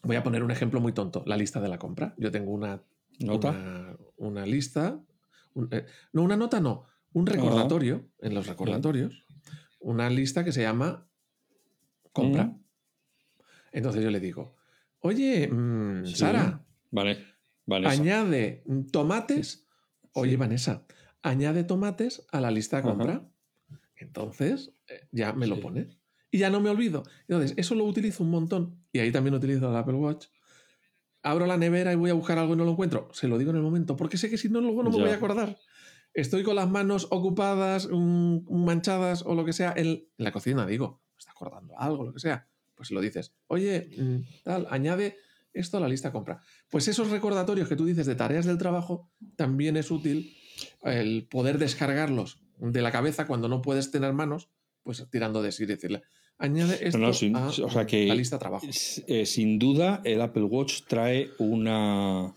voy 0.03 0.17
a 0.17 0.23
poner 0.23 0.43
un 0.43 0.51
ejemplo 0.51 0.79
muy 0.81 0.91
tonto: 0.91 1.23
la 1.25 1.37
lista 1.37 1.59
de 1.61 1.69
la 1.69 1.79
compra. 1.79 2.13
Yo 2.17 2.29
tengo 2.31 2.51
una, 2.51 2.83
¿Nota? 3.19 3.49
una, 3.51 3.97
una 4.17 4.45
lista. 4.45 5.01
un- 5.53 5.69
eh, 5.71 5.85
no, 6.13 6.21
una 6.21 6.35
nota 6.35 6.59
no, 6.59 6.85
un 7.13 7.25
recordatorio, 7.25 8.09
en 8.19 8.33
los 8.35 8.45
recordatorios, 8.45 9.25
una 9.79 10.09
lista 10.09 10.43
que 10.43 10.51
se 10.51 10.61
llama 10.61 11.07
compra. 12.11 12.43
Mm. 12.43 12.61
Entonces 13.71 14.03
yo 14.03 14.11
le 14.11 14.19
digo, 14.19 14.55
oye, 14.99 15.47
mm, 15.47 16.05
Sí. 16.05 16.15
Sara, 16.15 16.61
Vale, 16.91 17.17
Vanessa. 17.65 17.93
añade 18.01 18.63
tomates. 18.91 19.65
Oye, 20.13 20.31
Sí. 20.31 20.37
Vanessa, 20.37 20.85
añade 21.21 21.63
tomates 21.63 22.25
a 22.31 22.39
la 22.41 22.51
lista 22.51 22.77
de 22.77 22.83
compra. 22.83 23.27
Entonces, 23.97 24.71
eh, 24.87 25.07
ya 25.11 25.31
me 25.33 25.47
lo 25.47 25.59
pone. 25.61 25.87
Y 26.35 26.37
ya 26.37 26.49
no 26.49 26.59
me 26.59 26.69
olvido. 26.69 27.03
Entonces, 27.29 27.53
eso 27.55 27.75
lo 27.75 27.85
utilizo 27.85 28.21
un 28.21 28.29
montón. 28.29 28.75
Y 28.91 28.99
ahí 28.99 29.09
también 29.09 29.35
utilizo 29.35 29.69
el 29.69 29.75
Apple 29.77 29.93
Watch. 29.93 30.25
Abro 31.23 31.45
la 31.45 31.55
nevera 31.55 31.93
y 31.93 31.95
voy 31.95 32.09
a 32.09 32.13
buscar 32.13 32.37
algo 32.37 32.55
y 32.55 32.57
no 32.57 32.65
lo 32.65 32.71
encuentro. 32.71 33.07
Se 33.13 33.29
lo 33.29 33.37
digo 33.37 33.51
en 33.51 33.55
el 33.55 33.61
momento, 33.63 33.95
porque 33.95 34.17
sé 34.17 34.29
que 34.29 34.37
si 34.37 34.49
no, 34.49 34.59
luego 34.59 34.83
no 34.83 34.89
me 34.89 34.97
Ya. 34.97 35.03
voy 35.03 35.11
a 35.13 35.15
acordar. 35.15 35.57
Estoy 36.13 36.43
con 36.43 36.57
las 36.57 36.69
manos 36.69 37.07
ocupadas, 37.11 37.87
mm, 37.89 38.53
manchadas 38.53 39.21
o 39.25 39.33
lo 39.33 39.45
que 39.45 39.53
sea 39.53 39.73
en, 39.77 39.87
en 39.87 40.07
la 40.17 40.33
cocina, 40.33 40.65
digo, 40.65 41.01
me 41.13 41.19
está 41.19 41.31
acordando 41.31 41.79
algo, 41.79 42.03
lo 42.03 42.11
que 42.13 42.19
sea. 42.19 42.49
Pues 42.75 42.91
lo 42.91 42.99
dices, 42.99 43.33
oye, 43.47 43.89
mm, 43.97 44.43
tal, 44.43 44.67
añade 44.69 45.15
esto 45.53 45.77
a 45.77 45.79
la 45.79 45.87
lista 45.87 46.11
compra. 46.11 46.41
Pues 46.69 46.89
esos 46.89 47.11
recordatorios 47.11 47.69
que 47.69 47.77
tú 47.77 47.85
dices 47.85 48.07
de 48.07 48.15
tareas 48.15 48.45
del 48.45 48.57
trabajo, 48.57 49.09
también 49.37 49.77
es 49.77 49.89
útil 49.89 50.35
el 50.83 51.27
poder 51.29 51.59
descargarlos 51.59 52.41
de 52.57 52.81
la 52.81 52.91
cabeza 52.91 53.25
cuando 53.25 53.47
no 53.47 53.61
puedes 53.61 53.89
tener 53.89 54.11
manos, 54.11 54.49
pues 54.83 55.03
tirando 55.09 55.41
de 55.41 55.51
sí 55.53 55.63
y 55.63 55.65
decirle, 55.65 56.03
añade 56.37 56.79
esto 56.87 56.97
No, 56.97 57.07
no, 57.07 57.13
sin- 57.13 57.35
a 57.35 57.47
o 57.47 57.51
sea 57.51 57.85
que- 57.85 58.07
la 58.07 58.15
lista 58.15 58.35
de 58.37 58.39
trabajo. 58.39 58.65
Eh, 59.07 59.25
sin 59.25 59.57
duda, 59.59 60.01
el 60.03 60.21
Apple 60.21 60.43
Watch 60.43 60.81
trae 60.87 61.29
una 61.39 62.33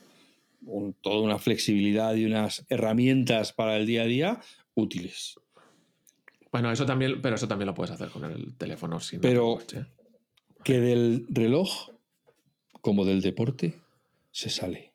un- 0.62 0.92
toda 1.00 1.20
una 1.22 1.38
flexibilidad 1.38 2.14
y 2.14 2.26
unas 2.26 2.66
herramientas 2.68 3.52
para 3.52 3.76
el 3.76 3.86
día 3.86 4.02
a 4.02 4.06
día 4.06 4.40
útiles. 4.74 5.36
Bueno, 6.52 6.70
eso 6.72 6.84
también, 6.84 7.22
pero 7.22 7.36
eso 7.36 7.48
también 7.48 7.66
lo 7.68 7.74
puedes 7.74 7.90
hacer 7.92 8.08
con 8.10 8.24
el 8.24 8.54
teléfono 8.56 9.00
sin 9.00 9.20
Pero- 9.20 9.52
Watch, 9.54 9.74
¿eh? 9.74 9.86
Que 10.64 10.80
del 10.80 11.26
reloj, 11.30 11.90
como 12.80 13.04
del 13.04 13.20
deporte, 13.22 13.78
se 14.30 14.50
sale. 14.50 14.92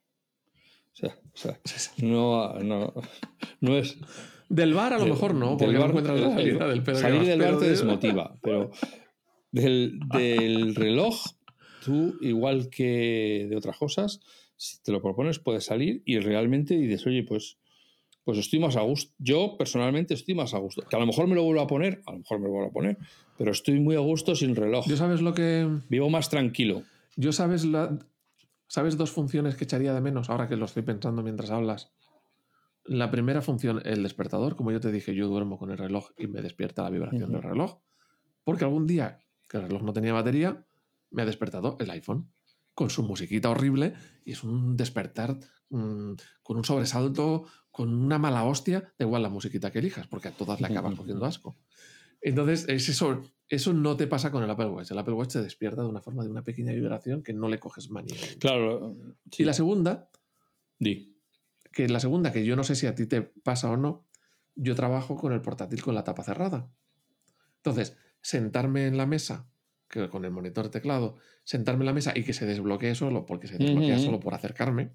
O 0.93 0.95
sea, 0.95 1.17
o 1.33 1.37
sea, 1.37 1.59
no, 1.97 2.53
no, 2.59 2.93
no 3.61 3.77
es. 3.77 3.97
Del 4.55 4.73
bar 4.73 4.93
a 4.93 4.97
lo 4.97 5.03
del- 5.05 5.13
mejor 5.13 5.33
no, 5.33 5.57
porque 5.57 5.73
no 5.73 5.79
bar- 5.79 5.89
encuentras 5.89 6.19
la 6.19 6.27
el- 6.27 6.33
salida 6.35 6.67
del 6.67 6.83
pedo 6.83 6.95
Salir 6.99 7.23
del 7.25 7.39
bar 7.41 7.57
te 7.57 7.65
de- 7.65 7.69
desmotiva, 7.71 8.37
pero 8.41 8.71
del, 9.51 9.99
del 10.13 10.75
reloj, 10.75 11.15
tú, 11.83 12.15
igual 12.21 12.69
que 12.69 13.47
de 13.49 13.55
otras 13.55 13.77
cosas, 13.77 14.19
si 14.55 14.81
te 14.81 14.91
lo 14.91 15.01
propones, 15.01 15.39
puedes 15.39 15.65
salir 15.65 16.01
y 16.05 16.19
realmente 16.19 16.75
dices, 16.75 17.05
oye, 17.07 17.23
pues, 17.23 17.57
pues 18.23 18.37
estoy 18.37 18.59
más 18.59 18.75
a 18.77 18.81
gusto. 18.81 19.11
Yo 19.17 19.55
personalmente 19.57 20.13
estoy 20.13 20.33
más 20.35 20.53
a 20.53 20.57
gusto. 20.59 20.81
Que 20.89 20.95
a 20.95 20.99
lo 20.99 21.05
mejor 21.05 21.27
me 21.27 21.35
lo 21.35 21.43
vuelvo 21.43 21.61
a 21.61 21.67
poner, 21.67 22.01
a 22.05 22.11
lo 22.13 22.19
mejor 22.19 22.39
me 22.39 22.45
lo 22.45 22.51
vuelvo 22.53 22.69
a 22.69 22.71
poner, 22.73 22.97
pero 23.37 23.51
estoy 23.51 23.79
muy 23.79 23.95
a 23.95 23.99
gusto 23.99 24.35
sin 24.35 24.55
reloj. 24.55 24.85
Yo 24.87 24.95
sabes 24.97 25.21
lo 25.21 25.33
que... 25.33 25.67
Vivo 25.89 26.09
más 26.09 26.29
tranquilo. 26.29 26.83
Yo 27.15 27.31
sabes 27.33 27.65
la... 27.65 27.97
¿Sabes 28.67 28.97
dos 28.97 29.11
funciones 29.11 29.55
que 29.55 29.65
echaría 29.65 29.93
de 29.93 30.01
menos 30.01 30.29
ahora 30.29 30.47
que 30.47 30.55
lo 30.55 30.65
estoy 30.65 30.81
pensando 30.83 31.21
mientras 31.21 31.51
hablas? 31.51 31.91
La 32.85 33.11
primera 33.11 33.41
función, 33.41 33.81
el 33.85 34.03
despertador. 34.03 34.55
Como 34.55 34.71
yo 34.71 34.79
te 34.79 34.91
dije, 34.91 35.15
yo 35.15 35.27
duermo 35.27 35.57
con 35.57 35.71
el 35.71 35.77
reloj 35.77 36.11
y 36.17 36.27
me 36.27 36.41
despierta 36.41 36.83
la 36.83 36.89
vibración 36.89 37.31
del 37.31 37.41
reloj. 37.41 37.79
Porque 38.43 38.65
algún 38.65 38.87
día 38.87 39.19
que 39.49 39.57
el 39.57 39.63
reloj 39.63 39.83
no 39.83 39.93
tenía 39.93 40.13
batería, 40.13 40.65
me 41.11 41.21
ha 41.21 41.25
despertado 41.25 41.77
el 41.79 41.89
iPhone 41.91 42.29
con 42.73 42.89
su 42.89 43.03
musiquita 43.03 43.49
horrible 43.49 43.93
y 44.25 44.31
es 44.31 44.43
un 44.43 44.75
despertar 44.75 45.37
mm, 45.69 46.13
con 46.41 46.57
un 46.57 46.65
sobresalto, 46.65 47.45
con 47.71 47.93
una 47.93 48.17
mala 48.17 48.43
hostia, 48.43 48.93
da 48.97 49.05
igual 49.05 49.21
la 49.21 49.29
musiquita 49.29 49.71
que 49.71 49.79
elijas, 49.79 50.07
porque 50.07 50.29
a 50.29 50.31
todas 50.31 50.59
le 50.59 50.67
acabas 50.67 50.95
cogiendo 50.95 51.25
asco. 51.25 51.57
Entonces, 52.21 52.65
es 52.69 52.87
eso, 52.89 53.21
eso 53.49 53.73
no 53.73 53.97
te 53.97 54.07
pasa 54.07 54.31
con 54.31 54.43
el 54.43 54.49
Apple 54.49 54.67
Watch. 54.67 54.91
El 54.91 54.97
Apple 54.97 55.13
Watch 55.13 55.33
te 55.33 55.41
despierta 55.41 55.83
de 55.83 55.89
una 55.89 56.01
forma 56.01 56.23
de 56.23 56.29
una 56.29 56.43
pequeña 56.43 56.71
vibración 56.71 57.21
que 57.21 57.33
no 57.33 57.49
le 57.49 57.59
coges 57.59 57.89
manía. 57.89 58.15
Claro. 58.39 58.95
Y 59.37 59.43
la 59.43 59.53
segunda, 59.53 60.09
Di. 60.79 61.12
Que 61.73 61.87
la 61.89 61.99
segunda, 61.99 62.31
que 62.31 62.45
yo 62.45 62.55
no 62.55 62.63
sé 62.63 62.75
si 62.75 62.87
a 62.87 62.95
ti 62.95 63.05
te 63.07 63.21
pasa 63.21 63.69
o 63.69 63.77
no, 63.77 64.05
yo 64.55 64.75
trabajo 64.75 65.15
con 65.15 65.33
el 65.33 65.41
portátil 65.41 65.81
con 65.81 65.95
la 65.95 66.03
tapa 66.03 66.23
cerrada. 66.23 66.69
Entonces, 67.57 67.97
sentarme 68.21 68.87
en 68.87 68.97
la 68.97 69.05
mesa, 69.05 69.47
que 69.89 70.07
con 70.09 70.23
el 70.25 70.31
monitor 70.31 70.69
teclado, 70.69 71.17
sentarme 71.43 71.81
en 71.83 71.87
la 71.87 71.93
mesa 71.93 72.13
y 72.15 72.23
que 72.23 72.33
se 72.33 72.45
desbloquee 72.45 72.95
solo, 72.95 73.25
porque 73.25 73.47
se 73.47 73.57
desbloquea 73.57 73.99
solo 73.99 74.19
por 74.19 74.33
acercarme, 74.33 74.93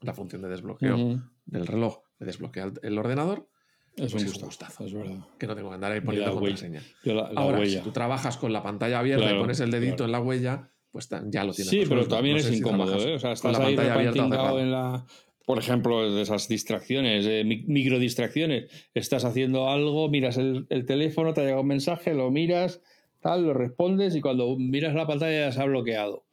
la 0.00 0.14
función 0.14 0.42
de 0.42 0.48
desbloqueo 0.48 1.20
del 1.46 1.66
reloj 1.66 2.00
me 2.18 2.26
desbloquea 2.26 2.64
el, 2.64 2.72
el 2.82 2.98
ordenador, 2.98 3.48
Es 3.96 4.12
Pues 4.12 4.24
un 4.24 4.30
es 4.30 4.42
gustazo, 4.42 4.84
es 4.86 4.92
verdad. 4.94 5.18
que 5.38 5.46
no 5.46 5.54
tengo 5.54 5.68
que 5.68 5.74
andar 5.74 5.92
ahí 5.92 6.00
poniendo 6.00 6.28
la 6.30 6.34
contraseña. 6.34 6.82
La, 7.04 7.14
la 7.14 7.28
Ahora, 7.40 7.58
huella. 7.58 7.78
si 7.78 7.84
tú 7.84 7.92
trabajas 7.92 8.36
con 8.36 8.52
la 8.52 8.62
pantalla 8.62 8.98
abierta 9.00 9.24
Claro, 9.24 9.38
y 9.38 9.40
pones 9.42 9.60
el 9.60 9.70
dedito 9.70 9.96
claro. 9.96 10.06
en 10.06 10.12
la 10.12 10.20
huella, 10.20 10.70
pues 10.90 11.08
ya 11.08 11.44
lo 11.44 11.52
tienes. 11.52 11.68
Sí, 11.70 11.84
pero 11.88 12.06
también 12.08 12.34
No 12.36 12.40
es 12.40 12.46
si 12.46 12.56
incómodo, 12.56 12.94
¿eh? 12.98 13.14
O 13.14 13.18
sea, 13.18 13.32
estás 13.32 13.52
la 13.58 13.66
ahí 13.66 13.76
pantalla 13.76 13.94
abierta 13.94 14.20
o 14.20 14.24
repantingado 14.24 14.60
en 14.60 14.70
la... 14.72 15.06
Por 15.46 15.58
ejemplo, 15.58 16.12
de 16.14 16.22
esas 16.22 16.46
distracciones, 16.48 17.26
eh, 17.26 17.42
mi- 17.44 17.64
microdistracciones. 17.66 18.70
Estás 18.94 19.24
haciendo 19.24 19.68
algo, 19.68 20.08
miras 20.08 20.36
el, 20.36 20.66
el 20.70 20.86
teléfono, 20.86 21.34
te 21.34 21.40
ha 21.40 21.44
llegado 21.44 21.62
un 21.62 21.68
mensaje, 21.68 22.14
lo 22.14 22.30
miras, 22.30 22.80
tal, 23.20 23.44
lo 23.44 23.52
respondes 23.54 24.14
y 24.14 24.20
cuando 24.20 24.56
miras 24.56 24.94
la 24.94 25.06
pantalla 25.06 25.46
ya 25.46 25.52
se 25.52 25.60
ha 25.60 25.64
bloqueado. 25.64 26.24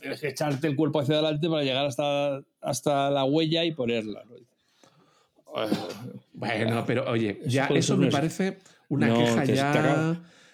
Tienes 0.00 0.20
que 0.20 0.28
echarte 0.28 0.66
el 0.66 0.76
cuerpo 0.76 1.00
hacia 1.00 1.14
adelante 1.14 1.48
para 1.48 1.62
llegar 1.62 1.86
hasta, 1.86 2.42
hasta 2.60 3.10
la 3.10 3.24
huella 3.24 3.64
y 3.64 3.72
ponerla. 3.72 4.24
¿no? 4.24 4.34
Bueno, 6.32 6.84
pero 6.86 7.10
oye, 7.10 7.40
ya 7.46 7.66
eso 7.74 7.96
me 7.96 8.08
es- 8.08 8.12
parece 8.12 8.58
una 8.88 9.08
No, 9.08 9.18
queja 9.18 9.40
te- 9.44 9.52
te 9.52 9.60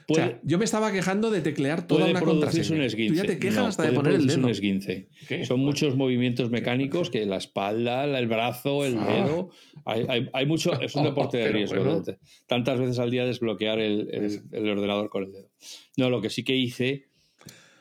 O 0.09 0.15
sea, 0.15 0.41
yo 0.45 0.57
me 0.59 0.65
estaba 0.65 0.93
quejando 0.93 1.31
de 1.33 1.41
teclear 1.41 1.87
toda 1.87 2.07
una 2.07 2.21
contraseña. 2.21 2.85
un 2.85 3.09
Tú 3.09 3.15
ya 3.15 3.25
te 3.25 3.39
quejas 3.41 3.59
No, 3.59 3.67
hasta 3.67 3.83
de 3.83 3.93
poner 3.93 4.15
el 4.15 4.27
dedo. 4.29 4.39
un 4.39 4.49
esguince. 4.51 5.09
¿Qué? 5.27 5.45
Son 5.45 5.59
muchos 5.59 5.97
movimientos 5.97 6.49
mecánicos 6.51 7.11
que 7.11 7.27
la 7.27 7.37
espalda, 7.39 8.05
el 8.05 8.29
brazo, 8.29 8.85
el 8.85 8.97
Ah. 8.99 9.07
dedo. 9.25 9.51
Hay, 9.85 10.07
hay- 10.09 10.29
hay 10.33 10.47
mucho. 10.47 10.81
Es 10.81 10.95
un 10.95 11.03
deporte 11.33 11.39
de 11.39 11.49
riesgo. 11.49 11.83
bueno. 11.83 12.03
¿no? 12.07 12.15
Tantas 12.47 12.79
veces 12.79 12.99
al 13.01 13.11
día 13.11 13.25
desbloquear 13.27 13.81
el, 13.81 14.09
el- 14.13 14.43
el 14.53 14.69
ordenador 14.71 15.09
con 15.11 15.25
el 15.25 15.33
dedo. 15.33 15.51
No, 15.97 16.09
lo 16.09 16.21
que 16.21 16.31
sí 16.31 16.45
que 16.45 16.55
hice 16.55 17.07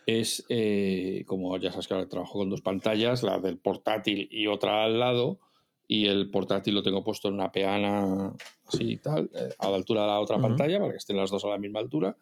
es, 0.08 0.46
eh, 0.50 1.24
como 1.28 1.58
ya 1.60 1.72
sabes 1.72 1.88
que 1.88 1.94
ahora 1.94 2.08
trabajo 2.10 2.40
con 2.40 2.50
dos 2.50 2.62
pantallas, 2.62 3.24
la 3.24 3.40
del 3.40 3.58
portátil 3.60 4.28
y 4.32 4.48
otra 4.48 4.84
al 4.84 5.00
lado. 5.00 5.40
Y 5.88 6.08
el 6.08 6.30
portátil 6.32 6.74
lo 6.74 6.84
tengo 6.84 7.04
puesto 7.04 7.28
en 7.28 7.36
una 7.36 7.52
peana 7.52 8.34
así 8.68 8.94
y 8.94 8.98
tal, 8.98 9.30
eh, 9.36 9.50
a 9.60 9.70
la 9.70 9.76
altura 9.76 10.02
de 10.02 10.08
la 10.08 10.20
otra 10.20 10.38
Ujú. 10.38 10.48
pantalla, 10.48 10.80
para 10.80 10.92
que 10.92 10.98
estén 10.98 11.18
las 11.18 11.30
dos 11.30 11.46
a 11.46 11.50
la 11.50 11.58
misma 11.58 11.80
altura. 11.80 12.18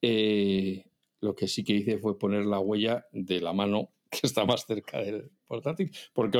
Eh, 0.00 0.84
lo 1.20 1.34
que 1.34 1.46
sí 1.48 1.64
que 1.64 1.74
hice 1.74 1.98
fue 1.98 2.18
poner 2.18 2.44
la 2.44 2.58
huella 2.58 3.06
de 3.12 3.40
la 3.40 3.52
mano 3.52 3.90
que 4.10 4.20
está 4.26 4.44
más 4.44 4.66
cerca 4.66 4.98
del 4.98 5.30
portátil. 5.46 5.90
Porque 6.12 6.38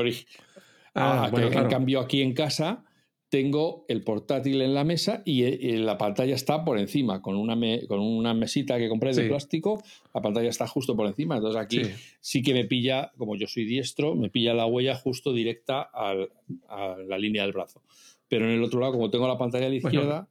Ah, 0.95 1.23
ah, 1.25 1.29
bueno, 1.31 1.49
claro. 1.49 1.65
en 1.65 1.71
cambio 1.71 1.99
aquí 1.99 2.21
en 2.21 2.33
casa 2.33 2.85
tengo 3.33 3.83
el 3.87 4.03
portátil 4.03 4.61
en 4.61 4.75
la 4.75 4.83
mesa 4.83 5.23
y, 5.25 5.41
eh, 5.45 5.57
y 5.59 5.71
la 5.77 5.97
pantalla 5.97 6.35
está 6.35 6.63
por 6.63 6.77
encima, 6.77 7.19
con 7.23 7.35
una, 7.35 7.55
me- 7.55 7.87
con 7.87 7.99
una 7.99 8.35
mesita 8.35 8.77
que 8.77 8.87
compré 8.87 9.11
de 9.11 9.23
Sí. 9.23 9.27
plástico, 9.27 9.81
la 10.13 10.21
pantalla 10.21 10.49
está 10.49 10.67
justo 10.67 10.95
por 10.95 11.07
encima. 11.07 11.37
Entonces 11.37 11.59
aquí 11.59 11.83
Sí. 11.83 11.91
sí 12.21 12.41
que 12.43 12.53
me 12.53 12.65
pilla, 12.65 13.11
como 13.17 13.35
yo 13.35 13.47
soy 13.47 13.65
diestro, 13.65 14.13
me 14.13 14.29
pilla 14.29 14.53
la 14.53 14.67
huella 14.67 14.93
justo 14.93 15.33
directa 15.33 15.81
al- 15.81 16.29
a 16.69 16.95
la 17.07 17.17
línea 17.17 17.41
del 17.41 17.53
brazo. 17.53 17.81
Pero 18.27 18.45
en 18.45 18.51
el 18.51 18.63
otro 18.63 18.79
lado, 18.81 18.93
como 18.93 19.09
tengo 19.09 19.27
la 19.27 19.39
pantalla 19.39 19.65
a 19.65 19.69
la 19.69 19.79
Bueno. 19.81 19.87
izquierda, 19.89 20.27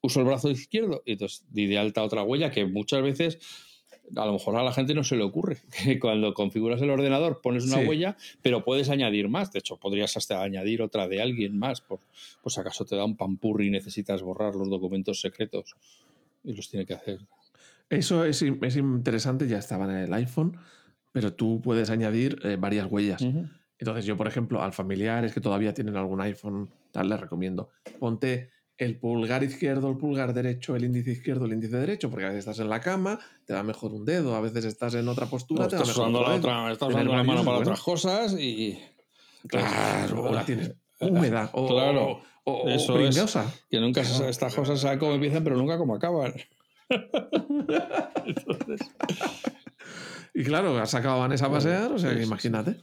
uso 0.00 0.18
el 0.18 0.26
brazo 0.26 0.50
izquierdo 0.50 1.04
y 1.06 1.12
entonces 1.12 1.44
di 1.52 1.66
de 1.68 1.78
alta 1.78 2.02
otra 2.02 2.24
huella 2.24 2.50
que 2.50 2.64
muchas 2.66 3.00
veces 3.00 3.38
a 4.16 4.26
lo 4.26 4.32
mejor 4.32 4.56
a 4.56 4.62
la 4.62 4.72
gente 4.72 4.94
no 4.94 5.04
se 5.04 5.16
le 5.16 5.22
ocurre 5.22 5.58
que 5.84 5.98
cuando 5.98 6.34
configuras 6.34 6.80
el 6.82 6.90
ordenador 6.90 7.40
pones 7.42 7.64
una 7.64 7.78
Sí. 7.80 7.86
huella, 7.86 8.16
pero 8.42 8.64
puedes 8.64 8.90
añadir 8.90 9.28
más. 9.28 9.52
De 9.52 9.58
hecho, 9.60 9.76
podrías 9.76 10.16
hasta 10.16 10.42
añadir 10.42 10.82
otra 10.82 11.08
de 11.08 11.20
alguien 11.22 11.58
más, 11.58 11.80
por, 11.80 12.00
si 12.46 12.60
acaso 12.60 12.84
te 12.84 12.96
da 12.96 13.04
un 13.04 13.16
pampurri 13.16 13.68
y 13.68 13.70
necesitas 13.70 14.22
borrar 14.22 14.54
los 14.54 14.68
documentos 14.70 15.20
secretos 15.20 15.74
y 16.44 16.54
los 16.54 16.68
tiene 16.68 16.86
que 16.86 16.94
hacer. 16.94 17.18
Eso 17.88 18.24
es, 18.24 18.42
es 18.42 18.76
interesante, 18.76 19.48
ya 19.48 19.58
estaba 19.58 19.84
en 19.84 19.90
el 19.96 20.14
iPhone, 20.14 20.56
pero 21.12 21.32
tú 21.32 21.60
puedes 21.60 21.90
añadir 21.90 22.38
eh, 22.44 22.56
varias 22.58 22.86
huellas. 22.90 23.20
Entonces 23.78 24.04
yo, 24.04 24.16
por 24.16 24.28
ejemplo, 24.28 24.62
a 24.62 24.70
familiares 24.72 25.32
que 25.34 25.40
todavía 25.40 25.72
tienen 25.74 25.96
algún 25.96 26.20
iPhone, 26.20 26.68
tal, 26.92 27.08
les 27.08 27.18
recomiendo, 27.20 27.70
ponte 27.98 28.50
el 28.80 28.98
pulgar 28.98 29.44
izquierdo, 29.44 29.90
el 29.90 29.98
pulgar 29.98 30.32
derecho, 30.32 30.74
el 30.74 30.84
índice 30.84 31.12
izquierdo, 31.12 31.44
el 31.44 31.52
índice 31.52 31.76
derecho, 31.76 32.10
porque 32.10 32.24
a 32.24 32.28
veces 32.28 32.40
estás 32.40 32.58
en 32.60 32.70
la 32.70 32.80
cama, 32.80 33.18
te 33.44 33.52
va 33.52 33.62
mejor 33.62 33.92
un 33.92 34.04
dedo, 34.04 34.34
a 34.34 34.40
veces 34.40 34.64
estás 34.64 34.94
en 34.94 35.06
otra 35.06 35.26
postura, 35.26 35.64
No, 35.64 35.68
te 35.68 35.76
va 35.76 35.82
mejor 35.82 36.02
usando, 36.02 36.22
la, 36.22 36.34
otra, 36.34 36.72
estás 36.72 36.88
usando 36.88 37.12
la 37.12 37.22
mano 37.22 37.44
para 37.44 37.56
bueno. 37.56 37.60
otras 37.60 37.80
cosas 37.80 38.36
y... 38.38 38.78
Claro, 39.46 40.24
o 40.24 40.34
la 40.34 40.44
tienes 40.44 40.74
húmeda 41.00 41.48
o, 41.54 41.66
Claro, 41.66 42.20
o, 42.44 42.52
o 42.52 42.68
eso 42.68 42.98
es. 42.98 43.38
Que 43.70 43.80
nunca 43.80 44.02
estas 44.02 44.54
cosas 44.54 44.80
saben 44.80 44.98
cómo 44.98 45.12
empiezan, 45.12 45.44
pero 45.44 45.56
nunca 45.56 45.78
cómo 45.78 45.94
acaban. 45.94 46.34
Y 50.32 50.44
claro, 50.44 50.78
has 50.78 50.90
sacado 50.90 51.16
a 51.16 51.18
Vanessa 51.18 51.46
a 51.46 51.50
pasear, 51.50 51.92
o 51.92 51.98
sea 51.98 52.14
que 52.14 52.22
imagínate. 52.22 52.76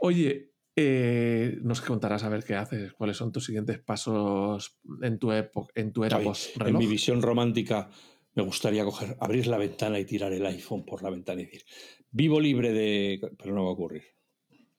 Oye, 0.00 0.50
eh, 0.76 1.58
nos 1.62 1.80
contarás 1.80 2.22
a 2.22 2.28
ver 2.28 2.44
qué 2.44 2.54
haces, 2.54 2.92
cuáles 2.92 3.16
son 3.16 3.32
tus 3.32 3.46
siguientes 3.46 3.78
pasos 3.78 4.78
en 5.02 5.18
tu, 5.18 5.32
época, 5.32 5.72
en 5.74 5.92
tu 5.92 6.04
era 6.04 6.20
en 6.20 6.78
mi 6.78 6.86
visión 6.86 7.22
romántica 7.22 7.88
me 8.36 8.42
gustaría 8.42 8.84
coger, 8.84 9.16
abrir 9.18 9.46
la 9.46 9.56
ventana 9.56 9.98
y 9.98 10.04
tirar 10.04 10.30
el 10.32 10.44
iPhone 10.44 10.84
por 10.84 11.02
la 11.02 11.08
ventana 11.08 11.40
y 11.40 11.46
decir, 11.46 11.62
vivo 12.10 12.38
libre 12.38 12.70
de... 12.70 13.18
Pero 13.38 13.54
no 13.54 13.64
va 13.64 13.70
a 13.70 13.72
ocurrir. 13.72 14.02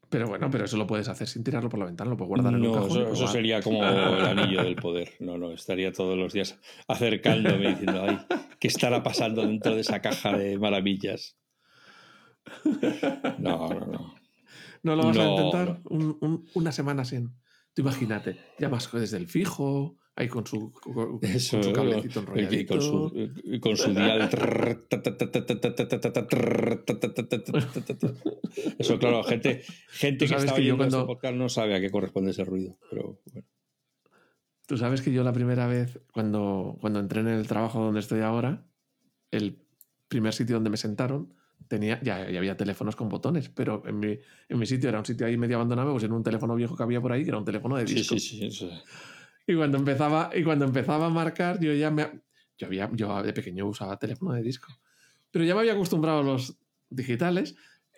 Pero 0.10 0.28
bueno, 0.28 0.50
pero 0.52 0.66
eso 0.66 0.78
lo 0.78 0.86
puedes 0.86 1.10
hacer 1.10 1.28
sin 1.28 1.44
tirarlo 1.44 1.68
por 1.68 1.80
la 1.80 1.86
ventana, 1.86 2.12
lo 2.12 2.18
puedes 2.18 2.30
guardar 2.30 2.54
en 2.54 2.62
un 2.62 2.68
No, 2.68 2.74
cajón. 2.74 3.02
eso, 3.02 3.14
eso 3.14 3.28
sería 3.28 3.62
como 3.62 3.84
el 3.84 4.26
anillo 4.26 4.64
del 4.64 4.76
poder. 4.76 5.14
No, 5.20 5.38
no, 5.40 5.52
estaría 5.52 5.92
todos 5.92 6.16
los 6.16 6.32
días 6.34 6.60
acercándome 6.88 7.70
diciendo, 7.70 8.04
ay, 8.08 8.20
¿qué 8.60 8.68
estará 8.68 9.02
pasando 9.02 9.42
dentro 9.42 9.74
de 9.74 9.82
esa 9.82 10.02
caja 10.02 10.38
de 10.38 10.60
maravillas? 10.60 11.36
No, 13.40 13.70
no, 13.70 13.86
no. 13.88 14.16
¿No 14.88 14.96
lo 14.96 15.04
vas 15.04 15.18
a 15.18 15.28
intentar? 15.28 15.82
Una 16.56 16.72
semana 16.72 17.04
sin. 17.04 17.34
Tú 17.74 17.82
imagínate, 17.82 18.38
llamas 18.58 18.90
desde 18.92 19.18
el 19.18 19.28
fijo, 19.28 19.98
ahí 20.16 20.30
con 20.30 20.48
su, 20.48 20.72
con, 20.72 21.20
Eso, 21.22 21.60
cablecito 21.74 22.22
enrolladito. 22.22 22.56
Y 22.56 22.66
con 22.66 22.82
su, 22.82 23.12
con 23.62 23.78
su 23.78 23.94
dial. 23.94 24.22
Eso, 28.80 28.98
claro, 28.98 29.24
gente, 29.24 29.62
gente 29.90 30.26
que 30.26 30.36
estaba 30.36 30.58
que 30.58 30.76
cuando... 30.76 30.98
este 30.98 31.08
podcast 31.08 31.36
no 31.36 31.50
sabe 31.50 31.76
a 31.76 31.82
qué 31.82 31.92
corresponde 31.92 32.32
ese 32.32 32.46
ruido, 32.46 32.80
pero 32.90 33.20
bueno. 33.32 33.48
Tú 34.66 34.78
sabes 34.78 35.02
que 35.02 35.12
yo 35.12 35.24
la 35.24 35.34
primera 35.34 35.68
vez, 35.68 36.00
cuando, 36.12 36.78
cuando 36.82 37.00
entré 37.00 37.22
en 37.22 37.28
el 37.28 37.46
trabajo 37.46 37.82
donde 37.82 38.00
estoy 38.00 38.22
ahora, 38.22 38.66
el 39.32 39.62
primer 40.08 40.34
sitio 40.34 40.56
donde 40.56 40.70
me 40.70 40.78
sentaron 40.78 41.36
tenía, 41.68 42.00
ya, 42.02 42.30
ya 42.30 42.40
había 42.40 42.56
teléfonos 42.56 42.96
con 42.96 43.10
botones, 43.10 43.50
pero 43.50 43.84
en 43.86 44.00
mi, 44.00 44.20
en 44.50 44.60
mi 44.60 44.66
sitio 44.66 44.90
era 44.90 45.00
un 45.00 45.06
sitio 45.06 45.28
ahí 45.28 45.38
medio 45.38 45.58
abandonado, 45.58 45.92
pues 45.92 46.04
en 46.04 46.12
un 46.12 46.24
teléfono 46.24 46.56
viejo 46.56 46.76
que 46.76 46.84
había 46.84 47.02
por 47.02 47.12
ahí, 47.12 47.24
que 47.24 47.30
era 47.30 47.38
un 47.38 47.46
teléfono 47.46 47.78
de 47.78 47.86
disco. 47.86 48.18
Sí, 48.18 48.20
sí, 48.20 48.52
sí. 48.52 48.52
sí. 48.52 48.70
Y 49.48 49.56
cuando 49.56 49.78
empezaba, 49.78 50.30
y 50.36 50.44
cuando 50.44 50.66
empezaba 50.66 51.06
a 51.06 51.10
marcar, 51.10 51.60
yo 51.62 51.74
ya 51.74 51.90
me. 51.90 52.06
Yo, 52.58 52.68
había, 52.68 52.90
yo 52.94 53.24
de 53.24 53.32
pequeño 53.34 53.66
usaba 53.66 53.98
teléfono 53.98 54.34
de 54.34 54.44
disco. 54.44 54.74
Pero 55.32 55.46
ya 55.46 55.54
me 55.54 55.62
había 55.62 55.74
acostumbrado 55.74 56.20
a 56.20 56.24
los 56.24 56.58
digitales. 56.90 57.56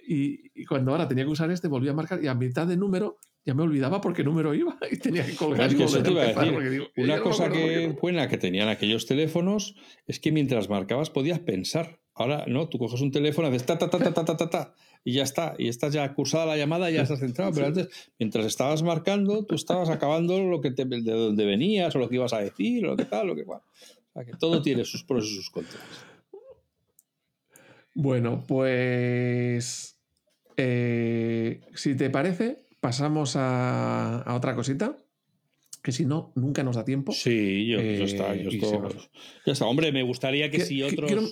Y, 0.07 0.51
y 0.53 0.65
cuando 0.65 0.91
ahora 0.91 1.07
tenía 1.07 1.23
que 1.23 1.31
usar 1.31 1.49
este, 1.49 1.67
volvía 1.67 1.91
a 1.91 1.95
marcar. 1.95 2.23
Y 2.23 2.27
a 2.27 2.35
mitad 2.35 2.67
de 2.67 2.77
número 2.77 3.17
ya 3.45 3.55
me 3.55 3.63
olvidaba 3.63 3.99
por 3.99 4.13
qué 4.13 4.23
número 4.23 4.53
iba. 4.53 4.77
Y 4.91 4.97
tenía 4.97 5.25
que 5.25 5.35
colgar. 5.35 5.73
Y 5.73 5.81
eso 5.81 6.03
te 6.03 6.11
iba 6.11 6.21
a 6.21 6.27
decir. 6.27 6.69
digo, 6.69 6.85
Una 6.97 7.17
no 7.17 7.23
cosa 7.23 7.45
por 7.45 7.53
que 7.53 7.97
buena 7.99 8.27
que 8.27 8.37
tenían 8.37 8.69
aquellos 8.69 9.07
teléfonos 9.07 9.75
es 10.05 10.19
que 10.19 10.31
mientras 10.31 10.69
marcabas 10.69 11.09
podías 11.09 11.39
pensar. 11.39 11.99
Ahora 12.19 12.43
no, 12.47 12.67
tú 12.69 12.77
coges 12.77 12.99
un 13.01 13.11
teléfono, 13.11 13.47
haces 13.47 13.65
ta 13.65 13.77
ta 13.79 13.89
ta 13.89 13.97
ta 13.97 14.13
ta 14.13 14.25
ta 14.25 14.35
ta, 14.37 14.49
ta 14.49 14.75
y 15.05 15.13
ya 15.13 15.23
está. 15.23 15.55
Y 15.57 15.69
estás 15.69 15.93
ya 15.93 16.13
cursada 16.13 16.45
la 16.45 16.57
llamada 16.57 16.91
y 16.91 16.95
ya 16.95 17.01
estás 17.03 17.19
centrado. 17.19 17.51
Pero 17.53 17.67
antes, 17.67 17.87
mientras 18.19 18.45
estabas 18.45 18.83
marcando, 18.83 19.45
tú 19.45 19.55
estabas 19.55 19.89
acabando 19.89 20.37
lo 20.43 20.59
que 20.59 20.71
te, 20.71 20.83
de 20.85 20.99
dónde 21.13 21.45
venías 21.45 21.95
o 21.95 21.99
lo 21.99 22.09
que 22.09 22.15
ibas 22.15 22.33
a 22.33 22.39
decir 22.39 22.85
o 22.85 22.89
lo 22.89 22.97
que 22.97 23.05
tal, 23.05 23.25
lo 23.27 23.35
que 23.35 23.45
cual. 23.45 23.61
O 23.61 24.13
sea, 24.13 24.25
que 24.25 24.33
todo 24.37 24.61
tiene 24.61 24.83
sus 24.83 25.03
pros 25.05 25.25
y 25.25 25.33
sus 25.35 25.49
contras. 25.49 25.81
Bueno, 27.95 28.43
pues. 28.47 29.97
eh, 30.57 31.61
si 31.73 31.95
te 31.95 32.09
parece, 32.09 32.57
pasamos 32.79 33.35
a, 33.35 34.21
a 34.21 34.35
otra 34.35 34.55
cosita. 34.55 34.97
Que 35.81 35.93
si 35.93 36.05
no, 36.05 36.33
nunca 36.35 36.61
nos 36.63 36.75
da 36.75 36.83
tiempo. 36.83 37.13
Sí, 37.13 37.65
yo, 37.67 37.79
Eh, 37.79 37.99
ya 37.99 38.03
está. 38.03 38.35
yo 38.35 38.49
esto- 38.49 38.79
nos- 38.81 39.09
ya 39.45 39.53
está. 39.53 39.65
Hombre, 39.65 39.93
me 39.93 40.03
gustaría 40.03 40.51
que 40.51 40.57
Que- 40.57 40.65
si 40.65 40.83
otros 40.83 41.07
quiero- 41.09 41.25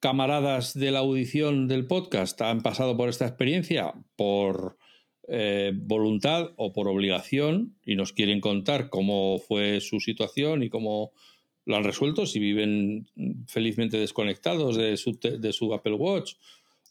camaradas 0.00 0.74
de 0.74 0.90
la 0.90 1.00
audición 1.00 1.68
del 1.68 1.86
podcast 1.86 2.40
han 2.42 2.62
pasado 2.62 2.96
por 2.96 3.08
esta 3.08 3.26
experiencia 3.26 3.94
por 4.16 4.78
eh, 5.26 5.72
voluntad 5.74 6.52
o 6.56 6.72
por 6.72 6.88
obligación 6.88 7.76
y 7.84 7.96
nos 7.96 8.12
quieren 8.12 8.40
contar 8.40 8.88
cómo 8.88 9.38
fue 9.38 9.80
su 9.80 10.00
situación 10.00 10.62
y 10.62 10.70
cómo 10.70 11.12
lo 11.66 11.76
han 11.76 11.84
resuelto, 11.84 12.24
si 12.24 12.38
viven 12.38 13.06
felizmente 13.46 13.98
desconectados 13.98 14.76
de 14.76 14.96
su, 14.96 15.74
Apple 15.74 15.94
Watch 15.94 16.36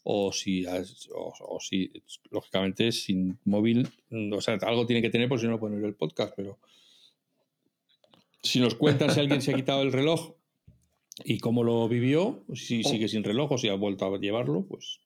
o 0.04 0.32
si, 0.32 0.64
o, 0.66 1.58
si 1.60 1.90
lógicamente 2.30 2.92
sin 2.92 3.40
móvil, 3.44 3.88
o 4.32 4.40
sea, 4.40 4.54
algo 4.62 4.86
tiene 4.86 5.02
que 5.02 5.10
tener 5.10 5.28
por 5.28 5.40
si 5.40 5.48
no 5.48 5.58
poner 5.58 5.84
el 5.84 5.94
podcast, 5.94 6.32
pero 6.36 6.60
si 8.40 8.60
nos 8.60 8.76
cuentan 8.76 9.10
si 9.10 9.18
alguien 9.18 9.42
se 9.42 9.52
ha 9.52 9.56
quitado 9.56 9.82
el 9.82 9.92
reloj 9.92 10.37
y 11.24 11.38
cómo 11.38 11.64
lo 11.64 11.88
vivió, 11.88 12.44
si 12.54 12.82
sigue 12.84 13.08
sin 13.08 13.24
reloj 13.24 13.52
o 13.52 13.58
si 13.58 13.68
ha 13.68 13.74
vuelto 13.74 14.06
a 14.06 14.18
llevarlo, 14.18 14.66
pues 14.66 15.00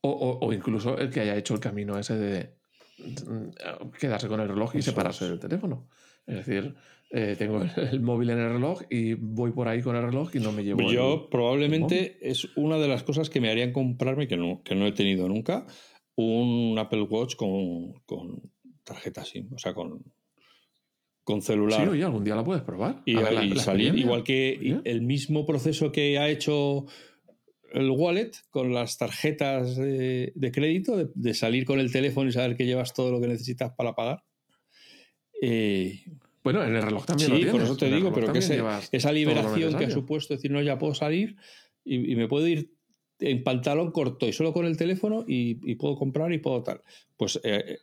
O, 0.00 0.10
o- 0.10 0.46
o 0.46 0.52
incluso 0.52 0.96
el 0.98 1.10
que 1.10 1.20
haya 1.20 1.36
hecho 1.36 1.54
el 1.54 1.60
camino 1.60 1.98
ese 1.98 2.16
de 2.16 2.54
mm, 2.98 3.90
quedarse 3.98 4.28
con 4.28 4.40
el 4.40 4.48
reloj 4.48 4.74
y 4.76 4.78
Eso 4.78 4.90
separarse 4.90 5.24
es. 5.24 5.30
del 5.30 5.40
teléfono. 5.40 5.88
Es 6.26 6.36
decir, 6.46 6.74
eh, 7.10 7.34
tengo 7.38 7.62
el, 7.62 7.70
el 7.92 8.00
móvil 8.00 8.30
en 8.30 8.38
el 8.38 8.52
reloj 8.52 8.82
y 8.90 9.14
voy 9.14 9.50
por 9.52 9.66
ahí 9.66 9.82
con 9.82 9.96
el 9.96 10.02
reloj 10.02 10.34
y 10.36 10.40
no 10.40 10.52
me 10.52 10.62
llevo. 10.62 10.80
el- 10.82 10.94
yo 10.94 11.28
probablemente 11.30 12.18
es 12.20 12.48
una 12.56 12.76
de 12.78 12.86
las 12.88 13.02
cosas 13.02 13.28
que 13.30 13.40
me 13.40 13.50
harían 13.50 13.72
comprarme, 13.72 14.28
que 14.28 14.36
no, 14.36 14.62
que 14.62 14.74
no 14.74 14.86
he 14.86 14.92
tenido 14.92 15.26
nunca, 15.28 15.66
un 16.16 16.76
Apple 16.78 17.02
Watch 17.02 17.34
con, 17.36 17.94
con 18.06 18.40
tarjeta 18.84 19.24
SIM, 19.24 19.52
o 19.54 19.58
sea, 19.58 19.74
con, 19.74 20.02
con 21.28 21.42
celular. 21.42 21.82
Sí, 21.82 21.88
oye, 21.88 22.02
algún 22.04 22.24
día 22.24 22.34
la 22.34 22.42
puedes 22.44 22.62
probar. 22.62 23.02
y, 23.04 23.14
ver 23.14 23.32
la- 23.34 23.44
y 23.44 23.50
la 23.50 23.62
salir 23.62 23.94
igual 23.98 24.22
que 24.24 24.56
Oye. 24.60 24.80
el 24.84 25.02
mismo 25.02 25.44
proceso 25.44 25.92
que 25.92 26.16
ha 26.18 26.28
hecho 26.30 26.86
el 27.72 27.90
wallet 27.90 28.30
con 28.48 28.72
las 28.72 28.96
tarjetas 28.96 29.76
de, 29.76 30.32
de 30.34 30.50
crédito, 30.50 30.96
de, 30.96 31.08
de 31.14 31.34
salir 31.34 31.66
con 31.66 31.80
el 31.80 31.92
teléfono 31.92 32.30
y 32.30 32.32
saber 32.32 32.56
que 32.56 32.64
llevas 32.64 32.94
todo 32.94 33.10
lo 33.12 33.20
que 33.20 33.26
necesitas 33.28 33.72
para 33.76 33.94
pagar. 33.94 34.22
Eh, 35.42 36.00
Bueno, 36.42 36.64
en 36.64 36.74
el 36.74 36.82
reloj 36.82 37.04
también 37.04 37.26
sí, 37.26 37.32
lo 37.32 37.36
tienes. 37.38 37.52
por 37.52 37.62
eso 37.62 37.76
te 37.76 37.90
digo, 37.90 38.12
pero 38.12 38.32
que 38.32 38.38
ese- 38.38 38.62
esa 38.92 39.12
liberación 39.12 39.76
que 39.76 39.84
ha 39.84 39.90
supuesto 39.90 40.34
decir, 40.34 40.50
no, 40.50 40.62
ya 40.62 40.78
puedo 40.78 40.94
salir 40.94 41.36
y, 41.84 42.12
y 42.12 42.16
me 42.16 42.26
puedo 42.26 42.46
ir 42.48 42.70
en 43.20 43.42
pantalón 43.42 43.90
corto 43.92 44.26
y 44.28 44.32
solo 44.32 44.52
con 44.52 44.64
el 44.64 44.76
teléfono 44.76 45.24
y, 45.28 45.58
y 45.70 45.74
puedo 45.74 45.96
comprar 45.96 46.32
y 46.32 46.38
puedo 46.38 46.62
tal. 46.62 46.80
Pues 47.16 47.38
eh, 47.44 47.78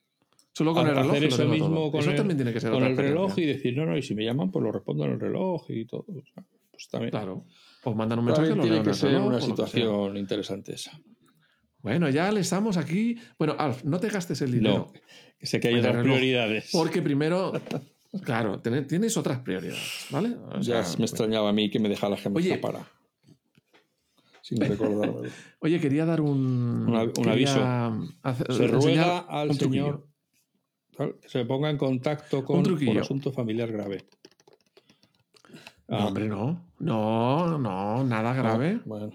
Solo 0.55 0.73
con 0.73 0.87
el 0.87 0.95
reloj. 0.95 1.11
hacer 1.11 1.23
eso 1.25 1.45
mismo 1.45 1.91
con 1.91 1.99
eso 1.99 2.11
el- 2.11 2.15
también 2.15 2.37
tiene 2.37 2.53
que 2.53 2.61
ser 2.61 2.71
con 2.71 2.83
el 2.83 2.95
reloj 2.95 3.37
y 3.37 3.45
decir, 3.45 3.75
no, 3.75 3.85
no, 3.85 3.97
y 3.97 4.01
si 4.01 4.15
me 4.15 4.23
llaman, 4.23 4.49
pues 4.51 4.63
lo 4.63 4.71
respondo 4.71 5.03
en 5.05 5.11
el 5.11 5.19
reloj 5.19 5.65
y 5.69 5.85
todo. 5.85 6.05
O 6.07 6.23
sea, 6.33 6.43
pues 6.71 6.87
también. 6.89 7.11
Claro. 7.11 7.45
O 7.83 7.93
mandan 7.93 8.19
un 8.19 8.25
mensaje 8.25 8.55
lo 8.55 8.63
tiene 8.63 8.81
que 8.81 8.93
ser 8.93 9.11
reloj, 9.11 9.27
una 9.27 9.41
situación 9.41 10.17
interesante 10.17 10.73
esa. 10.73 10.99
Bueno, 11.79 12.09
ya 12.09 12.31
le 12.31 12.39
estamos 12.39 12.77
aquí. 12.77 13.17
Bueno, 13.37 13.55
Alf, 13.59 13.83
no 13.83 13.99
te 13.99 14.07
gastes 14.09 14.41
el 14.41 14.51
dinero. 14.53 14.87
No, 14.93 14.99
sé 15.41 15.59
que 15.59 15.67
hay 15.67 15.75
otras 15.75 15.97
prioridades. 15.97 16.69
Porque 16.71 17.01
primero, 17.01 17.51
claro, 18.23 18.59
tienes 18.61 19.17
otras 19.17 19.39
prioridades, 19.41 20.07
¿vale? 20.09 20.35
O 20.55 20.61
ya 20.61 20.83
me 20.97 21.05
extrañaba 21.05 21.49
a 21.49 21.53
mí 21.53 21.69
que 21.69 21.79
me 21.79 21.89
dejara 21.89 22.11
la 22.11 22.17
gente 22.17 22.39
Oye. 22.39 22.57
para. 22.57 22.87
Sin 24.41 24.59
recordarlo. 24.61 25.23
Oye, 25.59 25.79
quería 25.79 26.05
dar 26.05 26.21
un, 26.21 26.87
un 26.87 27.11
quería 27.13 27.31
aviso. 27.33 28.09
hacer- 28.23 28.51
Se 28.53 28.67
ruega 28.67 29.19
al 29.19 29.53
señor. 29.53 30.07
Que 30.97 31.15
se 31.27 31.45
ponga 31.45 31.69
en 31.69 31.77
contacto 31.77 32.39
Un 32.39 32.45
con 32.45 32.63
por 32.63 32.97
asunto 32.97 33.31
familiar 33.31 33.71
grave. 33.71 34.05
No, 35.87 35.97
Ah, 35.97 36.07
hombre, 36.07 36.27
no. 36.27 36.71
No, 36.79 37.57
no, 37.57 38.03
nada 38.03 38.33
grave. 38.33 38.79
Bueno, 38.85 39.11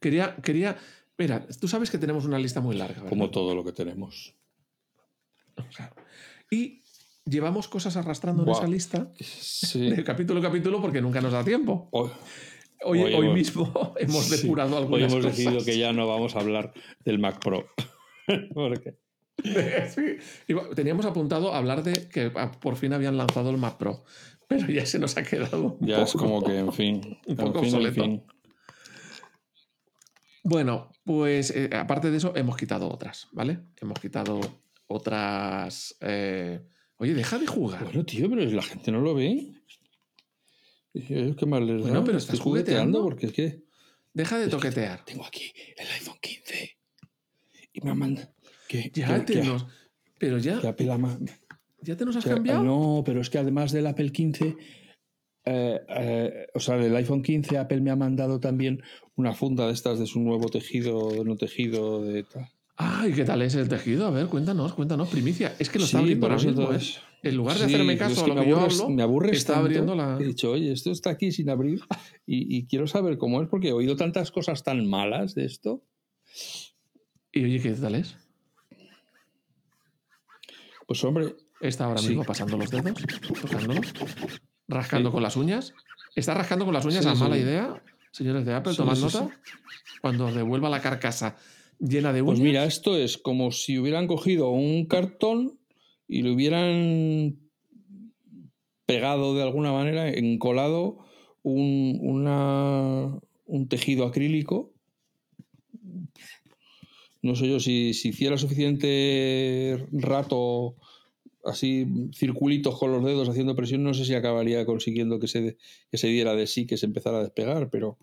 Quería, 0.00 0.36
quería. 0.36 0.76
Mira, 1.18 1.46
tú 1.60 1.68
sabes 1.68 1.90
que 1.90 1.98
tenemos 1.98 2.24
una 2.24 2.38
lista 2.38 2.60
muy 2.60 2.76
larga. 2.76 2.96
¿verdad? 2.96 3.08
como 3.10 3.30
todo 3.30 3.54
lo 3.54 3.64
que 3.64 3.72
tenemos. 3.72 4.34
Claro. 5.76 5.94
Y 6.50 6.82
llevamos 7.24 7.68
cosas 7.68 7.96
arrastrando 7.96 8.42
en 8.44 8.48
esa 8.50 8.66
lista 8.66 9.12
Sí. 9.20 9.90
de 9.90 10.02
capítulo 10.04 10.40
a 10.40 10.42
capítulo 10.42 10.80
porque 10.80 11.00
nunca 11.00 11.20
nos 11.20 11.32
da 11.32 11.44
tiempo. 11.44 11.88
Hoy, 11.92 12.10
Hoy, 12.84 12.98
Hoy 13.00 13.14
hoy 13.14 13.24
hemos- 13.26 13.34
mismo 13.34 13.94
hemos 13.96 14.24
sí, 14.24 14.36
depurado 14.42 14.76
hoy 14.76 14.82
algunas 14.82 15.12
hemos 15.12 15.24
cosas. 15.24 15.36
decidido 15.38 15.64
que 15.64 15.78
ya 15.78 15.92
no 15.92 16.08
vamos 16.08 16.34
a 16.34 16.40
hablar 16.40 16.72
del 17.04 17.18
Mac 17.20 17.38
Pro. 17.40 17.66
Porque 18.54 18.96
Sí. 19.94 20.54
Teníamos 20.74 21.04
apuntado 21.06 21.52
hablar 21.54 21.82
de 21.82 22.08
que 22.08 22.30
ah, 22.36 22.52
por 22.52 22.76
fin 22.76 22.92
habían 22.92 23.16
lanzado 23.16 23.50
el 23.50 23.56
Mac 23.58 23.76
Pro, 23.76 24.04
pero 24.48 24.66
ya 24.68 24.86
se 24.86 24.98
nos 24.98 25.16
ha 25.16 25.22
quedado. 25.22 25.76
un 25.80 25.86
ya 25.86 26.02
es 26.02 26.12
como 26.12 26.42
que, 26.44 26.58
en 26.58 26.72
fin. 26.78 27.00
un 27.26 27.30
en 27.32 27.36
poco 27.36 27.58
en 27.60 27.64
obsoleto. 27.64 28.02
fin. 28.02 28.22
Bueno, 30.44 30.90
pues 31.04 31.50
eh, 31.50 31.70
aparte 31.72 32.10
de 32.10 32.16
eso, 32.16 32.32
hemos 32.34 32.56
quitado 32.56 32.88
otras, 32.90 33.28
¿vale? 33.32 33.60
Hemos 33.80 33.98
quitado 34.00 34.40
otras. 34.88 35.96
eh, 36.00 36.60
Oye, 36.96 37.14
deja 37.14 37.38
de 37.38 37.46
jugar. 37.46 37.84
Bueno, 37.84 38.04
tío, 38.04 38.28
pero 38.30 38.44
la 38.44 38.62
gente 38.62 38.92
no 38.92 39.00
lo 39.00 39.14
ve. 39.14 39.54
Qué 40.94 41.46
más 41.46 41.62
les 41.62 41.80
Bueno, 41.82 42.04
pero 42.04 42.18
estás 42.18 42.38
jugueteando. 42.38 43.02
porque 43.02 43.26
es 43.26 43.32
que 43.32 43.62
Deja 44.14 44.36
de 44.36 44.42
Es 44.44 44.50
que- 44.50 44.56
toquetear. 44.56 45.04
tengo 45.06 45.24
aquí 45.24 45.50
el 45.78 45.88
iPhone 45.88 46.18
15 46.20 46.76
y 47.72 47.80
me 47.80 47.94
mandan 47.94 48.28
que, 48.72 48.90
Ya 49.00 49.18
que, 49.18 49.24
te 49.34 49.40
que- 49.40 49.46
nos. 49.48 49.66
Pero 50.18 50.38
ya, 50.38 50.60
ya 50.60 51.96
te 51.96 52.04
nos 52.04 52.16
has 52.16 52.24
cambiado. 52.24 52.62
No, 52.62 53.02
pero 53.04 53.20
es 53.20 53.28
que 53.30 53.38
además 53.38 53.72
del 53.72 53.86
Apple 53.88 54.12
15, 54.12 54.56
eh, 55.44 55.80
eh, 55.88 56.46
o 56.54 56.60
sea, 56.60 56.76
del 56.76 56.94
iPhone 56.96 57.22
15, 57.22 57.58
Apple 57.58 57.80
me 57.80 57.90
ha 57.90 57.96
mandado 57.96 58.38
también 58.38 58.82
una 59.16 59.34
funda 59.34 59.66
de 59.66 59.72
estas 59.72 59.98
de 59.98 60.06
su 60.06 60.20
nuevo 60.20 60.48
tejido, 60.48 61.24
no 61.24 61.36
tejido, 61.36 62.02
de 62.04 62.22
tal. 62.22 62.48
Ay, 62.76 63.12
¿qué 63.12 63.24
tal 63.24 63.42
es 63.42 63.54
el 63.56 63.68
tejido? 63.68 64.06
A 64.06 64.10
ver, 64.10 64.26
cuéntanos, 64.28 64.72
cuéntanos. 64.74 65.08
Primicia. 65.08 65.54
Es 65.58 65.68
que 65.68 65.78
lo 65.78 65.84
está 65.84 65.98
Sí, 65.98 66.02
abriendo 66.04 66.20
por 66.26 66.30
ahora 66.32 66.44
mismo, 66.44 66.62
entonces- 66.62 66.96
¿eh? 66.96 67.00
En 67.24 67.36
lugar 67.36 67.56
de 67.58 67.66
Sí, 67.68 67.74
hacerme 67.74 67.92
es 67.92 67.98
caso 68.00 68.24
que 68.24 68.30
a 68.32 68.34
lo 68.34 68.40
me 68.40 68.44
que 68.44 68.50
yo 68.50 68.58
hablo, 68.60 68.88
me 68.90 69.02
aburres 69.04 69.36
está 69.36 69.52
tanto 69.54 69.66
abriendo 69.66 69.94
la. 69.94 70.18
He 70.20 70.24
dicho, 70.24 70.50
oye, 70.50 70.72
esto 70.72 70.90
está 70.90 71.10
aquí 71.10 71.30
sin 71.30 71.50
abrir 71.50 71.80
y, 72.26 72.56
y 72.56 72.66
quiero 72.66 72.88
saber 72.88 73.16
cómo 73.18 73.40
es 73.42 73.48
porque 73.48 73.68
he 73.68 73.72
oído 73.72 73.94
tantas 73.94 74.32
cosas 74.32 74.64
tan 74.64 74.86
malas 74.88 75.34
de 75.36 75.44
esto. 75.44 75.84
Y 77.30 77.44
oye, 77.44 77.60
¿qué 77.60 77.70
tal 77.72 77.94
es? 77.94 78.16
Pues 80.92 81.04
hombre, 81.04 81.34
Está 81.58 81.86
ahora 81.86 82.00
Sí. 82.02 82.08
mismo 82.08 82.22
pasando 82.24 82.58
los 82.58 82.70
dedos, 82.70 82.92
tocándolo, 83.40 83.80
rascando 84.68 85.08
Sí. 85.08 85.12
con 85.14 85.22
las 85.22 85.36
uñas. 85.38 85.72
¿Está 86.14 86.34
rascando 86.34 86.66
con 86.66 86.74
las 86.74 86.84
uñas 86.84 87.06
a 87.06 87.14
mala 87.14 87.38
idea? 87.38 87.82
Señores 88.10 88.44
de 88.44 88.52
Apple, 88.52 88.74
tomad 88.74 88.98
nota. 88.98 89.30
Cuando 90.02 90.30
devuelva 90.30 90.68
la 90.68 90.82
carcasa 90.82 91.38
llena 91.78 92.12
de 92.12 92.20
uñas. 92.20 92.32
Pues 92.32 92.40
mira, 92.40 92.64
esto 92.66 92.94
es 92.98 93.16
como 93.16 93.52
si 93.52 93.78
hubieran 93.78 94.06
cogido 94.06 94.50
un 94.50 94.84
cartón 94.84 95.58
y 96.06 96.20
le 96.20 96.32
hubieran 96.32 97.38
pegado 98.84 99.34
de 99.34 99.44
alguna 99.44 99.72
manera, 99.72 100.10
encolado 100.10 100.98
un, 101.42 102.00
una- 102.02 103.18
un 103.46 103.68
tejido 103.68 104.04
acrílico. 104.04 104.71
No 107.22 107.36
sé 107.36 107.48
yo 107.48 107.60
si, 107.60 107.94
si 107.94 108.08
hiciera 108.10 108.36
suficiente 108.36 109.86
rato 109.92 110.74
así 111.44 111.86
circulitos 112.14 112.78
con 112.78 112.92
los 112.92 113.04
dedos 113.04 113.28
haciendo 113.28 113.56
presión, 113.56 113.82
no 113.82 113.94
sé 113.94 114.04
si 114.04 114.14
acabaría 114.14 114.64
consiguiendo 114.66 115.18
que 115.18 115.28
se, 115.28 115.56
que 115.90 115.98
se 115.98 116.08
diera 116.08 116.34
de 116.34 116.46
sí, 116.46 116.66
que 116.66 116.76
se 116.76 116.86
empezara 116.86 117.18
a 117.18 117.22
despegar, 117.22 117.68
pero, 117.70 117.98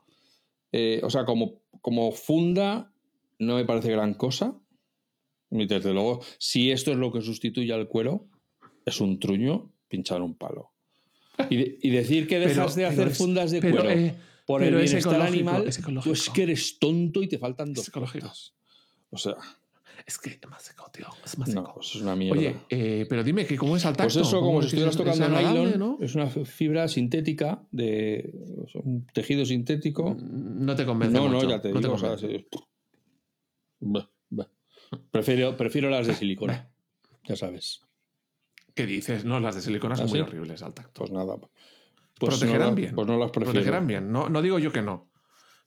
eh, 0.71 0.99
o 1.03 1.09
sea, 1.09 1.25
como, 1.25 1.61
como 1.81 2.11
funda, 2.11 2.91
no 3.39 3.55
me 3.55 3.65
parece 3.65 3.91
gran 3.91 4.13
cosa. 4.13 4.55
Y 5.51 5.65
desde 5.65 5.93
luego, 5.93 6.21
si 6.37 6.69
esto 6.71 6.91
es 6.91 6.97
lo 6.97 7.11
que 7.11 7.21
sustituye 7.21 7.71
al 7.73 7.87
cuero, 7.87 8.27
es 8.85 8.99
un 9.01 9.19
truño 9.19 9.71
pinchar 9.87 10.21
un 10.21 10.35
palo. 10.35 10.71
Y, 11.49 11.55
de- 11.55 11.77
y 11.81 11.89
decir 11.91 12.27
que 12.27 12.39
dejas 12.39 12.75
Pero- 12.75 12.75
de 12.75 12.85
hacer 12.85 13.07
es- 13.09 13.17
fundas 13.17 13.51
de 13.51 13.61
pero, 13.61 13.77
cuero 13.83 13.99
eh, 13.99 14.15
por 14.45 14.63
el 14.63 14.75
bienestar 14.75 14.99
ecológico, 15.13 15.27
animal, 15.49 15.67
es 15.67 15.79
pues 16.03 16.29
que 16.29 16.43
eres 16.43 16.77
tonto 16.79 17.23
y 17.23 17.27
te 17.29 17.37
faltan 17.37 17.73
dos. 17.73 17.89
O 19.11 19.17
sea, 19.17 19.35
Es 20.05 20.17
que 20.17 20.29
es 20.41 20.49
más 20.49 20.61
seco, 20.63 20.89
tío. 20.91 21.07
Es 21.25 21.37
más 21.37 21.49
no, 21.49 21.61
seco. 21.61 21.73
pues 21.75 21.95
es 21.95 22.01
una 22.01 22.15
mierda. 22.15 22.39
Oye, 22.39 22.55
eh, 22.69 23.05
pero 23.09 23.23
dime 23.23 23.45
que 23.45 23.57
cómo 23.57 23.75
es 23.75 23.85
al 23.85 23.95
tacto. 23.97 24.13
Pues 24.13 24.27
eso, 24.27 24.39
como 24.39 24.51
¿Cómo 24.53 24.61
si 24.61 24.67
es? 24.67 24.73
estuvieras 24.73 24.95
Es- 24.95 24.97
tocando 25.19 25.39
es 25.39 25.53
nylon, 25.53 25.79
¿no? 25.79 25.97
es 26.01 26.15
una 26.15 26.27
fibra 26.29 26.87
sintética 26.87 27.61
de 27.71 28.33
o 28.73 28.79
un 28.79 29.05
tejido 29.07 29.45
sintético. 29.45 30.15
No 30.19 30.75
te 30.75 30.85
convence 30.85 31.17
No, 31.17 31.27
no, 31.27 31.35
mucho, 31.35 31.49
ya 31.49 31.61
te 31.61 31.71
no 31.71 31.79
digo. 31.81 31.93
o 31.93 31.97
sea, 31.97 32.15
convence. 32.15 32.37
sí. 32.39 32.47
Bah, 33.81 34.09
bah. 34.29 34.49
Prefiero, 35.11 35.55
prefiero 35.57 35.89
las 35.89 36.07
de 36.07 36.13
silicona, 36.15 36.69
ya 37.25 37.35
sabes. 37.35 37.81
¿Qué 38.73 38.85
dices? 38.85 39.25
No, 39.25 39.39
las 39.39 39.55
de 39.55 39.61
silicona 39.61 39.95
son 39.95 40.07
¿Ah, 40.07 40.09
muy 40.09 40.19
horribles 40.21 40.63
al 40.63 40.73
tacto. 40.73 40.99
Pues 41.01 41.11
nada. 41.11 41.35
Pues 41.37 42.37
Protegerán 42.37 42.69
no 42.69 42.75
bien. 42.75 42.95
Pues 42.95 43.07
no 43.07 43.17
las 43.17 43.31
prefiero. 43.31 43.51
Protegerán 43.53 43.87
bien. 43.87 44.11
No, 44.11 44.29
no 44.29 44.41
digo 44.41 44.59
yo 44.59 44.71
que 44.71 44.81
no. 44.81 45.09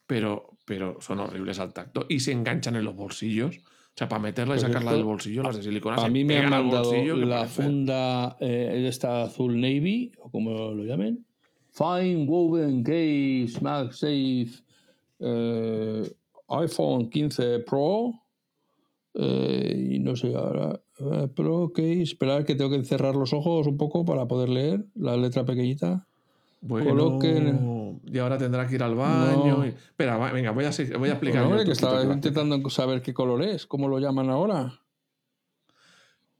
Pero, 0.07 0.50
pero 0.64 0.98
son 1.00 1.20
horribles 1.20 1.59
al 1.59 1.72
tacto. 1.72 2.07
Y 2.09 2.20
se 2.20 2.32
enganchan 2.32 2.76
en 2.76 2.84
los 2.84 2.94
bolsillos. 2.96 3.59
O 3.59 3.94
sea, 3.94 4.09
para 4.09 4.22
meterla 4.22 4.55
y 4.55 4.59
Pues 4.59 4.62
sacarla 4.72 4.92
del 4.94 5.05
bolsillo, 5.05 5.42
las 5.42 5.57
de 5.57 5.62
silicona 5.62 5.96
A 5.96 6.09
mí 6.09 6.24
me 6.24 6.38
han 6.38 6.48
mandado 6.48 6.84
bolsillo, 6.84 7.16
la 7.16 7.44
funda 7.46 8.36
eh, 8.40 8.84
esta 8.88 9.24
azul 9.24 9.61
navy, 9.61 10.12
o 10.18 10.30
como 10.30 10.50
lo 10.72 10.82
llamen. 10.84 11.26
Fine 11.72 12.24
Woven 12.26 12.82
Case 12.82 13.59
MagSafe 13.61 14.48
eh, 15.20 16.11
iPhone 16.48 17.09
15 17.11 17.59
Pro. 17.61 18.12
eh, 19.14 19.90
y 19.92 19.98
no 19.98 20.16
sé, 20.16 20.34
ahora 20.34 20.80
eh, 20.98 21.28
Pro 21.34 21.70
Case. 21.74 22.03
Esperar 22.03 22.44
que 22.44 22.55
tengo 22.55 22.70
que 22.70 22.82
cerrar 22.84 23.14
los 23.14 23.32
ojos 23.32 23.66
un 23.66 23.76
poco 23.76 24.05
para 24.05 24.26
poder 24.26 24.48
leer 24.48 24.86
la 24.94 25.16
letra 25.16 25.44
pequeñita. 25.44 26.07
Bueno, 26.62 26.90
coloquen- 26.90 27.59
y 28.07 28.18
ahora 28.18 28.38
tendrá 28.38 28.66
que 28.66 28.74
ir 28.76 28.82
al 28.82 28.95
baño. 28.95 29.59
No. 29.59 29.66
y- 29.66 29.70
Espera, 29.70 30.16
va- 30.16 30.32
venga, 30.32 30.51
voy 30.53 30.64
a, 30.64 30.70
voy 30.99 31.09
a 31.09 31.12
explicar. 31.12 31.47
Bueno, 31.47 31.64
que 31.64 31.72
estaba 31.72 32.07
que 32.07 32.12
intentando 32.12 32.68
saber 32.70 33.03
qué 33.03 33.12
color 33.14 33.43
es, 33.43 33.66
cómo 33.66 33.88
lo 33.88 33.99
llaman 33.99 34.30
ahora. 34.30 34.78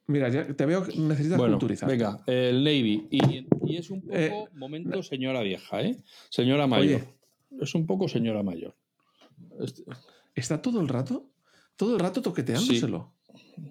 Mira, 0.07 0.29
ya 0.29 0.47
te 0.55 0.67
veo 0.67 0.83
que 0.85 0.97
necesitas 0.99 1.39
Bueno, 1.39 1.55
culturizar. 1.55 1.89
venga, 1.89 2.21
el 2.27 2.65
Navy. 2.65 3.07
Y, 3.11 3.47
y 3.65 3.77
es 3.77 3.89
un 3.91 4.01
poco 4.03 4.13
Eh, 4.15 4.45
momento 4.55 5.03
señora 5.03 5.41
vieja, 5.43 5.81
¿eh? 5.83 6.03
Señora 6.29 6.67
mayor. 6.67 7.03
Es 7.61 7.75
un 7.75 7.87
poco 7.87 8.09
señora 8.09 8.43
mayor. 8.43 8.75
Este- 9.61 9.85
Está 10.35 10.61
todo 10.61 10.81
el 10.81 10.89
rato, 10.89 11.27
todo 11.77 11.95
el 11.95 12.01
rato 12.01 12.21
toqueteándoselo. 12.23 13.13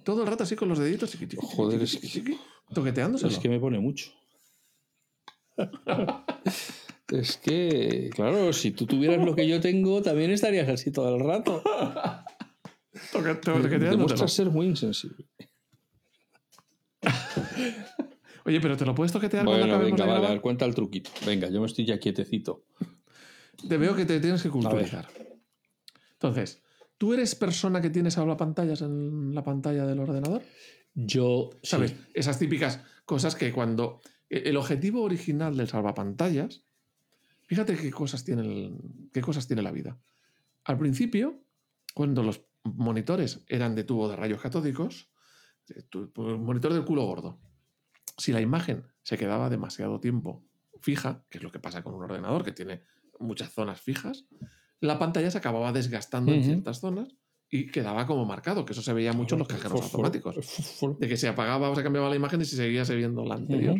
Todo 0.03 0.21
el 0.21 0.27
rato 0.27 0.43
así 0.43 0.55
con 0.55 0.69
los 0.69 0.79
deditos. 0.79 1.11
chiqui, 1.11 1.27
chiqui, 1.27 1.45
Joder, 1.45 1.84
chiqui, 1.86 2.05
es 2.07 2.13
chiqui, 2.13 2.38
toqueteándoselo. 2.73 3.32
Es 3.32 3.39
que 3.39 3.49
me 3.49 3.59
pone 3.59 3.79
mucho. 3.79 4.11
es 7.12 7.38
que, 7.38 8.09
claro, 8.14 8.51
si 8.53 8.72
tú 8.72 8.86
tuvieras 8.86 9.24
lo 9.24 9.36
que 9.36 9.47
yo 9.47 9.59
tengo, 9.59 10.01
también 10.01 10.32
estarías 10.32 10.68
así 10.70 10.91
todo 10.91 11.16
el 11.16 11.24
rato. 11.24 11.62
Toqueteándoselo. 13.12 13.89
Demuestras 13.91 14.34
ser 14.34 14.49
muy 14.49 14.68
insensible. 14.68 15.28
Oye, 18.45 18.59
pero 18.59 18.76
te 18.76 18.86
lo 18.86 18.95
puedes 18.95 19.12
toquetear 19.12 19.45
cuando 19.45 19.62
Bueno, 19.62 19.76
acabemos 19.76 19.99
venga, 19.99 20.14
de 20.14 20.20
vale, 20.28 20.41
cuenta 20.41 20.66
el 20.66 20.74
truquito. 20.74 21.12
Venga, 21.26 21.49
yo 21.49 21.59
me 21.59 21.68
estoy 21.68 21.86
ya 21.86 21.99
quietecito. 21.99 22.66
Te 23.68 23.78
veo 23.78 23.95
que 23.95 24.05
te 24.05 24.20
tienes 24.20 24.41
que 24.41 24.49
culturizar. 24.49 25.07
Entonces, 26.14 26.64
¿tú 26.97 27.14
eres 27.14 27.36
persona 27.36 27.82
que 27.82 27.89
tienes 27.89 28.16
pantallas 28.16 28.82
en 28.82 29.34
la 29.36 29.43
pantalla 29.43 29.86
del 29.86 29.99
ordenador? 29.99 30.41
Yo, 30.93 31.51
¿Sabes? 31.64 31.91
sí. 31.91 31.97
Esas 32.14 32.39
típicas 32.39 32.82
cosas 33.05 33.36
que 33.36 33.51
cuando. 33.51 34.01
e, 34.30 34.49
El 34.49 34.57
objetivo 34.57 35.03
original 35.03 35.55
del 35.55 35.68
salvapantallas. 35.68 36.64
Fíjate 37.52 37.76
qué 37.76 37.91
cosas 37.91 38.24
tiene, 38.24 38.43
el- 38.43 38.78
qué 39.12 39.20
cosas 39.20 39.45
tiene 39.45 39.62
la 39.62 39.72
vida. 39.74 39.99
Al 40.64 40.78
principio, 40.78 41.43
cuando 41.93 42.24
los 42.24 42.45
monitores 42.64 43.43
eran 43.49 43.76
de 43.76 43.84
tubo 43.84 44.08
de 44.08 44.16
rayos 44.16 44.39
catódicos, 44.41 45.10
eh, 45.76 45.84
monitor 46.16 46.72
del 46.72 46.86
culo 46.86 47.04
gordo, 47.04 47.41
si 48.18 48.32
la 48.32 48.39
imagen 48.39 48.86
se 49.04 49.18
quedaba 49.18 49.49
demasiado 49.49 49.99
tiempo 49.99 50.45
fija, 50.80 51.26
que 51.30 51.39
es 51.39 51.43
lo 51.43 51.52
que 51.52 51.60
pasa 51.60 51.84
con 51.84 51.93
un 51.93 52.04
ordenador 52.04 52.45
que 52.45 52.54
tiene 52.54 52.84
muchas 53.20 53.52
zonas 53.52 53.82
fijas, 53.82 54.24
la 54.80 54.97
pantalla 54.97 55.30
se 55.30 55.38
acababa 55.38 55.74
desgastando 55.74 56.32
en 56.32 56.39
ciertas 56.45 56.80
zonas 56.80 57.18
y 57.49 57.68
quedaba 57.68 58.08
como 58.08 58.24
marcado, 58.24 58.64
que 58.64 58.72
eso 58.72 58.82
se 58.82 58.93
veía 58.93 59.12
mucho 59.12 59.36
en 59.36 59.39
los 59.39 59.47
cajeros 59.49 59.74
automáticos 59.84 60.36
de 61.02 61.08
que 61.10 61.18
se 61.18 61.28
apagaba 61.28 61.70
o 61.70 61.76
se 61.76 61.84
cambiaba 61.84 62.10
la 62.10 62.16
imagen 62.16 62.39
y 62.39 62.45
se 62.45 62.56
seguía 62.56 62.84
viendo 62.95 63.26
la 63.26 63.36
anterior. 63.36 63.76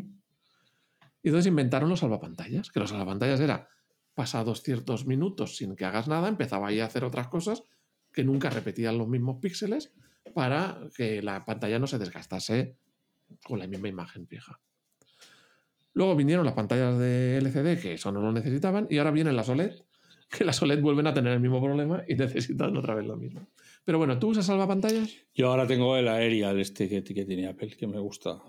Y 1.24 1.30
entonces 1.30 1.48
inventaron 1.48 1.90
los 1.90 2.00
salvapantallas, 2.00 2.72
que 2.72 2.80
los 2.80 2.90
salvapantallas 2.90 3.40
era 3.40 3.68
pasados 4.14 4.62
ciertos 4.62 5.06
minutos 5.06 5.58
sin 5.58 5.76
que 5.76 5.86
hagas 5.86 6.08
nada, 6.08 6.28
empezaba 6.28 6.68
ahí 6.68 6.80
a 6.80 6.86
hacer 6.86 7.04
otras 7.04 7.28
cosas 7.28 7.64
que 8.12 8.24
nunca 8.24 8.50
repetían 8.50 8.98
los 8.98 9.08
mismos 9.08 9.38
píxeles 9.42 9.94
para 10.34 10.80
que 10.96 11.22
la 11.22 11.46
pantalla 11.46 11.80
no 11.80 11.88
se 11.88 11.98
desgastase 11.98 12.76
con 13.44 13.60
la 13.60 13.68
misma 13.68 13.88
imagen 13.88 14.28
fija. 14.28 14.60
Luego 15.94 16.16
vinieron 16.16 16.46
las 16.46 16.54
pantallas 16.54 16.98
de 17.00 17.38
LCD, 17.38 17.82
que 17.82 17.94
eso 17.94 18.12
no 18.12 18.22
lo 18.22 18.32
necesitaban, 18.32 18.88
y 18.90 18.98
ahora 18.98 19.12
vienen 19.12 19.36
las 19.36 19.50
OLED, 19.50 19.74
que 20.30 20.46
las 20.46 20.62
OLED 20.62 20.82
vuelven 20.82 21.08
a 21.08 21.14
tener 21.14 21.34
el 21.34 21.40
mismo 21.40 21.62
problema 21.62 22.04
y 22.08 22.16
necesitan 22.16 22.76
otra 22.78 22.96
vez 22.96 23.06
lo 23.06 23.18
mismo. 23.18 23.50
Pero 23.84 23.98
bueno, 23.98 24.18
¿tú 24.18 24.30
usas 24.30 24.46
salvapantallas? 24.46 25.16
Yo 25.34 25.50
ahora 25.50 25.68
tengo 25.68 25.98
el 25.98 26.08
Aerial 26.08 26.60
este 26.60 26.88
que, 26.88 27.04
que 27.04 27.26
tiene 27.26 27.48
Apple, 27.48 27.76
que 27.76 27.88
me 27.88 28.00
gusta. 28.00 28.42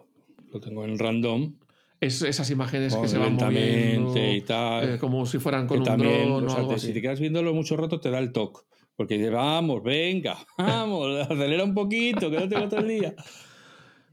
Lo 0.53 0.61
tengo 0.61 0.85
en 0.85 0.99
random. 0.99 1.57
Es, 2.03 2.21
esas 2.23 2.51
imágenes 2.51 2.97
que 2.97 3.07
se 3.07 3.17
van 3.17 3.29
lentamente 3.29 3.99
moviendo, 4.01 4.33
y 4.35 4.41
tal. 4.41 4.95
eh, 4.95 4.99
como 4.99 5.25
si 5.25 5.39
fueran 5.39 5.69
con 5.69 5.79
un 5.79 5.85
también, 5.85 6.29
dron 6.29 6.43
o 6.43 6.47
o 6.47 6.49
sea, 6.51 6.59
algo 6.59 6.71
te- 6.71 6.75
así. 6.75 6.87
si 6.89 6.93
te 6.95 7.01
quedas 7.01 7.21
viéndolo 7.21 7.55
mucho 7.55 7.77
rato, 7.77 8.01
te 8.01 8.11
da 8.11 8.19
el 8.19 8.33
toque. 8.33 8.61
Porque 8.97 9.17
dice, 9.17 9.31
vamos, 9.31 9.83
venga, 9.85 10.37
vamos, 10.59 11.17
acelera 11.31 11.63
un 11.63 11.75
poquito, 11.75 12.29
que 12.29 12.39
no 12.41 12.49
tengo 12.49 12.69
todo 12.69 12.81
el 12.81 12.89
día. 12.89 13.15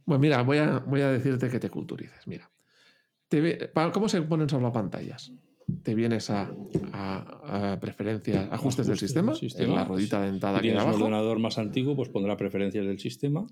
Pues 0.06 0.20
mira, 0.20 0.44
voy 0.44 0.60
a, 0.60 0.80
voy 0.86 1.02
a 1.02 1.10
decirte 1.12 1.50
que 1.50 1.60
te 1.60 1.70
culturices. 1.72 2.28
Mira, 2.28 2.50
Te 3.28 3.72
¿cómo 3.92 4.08
se 4.08 4.22
ponen 4.22 4.48
pantallas? 4.72 5.32
Te 5.84 5.96
vienes 5.96 6.30
a, 6.30 6.52
a- 6.94 7.72
a 7.74 7.80
preferencias, 7.80 8.48
ajustes 8.52 8.86
del 8.86 8.94
Ajustes 8.94 9.00
sistema, 9.00 9.32
del 9.32 9.40
sistema. 9.40 9.70
en 9.70 9.76
la 9.76 9.84
ruedita 9.86 10.22
dentada 10.22 10.58
Si 10.58 10.62
que 10.62 10.68
tienes 10.68 10.84
un 10.84 10.90
abajo. 10.90 11.06
ordenador 11.06 11.40
más 11.40 11.58
antiguo, 11.58 11.96
pues 11.96 12.10
pondrá 12.10 12.38
preferencias 12.38 12.86
del 12.86 13.00
sistema. 13.00 13.46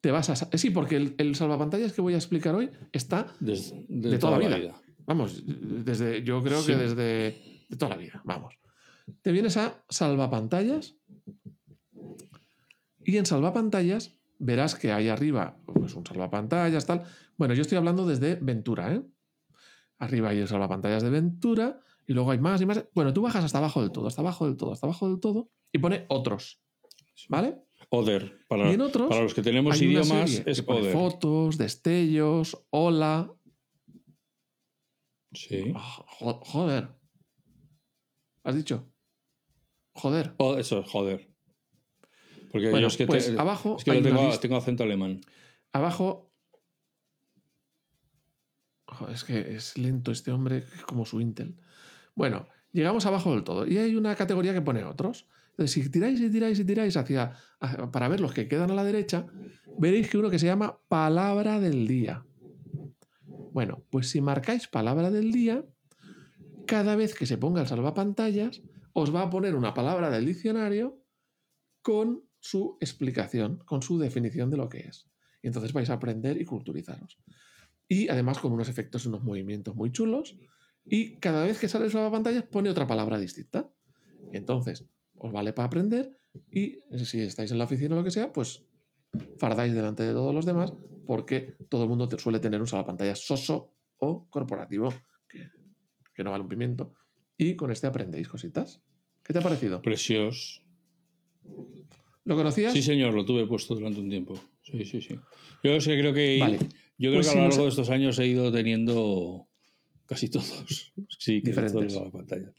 Te 0.00 0.10
vas 0.10 0.30
a. 0.30 0.36
Sí, 0.58 0.70
porque 0.70 0.96
el, 0.96 1.14
el 1.18 1.34
salvapantallas 1.34 1.92
que 1.92 2.00
voy 2.00 2.14
a 2.14 2.16
explicar 2.16 2.54
hoy 2.54 2.70
está 2.92 3.26
de, 3.40 3.58
De 3.88 4.18
toda 4.18 4.38
la 4.38 4.48
la 4.48 4.56
vida. 4.58 4.74
Vamos, 5.06 5.42
desde, 5.46 6.22
yo 6.22 6.42
creo 6.42 6.60
Sí. 6.60 6.72
que 6.72 6.76
desde 6.78 7.64
de 7.68 7.76
toda 7.76 7.90
la 7.90 7.96
vida, 7.96 8.20
vamos. 8.24 8.54
Te 9.22 9.32
vienes 9.32 9.56
a 9.56 9.82
salvapantallas 9.88 10.96
y 13.04 13.16
en 13.16 13.26
salvapantallas 13.26 14.14
verás 14.38 14.74
que 14.74 14.92
hay 14.92 15.08
arriba 15.08 15.56
pues, 15.64 15.94
un 15.94 16.04
salvapantallas, 16.06 16.84
tal. 16.86 17.04
Bueno, 17.36 17.54
yo 17.54 17.62
estoy 17.62 17.78
hablando 17.78 18.06
desde 18.06 18.34
Ventura, 18.36 18.92
¿eh? 18.94 19.02
Arriba 19.98 20.28
hay 20.30 20.38
el 20.40 20.48
salvapantallas 20.48 21.02
de 21.02 21.10
Ventura 21.10 21.80
y 22.06 22.12
luego 22.12 22.30
hay 22.30 22.38
más 22.38 22.60
y 22.60 22.66
más. 22.66 22.84
Bueno, 22.94 23.12
tú 23.12 23.22
bajas 23.22 23.44
hasta 23.44 23.58
abajo 23.58 23.80
del 23.80 23.90
todo, 23.92 24.06
hasta 24.06 24.20
abajo 24.20 24.46
del 24.46 24.56
todo, 24.56 24.72
hasta 24.72 24.86
abajo 24.86 25.08
del 25.08 25.20
todo 25.20 25.50
y 25.72 25.78
pone 25.78 26.04
otros, 26.08 26.60
¿vale? 27.28 27.56
Other. 27.90 28.44
Para, 28.48 28.70
Y 28.70 28.74
en 28.74 28.80
otros 28.82 29.08
para 29.08 29.22
los 29.22 29.34
que 29.34 29.42
tenemos 29.42 29.80
idiomas, 29.80 30.42
es 30.46 30.62
que 30.62 30.72
Other. 30.72 30.92
fotos, 30.92 31.56
destellos, 31.58 32.58
hola, 32.70 33.32
Sí. 35.34 35.72
Jo- 35.74 36.40
Joder. 36.42 36.88
¿Has 38.44 38.54
dicho? 38.56 38.90
Joder. 39.92 40.34
Oh, 40.38 40.56
eso 40.56 40.80
es 40.80 40.88
joder. 40.90 41.30
Porque 42.50 42.70
Bueno, 42.70 42.80
yo 42.80 42.86
es 42.86 42.96
que, 42.96 43.06
pues 43.06 43.26
te- 43.26 43.38
abajo 43.38 43.76
es 43.78 43.84
que 43.84 43.92
tengo, 44.40 44.56
acento 44.56 44.84
alemán. 44.84 45.20
Abajo. 45.72 46.32
Joder, 48.86 49.14
es 49.14 49.24
que 49.24 49.54
es 49.54 49.76
lento 49.76 50.10
este 50.10 50.30
hombre, 50.32 50.64
como 50.86 51.04
su 51.04 51.20
Intel. 51.20 51.60
Bueno, 52.14 52.48
llegamos 52.72 53.04
abajo 53.04 53.32
del 53.32 53.44
todo. 53.44 53.66
Y 53.66 53.76
hay 53.76 53.96
una 53.96 54.16
categoría 54.16 54.54
que 54.54 54.62
pone 54.62 54.82
otros. 54.84 55.26
Entonces, 55.58 55.82
si 55.82 55.90
tiráis 55.90 56.20
y 56.20 56.30
tiráis 56.30 56.60
y 56.60 56.64
tiráis 56.64 56.96
hacia, 56.96 57.34
para 57.90 58.06
ver 58.06 58.20
los 58.20 58.32
que 58.32 58.46
quedan 58.46 58.70
a 58.70 58.74
la 58.74 58.84
derecha, 58.84 59.26
veréis 59.76 60.08
que 60.08 60.16
uno 60.16 60.30
que 60.30 60.38
se 60.38 60.46
llama 60.46 60.78
palabra 60.86 61.58
del 61.58 61.88
día. 61.88 62.24
Bueno, 63.26 63.84
pues 63.90 64.08
si 64.08 64.20
marcáis 64.20 64.68
palabra 64.68 65.10
del 65.10 65.32
día, 65.32 65.64
cada 66.64 66.94
vez 66.94 67.12
que 67.16 67.26
se 67.26 67.38
ponga 67.38 67.60
el 67.60 67.66
salvapantallas, 67.66 68.62
os 68.92 69.12
va 69.12 69.22
a 69.22 69.30
poner 69.30 69.56
una 69.56 69.74
palabra 69.74 70.10
del 70.10 70.26
diccionario 70.26 71.02
con 71.82 72.22
su 72.38 72.78
explicación, 72.80 73.58
con 73.66 73.82
su 73.82 73.98
definición 73.98 74.50
de 74.50 74.58
lo 74.58 74.68
que 74.68 74.86
es. 74.86 75.10
Y 75.42 75.48
entonces 75.48 75.72
vais 75.72 75.90
a 75.90 75.94
aprender 75.94 76.40
y 76.40 76.44
culturizaros. 76.44 77.18
Y 77.88 78.08
además 78.10 78.38
con 78.38 78.52
unos 78.52 78.68
efectos 78.68 79.06
unos 79.06 79.24
movimientos 79.24 79.74
muy 79.74 79.90
chulos. 79.90 80.38
Y 80.84 81.16
cada 81.16 81.42
vez 81.42 81.58
que 81.58 81.66
sale 81.66 81.86
el 81.86 81.92
pantalla 81.92 82.48
pone 82.48 82.70
otra 82.70 82.86
palabra 82.86 83.18
distinta. 83.18 83.68
Entonces 84.30 84.86
os 85.18 85.32
vale 85.32 85.52
para 85.52 85.66
aprender. 85.66 86.16
Y 86.50 86.78
si 87.04 87.20
estáis 87.20 87.50
en 87.50 87.58
la 87.58 87.64
oficina 87.64 87.94
o 87.94 87.98
lo 87.98 88.04
que 88.04 88.10
sea, 88.10 88.32
pues 88.32 88.64
fardáis 89.38 89.74
delante 89.74 90.02
de 90.02 90.12
todos 90.12 90.34
los 90.34 90.44
demás 90.44 90.72
porque 91.08 91.56
todo 91.70 91.84
el 91.84 91.88
mundo 91.88 92.06
suele 92.18 92.38
tener 92.38 92.60
un 92.60 92.68
pantalla 92.84 93.14
soso 93.16 93.72
o 93.96 94.28
corporativo 94.28 94.92
que, 95.26 95.48
que 96.14 96.22
no 96.22 96.30
vale 96.30 96.42
un 96.42 96.50
pimiento. 96.50 96.92
Y 97.38 97.56
con 97.56 97.70
este 97.70 97.86
aprendéis 97.86 98.28
cositas. 98.28 98.82
¿Qué 99.24 99.32
te 99.32 99.38
ha 99.38 99.42
parecido? 99.42 99.80
Precioso. 99.80 100.60
¿Lo 102.24 102.36
conocías? 102.36 102.74
Sí, 102.74 102.82
señor, 102.82 103.14
lo 103.14 103.24
tuve 103.24 103.46
puesto 103.46 103.74
durante 103.74 104.00
un 104.00 104.10
tiempo. 104.10 104.38
Sí, 104.62 104.84
sí, 104.84 105.00
sí. 105.00 105.14
Yo 105.64 105.78
creo 105.78 106.12
que, 106.12 106.58
yo 106.98 107.10
creo 107.10 107.14
pues 107.14 107.30
que 107.30 107.38
a 107.38 107.42
lo 107.42 107.48
largo 107.48 107.62
de 107.62 107.70
estos 107.70 107.88
años 107.88 108.18
he 108.18 108.26
ido 108.26 108.52
teniendo 108.52 109.48
casi 110.04 110.28
todos. 110.28 110.92
Sí, 111.18 111.40
que 111.40 111.50
diferentes. 111.50 111.94
la 111.94 112.10
pantalla. 112.10 112.52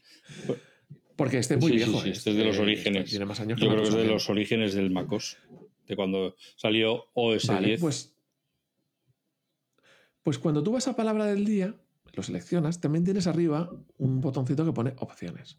Porque 1.20 1.36
este 1.36 1.56
es 1.56 1.60
muy 1.60 1.72
viejo. 1.72 2.00
Sí, 2.00 2.08
este 2.08 2.30
es 2.30 2.36
de 2.36 2.44
los 2.46 2.58
orígenes. 2.58 3.10
Tiene 3.10 3.26
más 3.26 3.38
años 3.40 3.60
yo 3.60 3.68
creo 3.68 3.82
que 3.82 3.88
es 3.90 3.94
de 3.94 4.06
los 4.06 4.30
orígenes 4.30 4.72
del 4.72 4.90
MacOS, 4.90 5.36
de 5.86 5.94
cuando 5.94 6.34
salió 6.56 7.10
OS 7.12 7.46
vale, 7.46 7.66
10. 7.68 7.80
Pues, 7.82 8.14
pues 10.22 10.38
cuando 10.38 10.62
tú 10.62 10.72
vas 10.72 10.88
a 10.88 10.96
palabra 10.96 11.26
del 11.26 11.44
día, 11.44 11.78
lo 12.14 12.22
seleccionas, 12.22 12.80
también 12.80 13.04
tienes 13.04 13.26
arriba 13.26 13.70
un 13.98 14.22
botoncito 14.22 14.64
que 14.64 14.72
pone 14.72 14.94
opciones. 14.96 15.58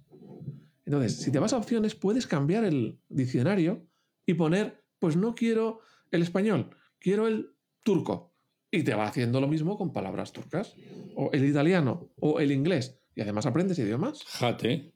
Entonces, 0.83 1.17
si 1.17 1.31
te 1.31 1.37
vas 1.37 1.53
a 1.53 1.57
opciones, 1.57 1.93
puedes 1.93 2.25
cambiar 2.25 2.63
el 2.63 2.97
diccionario 3.09 3.85
y 4.25 4.33
poner, 4.33 4.83
pues 4.97 5.15
no 5.15 5.35
quiero 5.35 5.81
el 6.09 6.23
español, 6.23 6.75
quiero 6.97 7.27
el 7.27 7.51
turco. 7.83 8.33
Y 8.71 8.81
te 8.81 8.95
va 8.95 9.05
haciendo 9.05 9.39
lo 9.39 9.47
mismo 9.47 9.77
con 9.77 9.93
palabras 9.93 10.33
turcas, 10.33 10.73
o 11.15 11.29
el 11.33 11.45
italiano, 11.45 12.09
o 12.19 12.39
el 12.39 12.51
inglés. 12.51 12.99
Y 13.13 13.21
además 13.21 13.45
aprendes 13.45 13.77
idiomas. 13.77 14.23
Jate. 14.23 14.91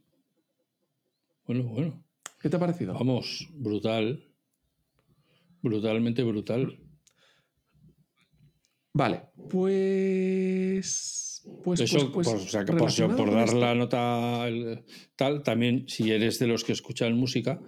Bueno, 1.47 1.63
bueno. 1.63 2.03
¿Qué 2.41 2.49
te 2.49 2.57
ha 2.57 2.59
parecido? 2.59 2.93
Vamos, 2.93 3.49
brutal. 3.53 4.23
Brutalmente 5.61 6.23
brutal. 6.23 6.79
Vale, 8.93 9.23
pues 9.49 11.25
pues, 11.63 11.79
Eso, 11.81 12.11
pues, 12.11 12.27
pues, 12.27 12.43
o 12.43 12.47
sea, 12.47 12.65
que 12.65 12.73
por, 12.73 13.31
dar 13.31 13.53
la 13.53 13.75
nota 13.75 14.45
tal, 15.15 15.43
también 15.43 15.85
si 15.87 16.11
eres 16.11 16.39
de 16.39 16.47
los 16.47 16.63
que 16.63 16.71
escuchan 16.71 17.15
música, 17.15 17.59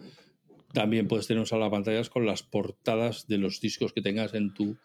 también 0.74 1.08
puedes 1.08 1.28
tener 1.28 1.40
un 1.40 1.46
salvapantallas 1.46 2.10
con 2.10 2.26
las 2.26 2.44
portadas 2.44 3.28
de 3.28 3.38
los 3.38 3.60
discos 3.62 3.94
que 3.94 4.02
tengas 4.02 4.34
en 4.34 4.54
tu 4.54 4.78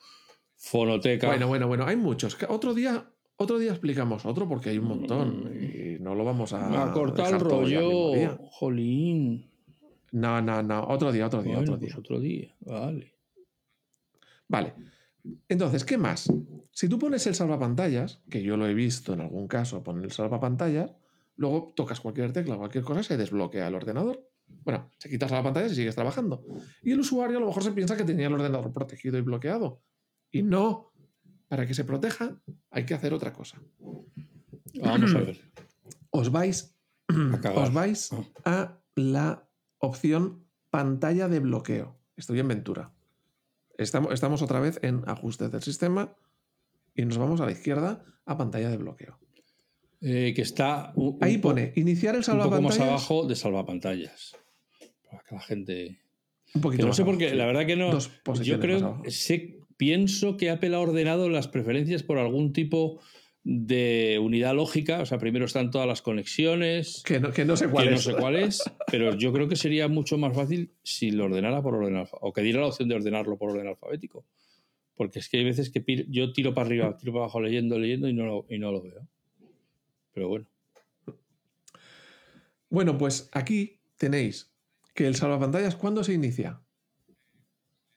fonoteca. 0.56 1.28
Bueno, 1.28 1.48
bueno, 1.48 1.68
bueno, 1.68 1.86
hay 1.86 1.96
muchos. 1.96 2.36
Otro 2.48 2.74
día, 2.74 3.11
otro 3.36 3.58
día 3.58 3.70
explicamos 3.70 4.24
otro 4.26 4.48
porque 4.48 4.70
hay 4.70 4.78
un 4.78 4.86
montón 4.86 5.52
y 5.54 5.98
no 6.00 6.14
lo 6.14 6.24
vamos 6.24 6.52
a. 6.52 6.84
A 6.84 6.92
cortar 6.92 7.34
el 7.34 7.40
rollo, 7.40 8.38
jolín. 8.50 9.50
No, 10.12 10.42
no, 10.42 10.62
no. 10.62 10.84
Otro 10.88 11.10
día, 11.10 11.26
otro 11.26 11.42
día, 11.42 11.58
otro 11.58 11.78
pues 11.78 11.90
día. 11.90 11.98
otro 11.98 12.20
día, 12.20 12.56
vale. 12.60 13.14
Vale. 14.48 14.74
Entonces, 15.48 15.84
¿qué 15.84 15.96
más? 15.96 16.30
Si 16.72 16.88
tú 16.88 16.98
pones 16.98 17.26
el 17.26 17.34
salvapantallas, 17.34 18.20
que 18.28 18.42
yo 18.42 18.56
lo 18.56 18.66
he 18.66 18.74
visto 18.74 19.14
en 19.14 19.20
algún 19.20 19.48
caso 19.48 19.82
poner 19.82 20.04
el 20.04 20.10
salvapantallas, 20.10 20.94
luego 21.36 21.72
tocas 21.74 22.00
cualquier 22.00 22.32
tecla, 22.32 22.56
cualquier 22.56 22.84
cosa, 22.84 23.02
se 23.02 23.16
desbloquea 23.16 23.68
el 23.68 23.74
ordenador. 23.74 24.28
Bueno, 24.64 24.90
se 24.98 25.08
quitas 25.08 25.30
la 25.30 25.42
pantalla 25.42 25.66
y 25.66 25.74
sigues 25.74 25.94
trabajando. 25.94 26.44
Y 26.82 26.92
el 26.92 27.00
usuario 27.00 27.38
a 27.38 27.40
lo 27.40 27.46
mejor 27.46 27.62
se 27.62 27.72
piensa 27.72 27.96
que 27.96 28.04
tenía 28.04 28.26
el 28.26 28.34
ordenador 28.34 28.72
protegido 28.72 29.18
y 29.18 29.22
bloqueado. 29.22 29.82
Y 30.30 30.42
no. 30.42 30.91
Para 31.52 31.66
que 31.66 31.74
se 31.74 31.84
proteja 31.84 32.40
hay 32.70 32.86
que 32.86 32.94
hacer 32.94 33.12
otra 33.12 33.34
cosa. 33.34 33.60
Vamos 34.80 35.14
a 35.14 35.18
ver. 35.18 35.38
Os 36.10 36.32
vais, 36.32 36.74
os 37.54 37.72
vais 37.74 38.10
ah. 38.10 38.22
a 38.46 38.80
la 38.94 39.46
opción 39.76 40.46
pantalla 40.70 41.28
de 41.28 41.40
bloqueo. 41.40 41.98
Estoy 42.16 42.40
en 42.40 42.48
Ventura. 42.48 42.94
Estamos, 43.76 44.14
estamos 44.14 44.40
otra 44.40 44.60
vez 44.60 44.78
en 44.82 45.02
ajustes 45.06 45.52
del 45.52 45.62
sistema 45.62 46.16
y 46.94 47.04
nos 47.04 47.18
vamos 47.18 47.42
a 47.42 47.44
la 47.44 47.52
izquierda 47.52 48.02
a 48.24 48.38
pantalla 48.38 48.70
de 48.70 48.78
bloqueo. 48.78 49.18
Eh, 50.00 50.32
que 50.34 50.40
está. 50.40 50.94
Ahí 51.20 51.36
pone 51.36 51.74
iniciar 51.76 52.14
el 52.14 52.24
salvapantallas. 52.24 52.62
Un 52.62 52.78
poco 52.78 52.82
más 52.82 52.88
abajo 52.88 53.26
de 53.26 53.36
salvapantallas. 53.36 54.36
Para 55.04 55.22
que 55.22 55.34
la 55.34 55.40
gente. 55.42 56.00
Un 56.54 56.62
poquito 56.62 56.86
no 56.86 56.94
sé 56.94 57.04
por 57.04 57.18
qué, 57.18 57.34
la 57.34 57.44
verdad 57.44 57.66
que 57.66 57.76
no. 57.76 57.98
yo 58.42 58.58
creo. 58.58 59.02
Sé, 59.08 59.61
pienso 59.82 60.36
que 60.36 60.48
Apple 60.48 60.76
ha 60.76 60.78
ordenado 60.78 61.28
las 61.28 61.48
preferencias 61.48 62.04
por 62.04 62.16
algún 62.16 62.52
tipo 62.52 63.00
de 63.42 64.20
unidad 64.22 64.54
lógica, 64.54 65.00
o 65.00 65.06
sea, 65.06 65.18
primero 65.18 65.44
están 65.44 65.72
todas 65.72 65.88
las 65.88 66.02
conexiones. 66.02 67.02
Que 67.04 67.18
no, 67.18 67.32
que 67.32 67.44
no 67.44 67.56
sé 67.56 67.66
cuál 67.66 67.88
es. 67.88 67.94
No 67.94 67.98
sé 67.98 68.14
cuál 68.14 68.36
es, 68.36 68.62
pero 68.92 69.16
yo 69.16 69.32
creo 69.32 69.48
que 69.48 69.56
sería 69.56 69.88
mucho 69.88 70.18
más 70.18 70.36
fácil 70.36 70.70
si 70.84 71.10
lo 71.10 71.24
ordenara 71.24 71.60
por 71.62 71.74
orden 71.74 71.96
alfabético, 71.96 72.28
o 72.28 72.32
que 72.32 72.42
diera 72.42 72.60
la 72.60 72.68
opción 72.68 72.88
de 72.88 72.94
ordenarlo 72.94 73.36
por 73.36 73.50
orden 73.50 73.66
alfabético. 73.66 74.24
Porque 74.94 75.18
es 75.18 75.28
que 75.28 75.38
hay 75.38 75.44
veces 75.44 75.68
que 75.70 75.84
yo 76.08 76.32
tiro 76.32 76.54
para 76.54 76.68
arriba, 76.68 76.96
tiro 76.96 77.12
para 77.12 77.24
abajo 77.24 77.40
leyendo, 77.40 77.76
leyendo 77.76 78.08
y 78.08 78.12
no 78.12 78.24
lo, 78.24 78.46
y 78.48 78.60
no 78.60 78.70
lo 78.70 78.82
veo. 78.82 79.08
Pero 80.12 80.28
bueno. 80.28 80.46
Bueno, 82.70 82.96
pues 82.98 83.28
aquí 83.32 83.80
tenéis 83.96 84.54
que 84.94 85.08
el 85.08 85.16
salvapantallas, 85.16 85.74
¿cuándo 85.74 86.04
se 86.04 86.12
inicia? 86.12 86.60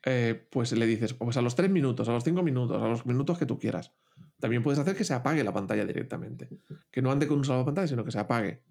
Eh, 0.06 0.48
pues 0.52 0.72
le 0.72 0.86
dices, 0.86 1.14
pues 1.14 1.36
a 1.36 1.42
los 1.42 1.56
tres 1.56 1.70
minutos, 1.70 2.08
a 2.08 2.14
los 2.14 2.24
cinco 2.24 2.44
minutos, 2.44 2.82
a 2.82 2.88
los 2.88 3.06
minutos 3.06 3.40
que 3.40 3.48
tú 3.48 3.58
quieras. 3.58 3.92
También 4.40 4.62
puedes 4.62 4.80
hacer 4.80 4.96
que 4.96 5.04
se 5.04 5.14
apague 5.14 5.44
la 5.44 5.54
pantalla 5.54 5.84
directamente. 5.84 6.48
Que 6.92 7.02
no 7.02 7.12
ande 7.12 7.28
con 7.28 7.40
un 7.40 7.46
salvapantallas, 7.46 7.90
sino 7.90 8.06
que 8.06 8.12
se 8.12 8.20
apague. 8.20 8.62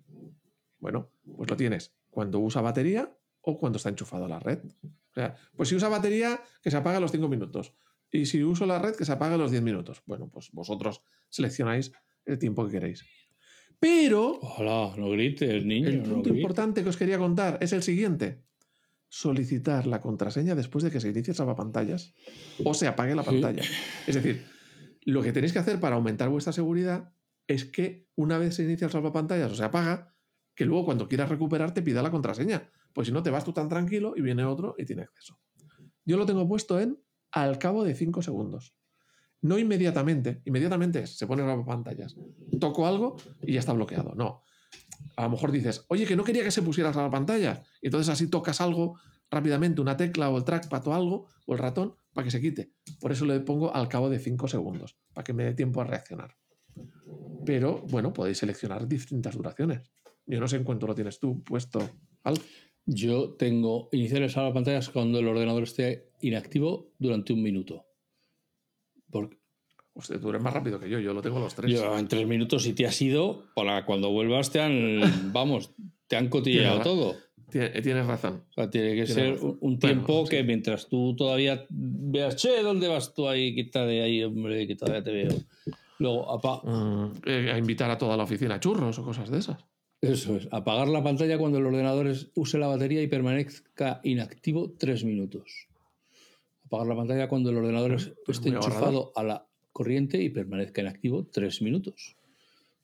Bueno, 0.78 1.10
pues 1.36 1.50
lo 1.50 1.56
tienes 1.56 1.92
cuando 2.10 2.38
usa 2.38 2.62
batería 2.62 3.12
o 3.40 3.58
cuando 3.58 3.76
está 3.76 3.88
enchufado 3.88 4.26
a 4.26 4.28
la 4.28 4.38
red. 4.38 4.60
O 4.84 5.14
sea, 5.14 5.34
pues 5.56 5.68
si 5.68 5.74
usa 5.74 5.88
batería, 5.88 6.40
que 6.62 6.70
se 6.70 6.76
apague 6.76 6.96
a 6.96 7.00
los 7.00 7.10
5 7.10 7.28
minutos. 7.28 7.74
Y 8.10 8.26
si 8.26 8.42
uso 8.44 8.64
la 8.64 8.78
red, 8.78 8.94
que 8.94 9.04
se 9.04 9.12
apague 9.12 9.34
a 9.34 9.38
los 9.38 9.50
10 9.50 9.62
minutos. 9.62 10.02
Bueno, 10.06 10.28
pues 10.32 10.50
vosotros 10.52 11.02
seleccionáis 11.28 11.92
el 12.24 12.38
tiempo 12.38 12.64
que 12.64 12.72
queréis. 12.72 13.04
Pero. 13.80 14.38
Hola, 14.40 14.94
no 14.96 15.10
grites, 15.10 15.64
niño. 15.64 15.88
El 15.88 16.02
punto 16.02 16.30
importante 16.30 16.82
que 16.82 16.88
os 16.88 16.96
quería 16.96 17.18
contar 17.18 17.58
es 17.60 17.72
el 17.72 17.82
siguiente: 17.82 18.44
solicitar 19.14 19.86
la 19.86 20.00
contraseña 20.00 20.56
después 20.56 20.82
de 20.82 20.90
que 20.90 20.98
se 20.98 21.08
inicie 21.08 21.30
el 21.30 21.36
salvapantallas 21.36 22.14
o 22.64 22.74
se 22.74 22.88
apague 22.88 23.14
la 23.14 23.22
pantalla. 23.22 23.62
Es 24.08 24.16
decir, 24.16 24.44
lo 25.02 25.22
que 25.22 25.32
tenéis 25.32 25.52
que 25.52 25.60
hacer 25.60 25.78
para 25.78 25.94
aumentar 25.94 26.30
vuestra 26.30 26.52
seguridad 26.52 27.14
es 27.46 27.64
que 27.64 28.08
una 28.16 28.38
vez 28.38 28.56
se 28.56 28.64
inicia 28.64 28.86
el 28.86 28.90
salvapantallas 28.90 29.52
o 29.52 29.54
se 29.54 29.62
apaga, 29.62 30.16
que 30.56 30.64
luego 30.64 30.84
cuando 30.84 31.08
quieras 31.08 31.28
recuperar 31.28 31.72
te 31.72 31.80
pida 31.80 32.02
la 32.02 32.10
contraseña. 32.10 32.68
Pues 32.92 33.06
si 33.06 33.12
no, 33.12 33.22
te 33.22 33.30
vas 33.30 33.44
tú 33.44 33.52
tan 33.52 33.68
tranquilo 33.68 34.14
y 34.16 34.20
viene 34.20 34.44
otro 34.44 34.74
y 34.78 34.84
tiene 34.84 35.02
acceso. 35.02 35.38
Yo 36.04 36.16
lo 36.16 36.26
tengo 36.26 36.48
puesto 36.48 36.80
en 36.80 37.00
al 37.30 37.60
cabo 37.60 37.84
de 37.84 37.94
5 37.94 38.20
segundos. 38.20 38.74
No 39.42 39.58
inmediatamente. 39.58 40.42
Inmediatamente 40.44 41.06
se 41.06 41.26
pone 41.28 41.48
el 41.48 41.64
pantallas. 41.64 42.16
Toco 42.58 42.84
algo 42.84 43.16
y 43.42 43.52
ya 43.52 43.60
está 43.60 43.72
bloqueado. 43.72 44.16
No. 44.16 44.42
A 45.16 45.24
lo 45.24 45.30
mejor 45.30 45.52
dices, 45.52 45.84
oye, 45.88 46.06
que 46.06 46.16
no 46.16 46.24
quería 46.24 46.42
que 46.42 46.50
se 46.50 46.62
pusiera 46.62 46.92
la 46.92 47.10
pantalla. 47.10 47.62
Y 47.80 47.86
entonces 47.86 48.12
así 48.12 48.28
tocas 48.28 48.60
algo 48.60 48.98
rápidamente, 49.30 49.80
una 49.80 49.96
tecla 49.96 50.30
o 50.30 50.38
el 50.38 50.44
trackpad 50.44 50.86
o 50.88 50.94
algo, 50.94 51.28
o 51.46 51.52
el 51.52 51.58
ratón, 51.58 51.96
para 52.12 52.24
que 52.24 52.30
se 52.30 52.40
quite. 52.40 52.72
Por 53.00 53.12
eso 53.12 53.24
le 53.26 53.40
pongo 53.40 53.74
al 53.74 53.88
cabo 53.88 54.08
de 54.08 54.18
5 54.18 54.48
segundos, 54.48 54.96
para 55.12 55.24
que 55.24 55.32
me 55.32 55.44
dé 55.44 55.54
tiempo 55.54 55.80
a 55.80 55.84
reaccionar. 55.84 56.36
Pero 57.44 57.82
bueno, 57.88 58.12
podéis 58.12 58.38
seleccionar 58.38 58.88
distintas 58.88 59.36
duraciones. 59.36 59.82
Yo 60.26 60.40
no 60.40 60.48
sé 60.48 60.56
en 60.56 60.64
cuánto 60.64 60.86
lo 60.86 60.94
tienes 60.94 61.18
tú 61.18 61.42
puesto. 61.42 61.78
Al. 62.22 62.38
Yo 62.86 63.34
tengo 63.34 63.88
iniciar 63.92 64.22
el 64.22 64.30
salvapantallas 64.30 64.86
pantallas 64.86 64.90
cuando 64.90 65.18
el 65.18 65.28
ordenador 65.28 65.62
esté 65.62 66.10
inactivo 66.20 66.92
durante 66.98 67.32
un 67.32 67.42
minuto. 67.42 67.86
Porque, 69.10 69.38
Usted, 69.94 70.20
tú 70.20 70.30
eres 70.30 70.42
más 70.42 70.52
rápido 70.52 70.80
que 70.80 70.90
yo, 70.90 70.98
yo 70.98 71.14
lo 71.14 71.22
tengo 71.22 71.36
a 71.36 71.40
los 71.40 71.54
tres. 71.54 71.70
Yo 71.70 71.96
en 71.96 72.08
tres 72.08 72.26
minutos, 72.26 72.64
si 72.64 72.72
te 72.72 72.84
has 72.86 73.00
ido, 73.00 73.44
para 73.54 73.84
cuando 73.84 74.10
vuelvas 74.10 74.50
te 74.50 74.60
han, 74.60 75.00
vamos, 75.32 75.70
te 76.08 76.16
han 76.16 76.28
cotillado 76.28 76.80
todo. 76.80 77.16
Tienes 77.50 78.06
razón. 78.06 78.42
O 78.50 78.52
sea, 78.52 78.68
tiene 78.68 78.96
que 78.96 79.06
ser 79.06 79.38
un 79.60 79.78
tiempo 79.78 80.24
que 80.24 80.42
mientras 80.42 80.88
tú 80.88 81.14
todavía 81.14 81.64
veas, 81.70 82.34
che, 82.34 82.62
¿dónde 82.62 82.88
vas 82.88 83.14
tú 83.14 83.28
ahí? 83.28 83.54
Quita 83.54 83.86
de 83.86 84.02
ahí, 84.02 84.24
hombre, 84.24 84.66
que 84.66 84.74
todavía 84.74 85.04
te 85.04 85.12
veo. 85.12 85.30
Luego, 85.98 86.32
apa 86.32 86.60
mm, 86.64 87.12
eh, 87.26 87.52
a 87.52 87.58
invitar 87.58 87.88
a 87.90 87.96
toda 87.96 88.16
la 88.16 88.24
oficina 88.24 88.56
a 88.56 88.60
churros 88.60 88.98
o 88.98 89.04
cosas 89.04 89.30
de 89.30 89.38
esas. 89.38 89.64
Eso 90.00 90.36
es, 90.36 90.48
apagar 90.50 90.88
la 90.88 91.02
pantalla 91.04 91.38
cuando 91.38 91.58
el 91.58 91.66
ordenador 91.66 92.12
use 92.34 92.58
la 92.58 92.66
batería 92.66 93.00
y 93.00 93.06
permanezca 93.06 94.00
inactivo 94.02 94.74
tres 94.76 95.04
minutos. 95.04 95.68
Apagar 96.66 96.88
la 96.88 96.96
pantalla 96.96 97.28
cuando 97.28 97.50
el 97.50 97.58
ordenador 97.58 97.96
esté 98.26 98.48
enchufado 98.48 99.12
a 99.14 99.22
la 99.22 99.46
corriente 99.74 100.22
y 100.22 100.30
permanezca 100.30 100.80
inactivo 100.80 101.26
tres 101.30 101.60
minutos. 101.60 102.16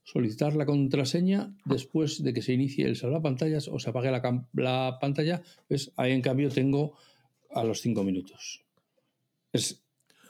solicitar 0.03 0.57
la 0.57 0.67
contraseña 0.67 1.55
después 1.65 2.23
de 2.25 2.33
que 2.35 2.43
se 2.43 2.53
inicie 2.53 2.85
el 2.85 2.97
salvapantallas 2.97 3.69
o 3.69 3.79
se 3.79 3.91
apague 3.91 4.11
la, 4.11 4.21
la 4.55 4.99
pantalla. 5.01 5.41
¿Ves? 5.69 5.93
Ahí 5.97 6.11
en 6.13 6.21
cambio 6.23 6.49
tengo 6.51 6.95
a 7.55 7.63
los 7.63 7.81
cinco 7.81 8.03
minutos. 8.03 8.65
Es, 9.53 9.83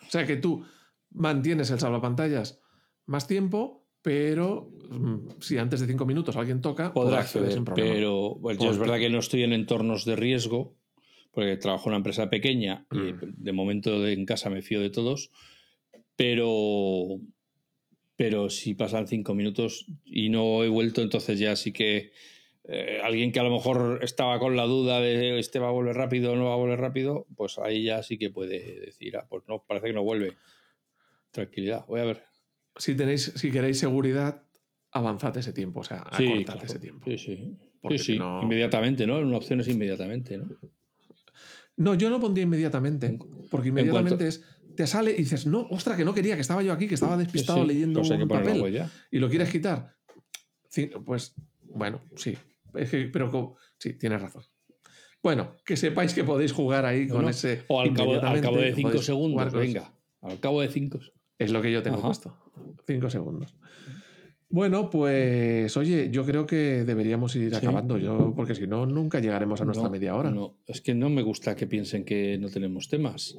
O 0.06 0.10
sea 0.10 0.26
que 0.26 0.36
tú 0.36 0.64
mantienes 1.12 1.70
el 1.70 1.78
salvapantallas 1.80 2.60
más 3.06 3.26
tiempo, 3.26 3.86
pero 4.02 4.70
mm, 4.90 5.40
si 5.40 5.56
antes 5.56 5.80
de 5.80 5.86
cinco 5.86 6.04
minutos 6.04 6.36
alguien 6.36 6.60
toca, 6.60 6.92
podrá 6.92 7.20
acceder 7.20 7.52
sin 7.52 7.64
problema. 7.64 7.92
pero 7.94 8.38
yo 8.58 8.70
es 8.70 8.78
verdad 8.78 8.98
que 8.98 9.08
no 9.10 9.18
estoy 9.18 9.44
en 9.44 9.52
entornos 9.54 10.04
de 10.04 10.16
riesgo, 10.16 10.74
porque 11.32 11.56
trabajo 11.56 11.84
en 11.88 11.90
una 11.92 11.98
empresa 11.98 12.28
pequeña 12.28 12.86
y 12.92 12.98
Mm. 13.14 13.18
de 13.36 13.52
momento 13.52 14.06
en 14.06 14.26
casa 14.26 14.50
me 14.50 14.60
fío 14.62 14.80
de 14.80 14.90
todos, 14.90 15.30
pero, 16.20 17.18
pero 18.14 18.50
si 18.50 18.74
pasan 18.74 19.08
cinco 19.08 19.34
minutos 19.34 19.86
y 20.04 20.28
no 20.28 20.62
he 20.62 20.68
vuelto, 20.68 21.00
entonces 21.00 21.38
ya 21.38 21.56
sí 21.56 21.72
que 21.72 22.12
eh, 22.64 23.00
alguien 23.02 23.32
que 23.32 23.40
a 23.40 23.42
lo 23.42 23.50
mejor 23.50 24.00
estaba 24.02 24.38
con 24.38 24.54
la 24.54 24.64
duda 24.64 25.00
de 25.00 25.38
este 25.38 25.58
va 25.58 25.68
a 25.68 25.72
volver 25.72 25.96
rápido 25.96 26.32
o 26.32 26.36
no 26.36 26.44
va 26.44 26.52
a 26.52 26.56
volver 26.56 26.78
rápido, 26.78 27.26
pues 27.36 27.58
ahí 27.58 27.84
ya 27.84 28.02
sí 28.02 28.18
que 28.18 28.28
puede 28.28 28.80
decir, 28.80 29.16
ah, 29.16 29.26
pues 29.30 29.44
no, 29.48 29.64
parece 29.66 29.86
que 29.86 29.92
no 29.94 30.02
vuelve. 30.04 30.34
Tranquilidad, 31.30 31.86
voy 31.86 32.00
a 32.00 32.04
ver. 32.04 32.22
Si, 32.76 32.94
tenéis, 32.94 33.32
si 33.36 33.50
queréis 33.50 33.78
seguridad, 33.78 34.42
avanzad 34.92 35.34
ese 35.38 35.54
tiempo, 35.54 35.80
o 35.80 35.84
sea, 35.84 36.04
Sí, 36.18 36.24
acortad 36.24 36.52
claro. 36.52 36.66
ese 36.66 36.78
tiempo. 36.80 37.10
Sí, 37.10 37.16
sí. 37.16 37.56
Porque 37.80 37.96
Sí, 37.96 38.04
si 38.04 38.12
sí, 38.12 38.18
no- 38.18 38.42
inmediatamente, 38.42 39.06
¿no? 39.06 39.20
Una 39.20 39.38
opción 39.38 39.60
es 39.60 39.68
inmediatamente, 39.68 40.36
¿no? 40.36 40.50
No, 41.76 41.94
yo 41.94 42.10
no 42.10 42.20
pondría 42.20 42.44
inmediatamente, 42.44 43.18
porque 43.50 43.68
inmediatamente 43.70 44.24
cuanto- 44.24 44.24
es, 44.26 44.44
te 44.80 44.86
sale 44.86 45.10
y 45.12 45.16
dices, 45.16 45.46
no, 45.46 45.66
ostras, 45.70 45.94
que 45.98 46.06
no 46.06 46.14
quería, 46.14 46.36
que 46.36 46.40
estaba 46.40 46.62
yo 46.62 46.72
aquí, 46.72 46.88
que 46.88 46.94
estaba 46.94 47.14
despistado 47.18 47.60
Sí, 47.62 47.68
leyendo 47.68 48.00
pues 48.00 48.10
un 48.12 48.26
papel 48.26 48.82
y 49.10 49.18
lo 49.18 49.28
quieres 49.28 49.50
quitar. 49.50 49.94
Sí, 50.70 50.90
Pues, 51.04 51.34
bueno, 51.62 52.00
sí, 52.16 52.34
es 52.74 52.90
que- 52.90 53.10
pero 53.12 53.56
sí, 53.78 53.92
tienes 53.94 54.22
razón. 54.22 54.42
Bueno, 55.22 55.56
que 55.66 55.76
sepáis 55.76 56.14
que 56.14 56.24
podéis 56.24 56.52
jugar 56.52 56.86
ahí 56.86 57.06
con 57.08 57.22
¿no? 57.22 57.28
ese. 57.28 57.64
O 57.68 57.78
al 57.78 57.92
cabo, 57.92 58.12
al 58.12 58.16
inmediatamente, 58.16 58.46
cabo 58.48 58.56
de 58.56 58.74
cinco 58.74 59.02
segundos, 59.02 59.52
venga. 59.52 59.92
Al 60.22 60.40
cabo 60.40 60.62
de 60.62 60.68
cinco. 60.68 60.98
Es 61.38 61.50
lo 61.52 61.60
que 61.60 61.70
yo 61.72 61.82
tengo 61.82 61.98
Ajá. 61.98 62.06
puesto. 62.06 62.36
Cinco 62.86 63.10
segundos. 63.10 63.54
Bueno, 64.48 64.88
pues 64.88 65.76
oye, 65.76 66.08
yo 66.10 66.24
creo 66.24 66.46
que 66.46 66.84
deberíamos 66.84 67.36
ir 67.36 67.50
Sí. 67.50 67.56
acabando, 67.56 67.98
yo, 67.98 68.32
porque 68.34 68.54
si 68.54 68.66
no, 68.66 68.86
nunca 68.86 69.20
llegaremos 69.20 69.60
a 69.60 69.64
nuestra 69.66 69.84
No, 69.84 69.90
media 69.90 70.16
hora. 70.16 70.30
No, 70.30 70.56
es 70.66 70.80
que 70.80 70.94
no 70.94 71.10
me 71.10 71.20
gusta 71.22 71.54
que 71.54 71.66
piensen 71.66 72.04
que 72.04 72.38
no 72.38 72.48
tenemos 72.48 72.88
temas. 72.88 73.36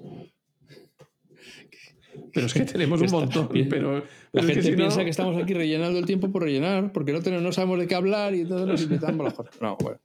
Pero 2.33 2.45
es 2.45 2.53
que 2.53 2.61
tenemos 2.65 3.01
un 3.01 3.11
montón. 3.11 3.49
Pero, 3.69 3.95
La 3.97 4.03
pero 4.31 4.41
es 4.41 4.45
gente 4.47 4.53
que 4.55 4.61
si 4.63 4.71
no- 4.71 4.77
piensa 4.77 5.03
que 5.03 5.09
estamos 5.09 5.41
aquí 5.41 5.53
rellenando 5.53 5.99
el 5.99 6.05
tiempo 6.05 6.31
por 6.31 6.43
rellenar, 6.43 6.91
porque 6.91 7.11
no, 7.13 7.21
tenemos, 7.21 7.43
no 7.43 7.51
sabemos 7.51 7.79
de 7.79 7.87
qué 7.87 7.95
hablar 7.95 8.33
y 8.35 8.41
entonces 8.41 8.67
nos 8.67 8.81
invitamos 8.83 9.19
a 9.21 9.23
la 9.29 9.31
jornada. 9.31 9.57
No, 9.61 9.77
bueno. 9.81 9.99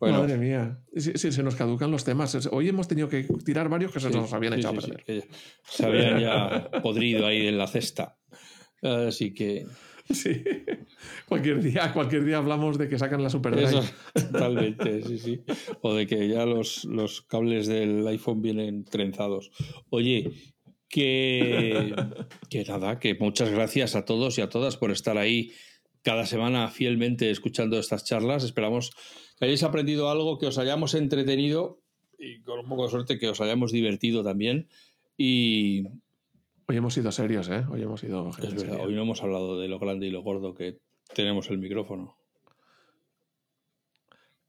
Bueno, 0.00 0.20
Madre 0.20 0.38
mía, 0.38 0.78
si, 0.94 1.12
si 1.14 1.32
se 1.32 1.42
nos 1.42 1.56
caducan 1.56 1.90
los 1.90 2.04
temas. 2.04 2.46
Hoy 2.52 2.68
hemos 2.68 2.86
tenido 2.86 3.08
que 3.08 3.24
tirar 3.44 3.68
varios 3.68 3.90
que 3.92 3.98
se 3.98 4.10
sí, 4.12 4.14
nos 4.16 4.32
habían 4.32 4.52
sí, 4.52 4.60
echado 4.60 4.80
sí, 4.80 4.92
a 4.92 4.94
perder. 4.94 5.24
se 5.64 5.86
habían 5.86 6.20
ya 6.20 6.70
podrido 6.82 7.26
ahí 7.26 7.48
en 7.48 7.58
la 7.58 7.66
cesta. 7.66 8.16
Así 8.80 9.34
que 9.34 9.66
Sí. 10.10 10.42
Cualquier 11.28 11.60
día, 11.62 11.92
cualquier 11.92 12.24
día 12.24 12.38
hablamos 12.38 12.78
de 12.78 12.88
que 12.88 12.98
sacan 12.98 13.22
la 13.22 13.28
Super. 13.28 13.58
Eso, 13.58 13.82
totalmente, 14.14 15.02
sí, 15.02 15.18
sí. 15.18 15.40
O 15.82 15.94
de 15.94 16.06
que 16.06 16.28
ya 16.28 16.46
los, 16.46 16.84
los 16.86 17.20
cables 17.22 17.66
del 17.66 18.06
iPhone 18.06 18.40
vienen 18.40 18.84
trenzados. 18.84 19.50
Oye, 19.90 20.30
que, 20.88 21.94
que 22.50 22.64
nada, 22.64 22.98
que 22.98 23.14
muchas 23.14 23.50
gracias 23.50 23.96
a 23.96 24.04
todos 24.04 24.38
y 24.38 24.40
a 24.40 24.48
todas 24.48 24.76
por 24.76 24.90
estar 24.90 25.18
ahí 25.18 25.52
cada 26.02 26.26
semana 26.26 26.68
fielmente 26.68 27.30
escuchando 27.30 27.78
estas 27.78 28.04
charlas. 28.04 28.44
Esperamos 28.44 28.90
que 29.38 29.44
hayáis 29.44 29.62
aprendido 29.62 30.10
algo, 30.10 30.38
que 30.38 30.46
os 30.46 30.58
hayamos 30.58 30.94
entretenido 30.94 31.80
y 32.18 32.40
con 32.42 32.60
un 32.60 32.68
poco 32.68 32.84
de 32.84 32.90
suerte 32.90 33.18
que 33.18 33.28
os 33.28 33.40
hayamos 33.40 33.72
divertido 33.72 34.24
también. 34.24 34.68
Y 35.16 35.84
Hoy 36.70 36.76
hemos 36.76 36.92
sido 36.92 37.10
serios, 37.12 37.48
¿eh? 37.48 37.64
Hoy 37.70 37.82
hemos 37.82 38.00
sido 38.00 38.28
es 38.28 38.36
verdad, 38.36 38.58
seria. 38.58 38.84
hoy 38.84 38.94
no 38.94 39.02
hemos 39.02 39.22
hablado 39.22 39.58
de 39.58 39.68
lo 39.68 39.78
grande 39.78 40.06
y 40.06 40.10
lo 40.10 40.22
gordo 40.22 40.54
que 40.54 40.80
tenemos 41.14 41.48
el 41.48 41.56
micrófono. 41.56 42.17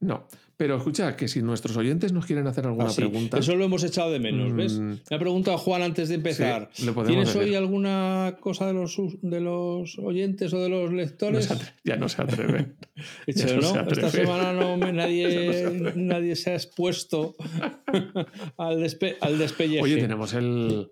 No, 0.02 0.28
pero 0.56 0.78
escucha, 0.78 1.18
que 1.18 1.28
si 1.28 1.42
nuestros 1.42 1.76
oyentes 1.76 2.14
nos 2.14 2.26
quieren 2.26 2.48
hacer 2.48 2.66
alguna 2.66 2.86
Ah, 2.88 2.90
sí. 2.90 3.02
pregunta... 3.02 3.38
Eso 3.38 3.56
lo 3.58 3.66
hemos 3.66 3.84
echado 3.84 4.10
de 4.12 4.20
menos, 4.20 4.54
¿ves? 4.56 4.80
Mm. 4.80 4.94
Me 5.10 5.16
ha 5.16 5.20
preguntado 5.20 5.58
Juan 5.58 5.82
antes 5.82 6.08
de 6.08 6.16
empezar. 6.16 6.70
Sí, 6.72 6.88
¿Tienes 7.06 7.36
hoy 7.36 7.54
alguna 7.56 8.38
cosa 8.40 8.66
de 8.68 8.74
los, 8.74 8.96
de 9.22 9.42
los 9.42 10.00
oyentes 10.00 10.54
o 10.54 10.60
de 10.62 10.70
los 10.70 10.90
no 10.90 10.96
lectores? 10.98 11.46
se 11.46 11.54
atre- 11.56 11.74
ya 11.84 11.98
no 11.98 12.08
se 12.08 12.22
atreven. 12.22 12.76
Ya 13.28 13.46
no 13.48 13.62
no, 13.62 13.74
se 13.74 13.80
esta 13.92 14.10
semana 14.10 14.54
no 14.54 14.78
me- 14.78 14.94
nadie, 14.94 15.74
no 15.74 15.90
se 15.92 15.96
nadie 15.98 16.36
se 16.38 16.52
ha 16.52 16.56
expuesto 16.56 17.36
al, 18.58 18.80
despe, 18.82 19.18
al 19.22 19.38
despelleje. 19.38 19.84
Oye, 19.84 19.98
tenemos 19.98 20.34
el... 20.34 20.92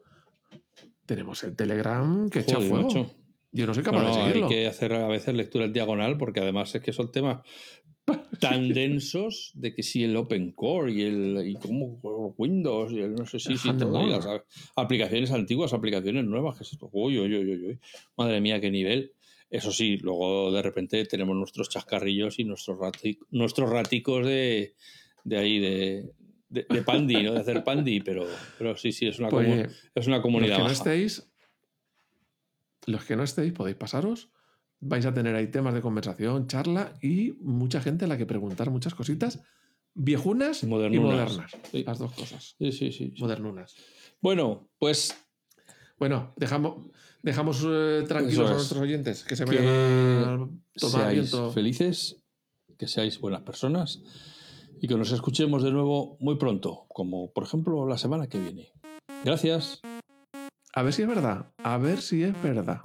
Tenemos 1.06 1.44
el 1.46 1.56
Telegram 1.56 2.30
que 2.30 2.40
echa 2.40 2.56
Joder, 2.56 2.70
fuego. 2.70 2.88
macho. 2.88 3.12
Yo 3.54 3.66
no 3.66 3.74
soy 3.74 3.84
capaz 3.84 4.04
No, 4.04 4.10
de 4.10 4.12
no, 4.12 4.18
hay 4.20 4.28
seguirlo. 4.28 4.50
que 4.50 4.68
hacer 4.68 4.94
a 4.94 5.08
veces 5.08 5.34
lectura 5.34 5.64
en 5.66 5.72
diagonal 5.74 6.18
porque 6.18 6.42
además 6.42 6.76
es 6.76 6.82
que 6.82 6.92
son 6.92 7.12
temas 7.12 7.40
tan 8.40 8.70
densos 8.74 9.52
de 9.56 9.74
que 9.74 9.84
si 9.84 10.04
el 10.04 10.16
Open 10.16 10.52
Core 10.52 10.92
y 10.92 11.02
el 11.02 11.44
y 11.48 11.56
cómo 11.56 12.34
Windows 12.38 12.92
y 12.94 13.00
el 13.00 13.16
no 13.16 13.26
sé 13.26 13.40
si 13.40 13.54
las 13.54 14.28
aplicaciones 14.76 15.32
antiguas, 15.32 15.74
aplicaciones 15.74 16.24
nuevas, 16.26 16.58
que 16.58 16.64
es 16.64 16.74
esto, 16.74 16.90
uy, 16.92 17.18
uy, 17.20 17.36
uy, 17.36 17.46
uy, 17.52 17.66
uy. 17.68 17.80
madre 18.16 18.40
mía, 18.42 18.60
qué 18.62 18.72
nivel. 18.72 19.14
Eso 19.50 19.72
sí, 19.72 19.98
luego 19.98 20.52
de 20.52 20.62
repente 20.62 21.06
tenemos 21.06 21.36
nuestros 21.36 21.70
chascarrillos 21.70 22.38
y 22.38 22.44
nuestros, 22.44 22.78
rati- 22.78 23.18
nuestros 23.32 23.70
raticos 23.70 24.26
de, 24.26 24.76
de 25.24 25.38
ahí, 25.38 25.60
de, 25.60 26.12
de, 26.50 26.66
de 26.70 26.82
pandi, 26.82 27.24
¿no? 27.24 27.34
De 27.34 27.40
hacer 27.40 27.64
pandi, 27.64 28.02
pero, 28.02 28.28
pero 28.58 28.76
sí, 28.76 28.92
sí, 28.92 29.08
es 29.08 29.20
una, 29.20 29.30
Pues, 29.30 29.90
es 29.96 30.06
una 30.08 30.18
los 30.18 30.24
comunidad 30.24 30.58
que 30.58 30.64
no 30.64 30.70
estéis, 30.72 31.32
los 32.88 33.06
que 33.06 33.16
no 33.16 33.24
estéis, 33.24 33.54
podéis 33.54 33.78
pasaros. 33.78 34.30
Vais 34.80 35.06
a 35.06 35.14
tener 35.14 35.36
ahí 35.36 35.48
temas 35.48 35.74
de 35.74 35.82
conversación, 35.82 36.48
charla 36.48 36.94
y 37.02 37.32
mucha 37.42 37.82
gente 37.82 38.06
a 38.06 38.08
la 38.08 38.18
que 38.18 38.26
preguntar 38.26 38.70
muchas 38.70 38.94
cositas 38.94 39.42
viejunas 39.96 40.62
Y 40.64 40.68
modernas. 40.68 41.52
Sí. 41.72 41.84
Las 41.84 41.98
dos 41.98 42.14
cosas. 42.14 42.56
Sí, 42.60 42.72
sí, 42.72 42.92
sí. 42.92 43.12
sí. 43.16 43.22
Modernunas. 43.22 43.76
Bueno, 44.22 44.70
pues 44.78 45.16
Bueno, 45.98 46.34
dejamos, 46.38 46.86
dejamos 47.24 47.66
eh, 47.68 48.04
tranquilos 48.08 48.48
a 48.50 48.52
es. 48.52 48.58
nuestros 48.58 48.82
oyentes 48.82 49.24
que 49.24 49.36
se 49.36 49.46
vayan 49.46 49.66
a 49.68 50.38
tomar 50.80 51.02
seáis 51.02 51.14
viento. 51.32 51.52
felices, 51.52 52.22
que 52.78 52.88
seáis 52.88 53.20
buenas 53.20 53.42
personas 53.42 54.04
y 54.80 54.88
que 54.88 54.96
nos 54.96 55.12
escuchemos 55.12 55.64
de 55.64 55.72
nuevo 55.72 56.18
muy 56.20 56.36
pronto, 56.38 56.86
como 56.90 57.34
por 57.34 57.44
ejemplo 57.46 57.88
la 57.88 57.98
semana 57.98 58.28
que 58.28 58.38
viene. 58.40 58.72
Gracias. 59.26 59.82
A 60.76 60.84
ver 60.84 60.94
si 60.94 61.02
es 61.02 61.08
verdad. 61.08 61.52
A 61.64 61.78
ver 61.80 62.00
si 62.02 62.22
es 62.22 62.40
verdad. 62.44 62.80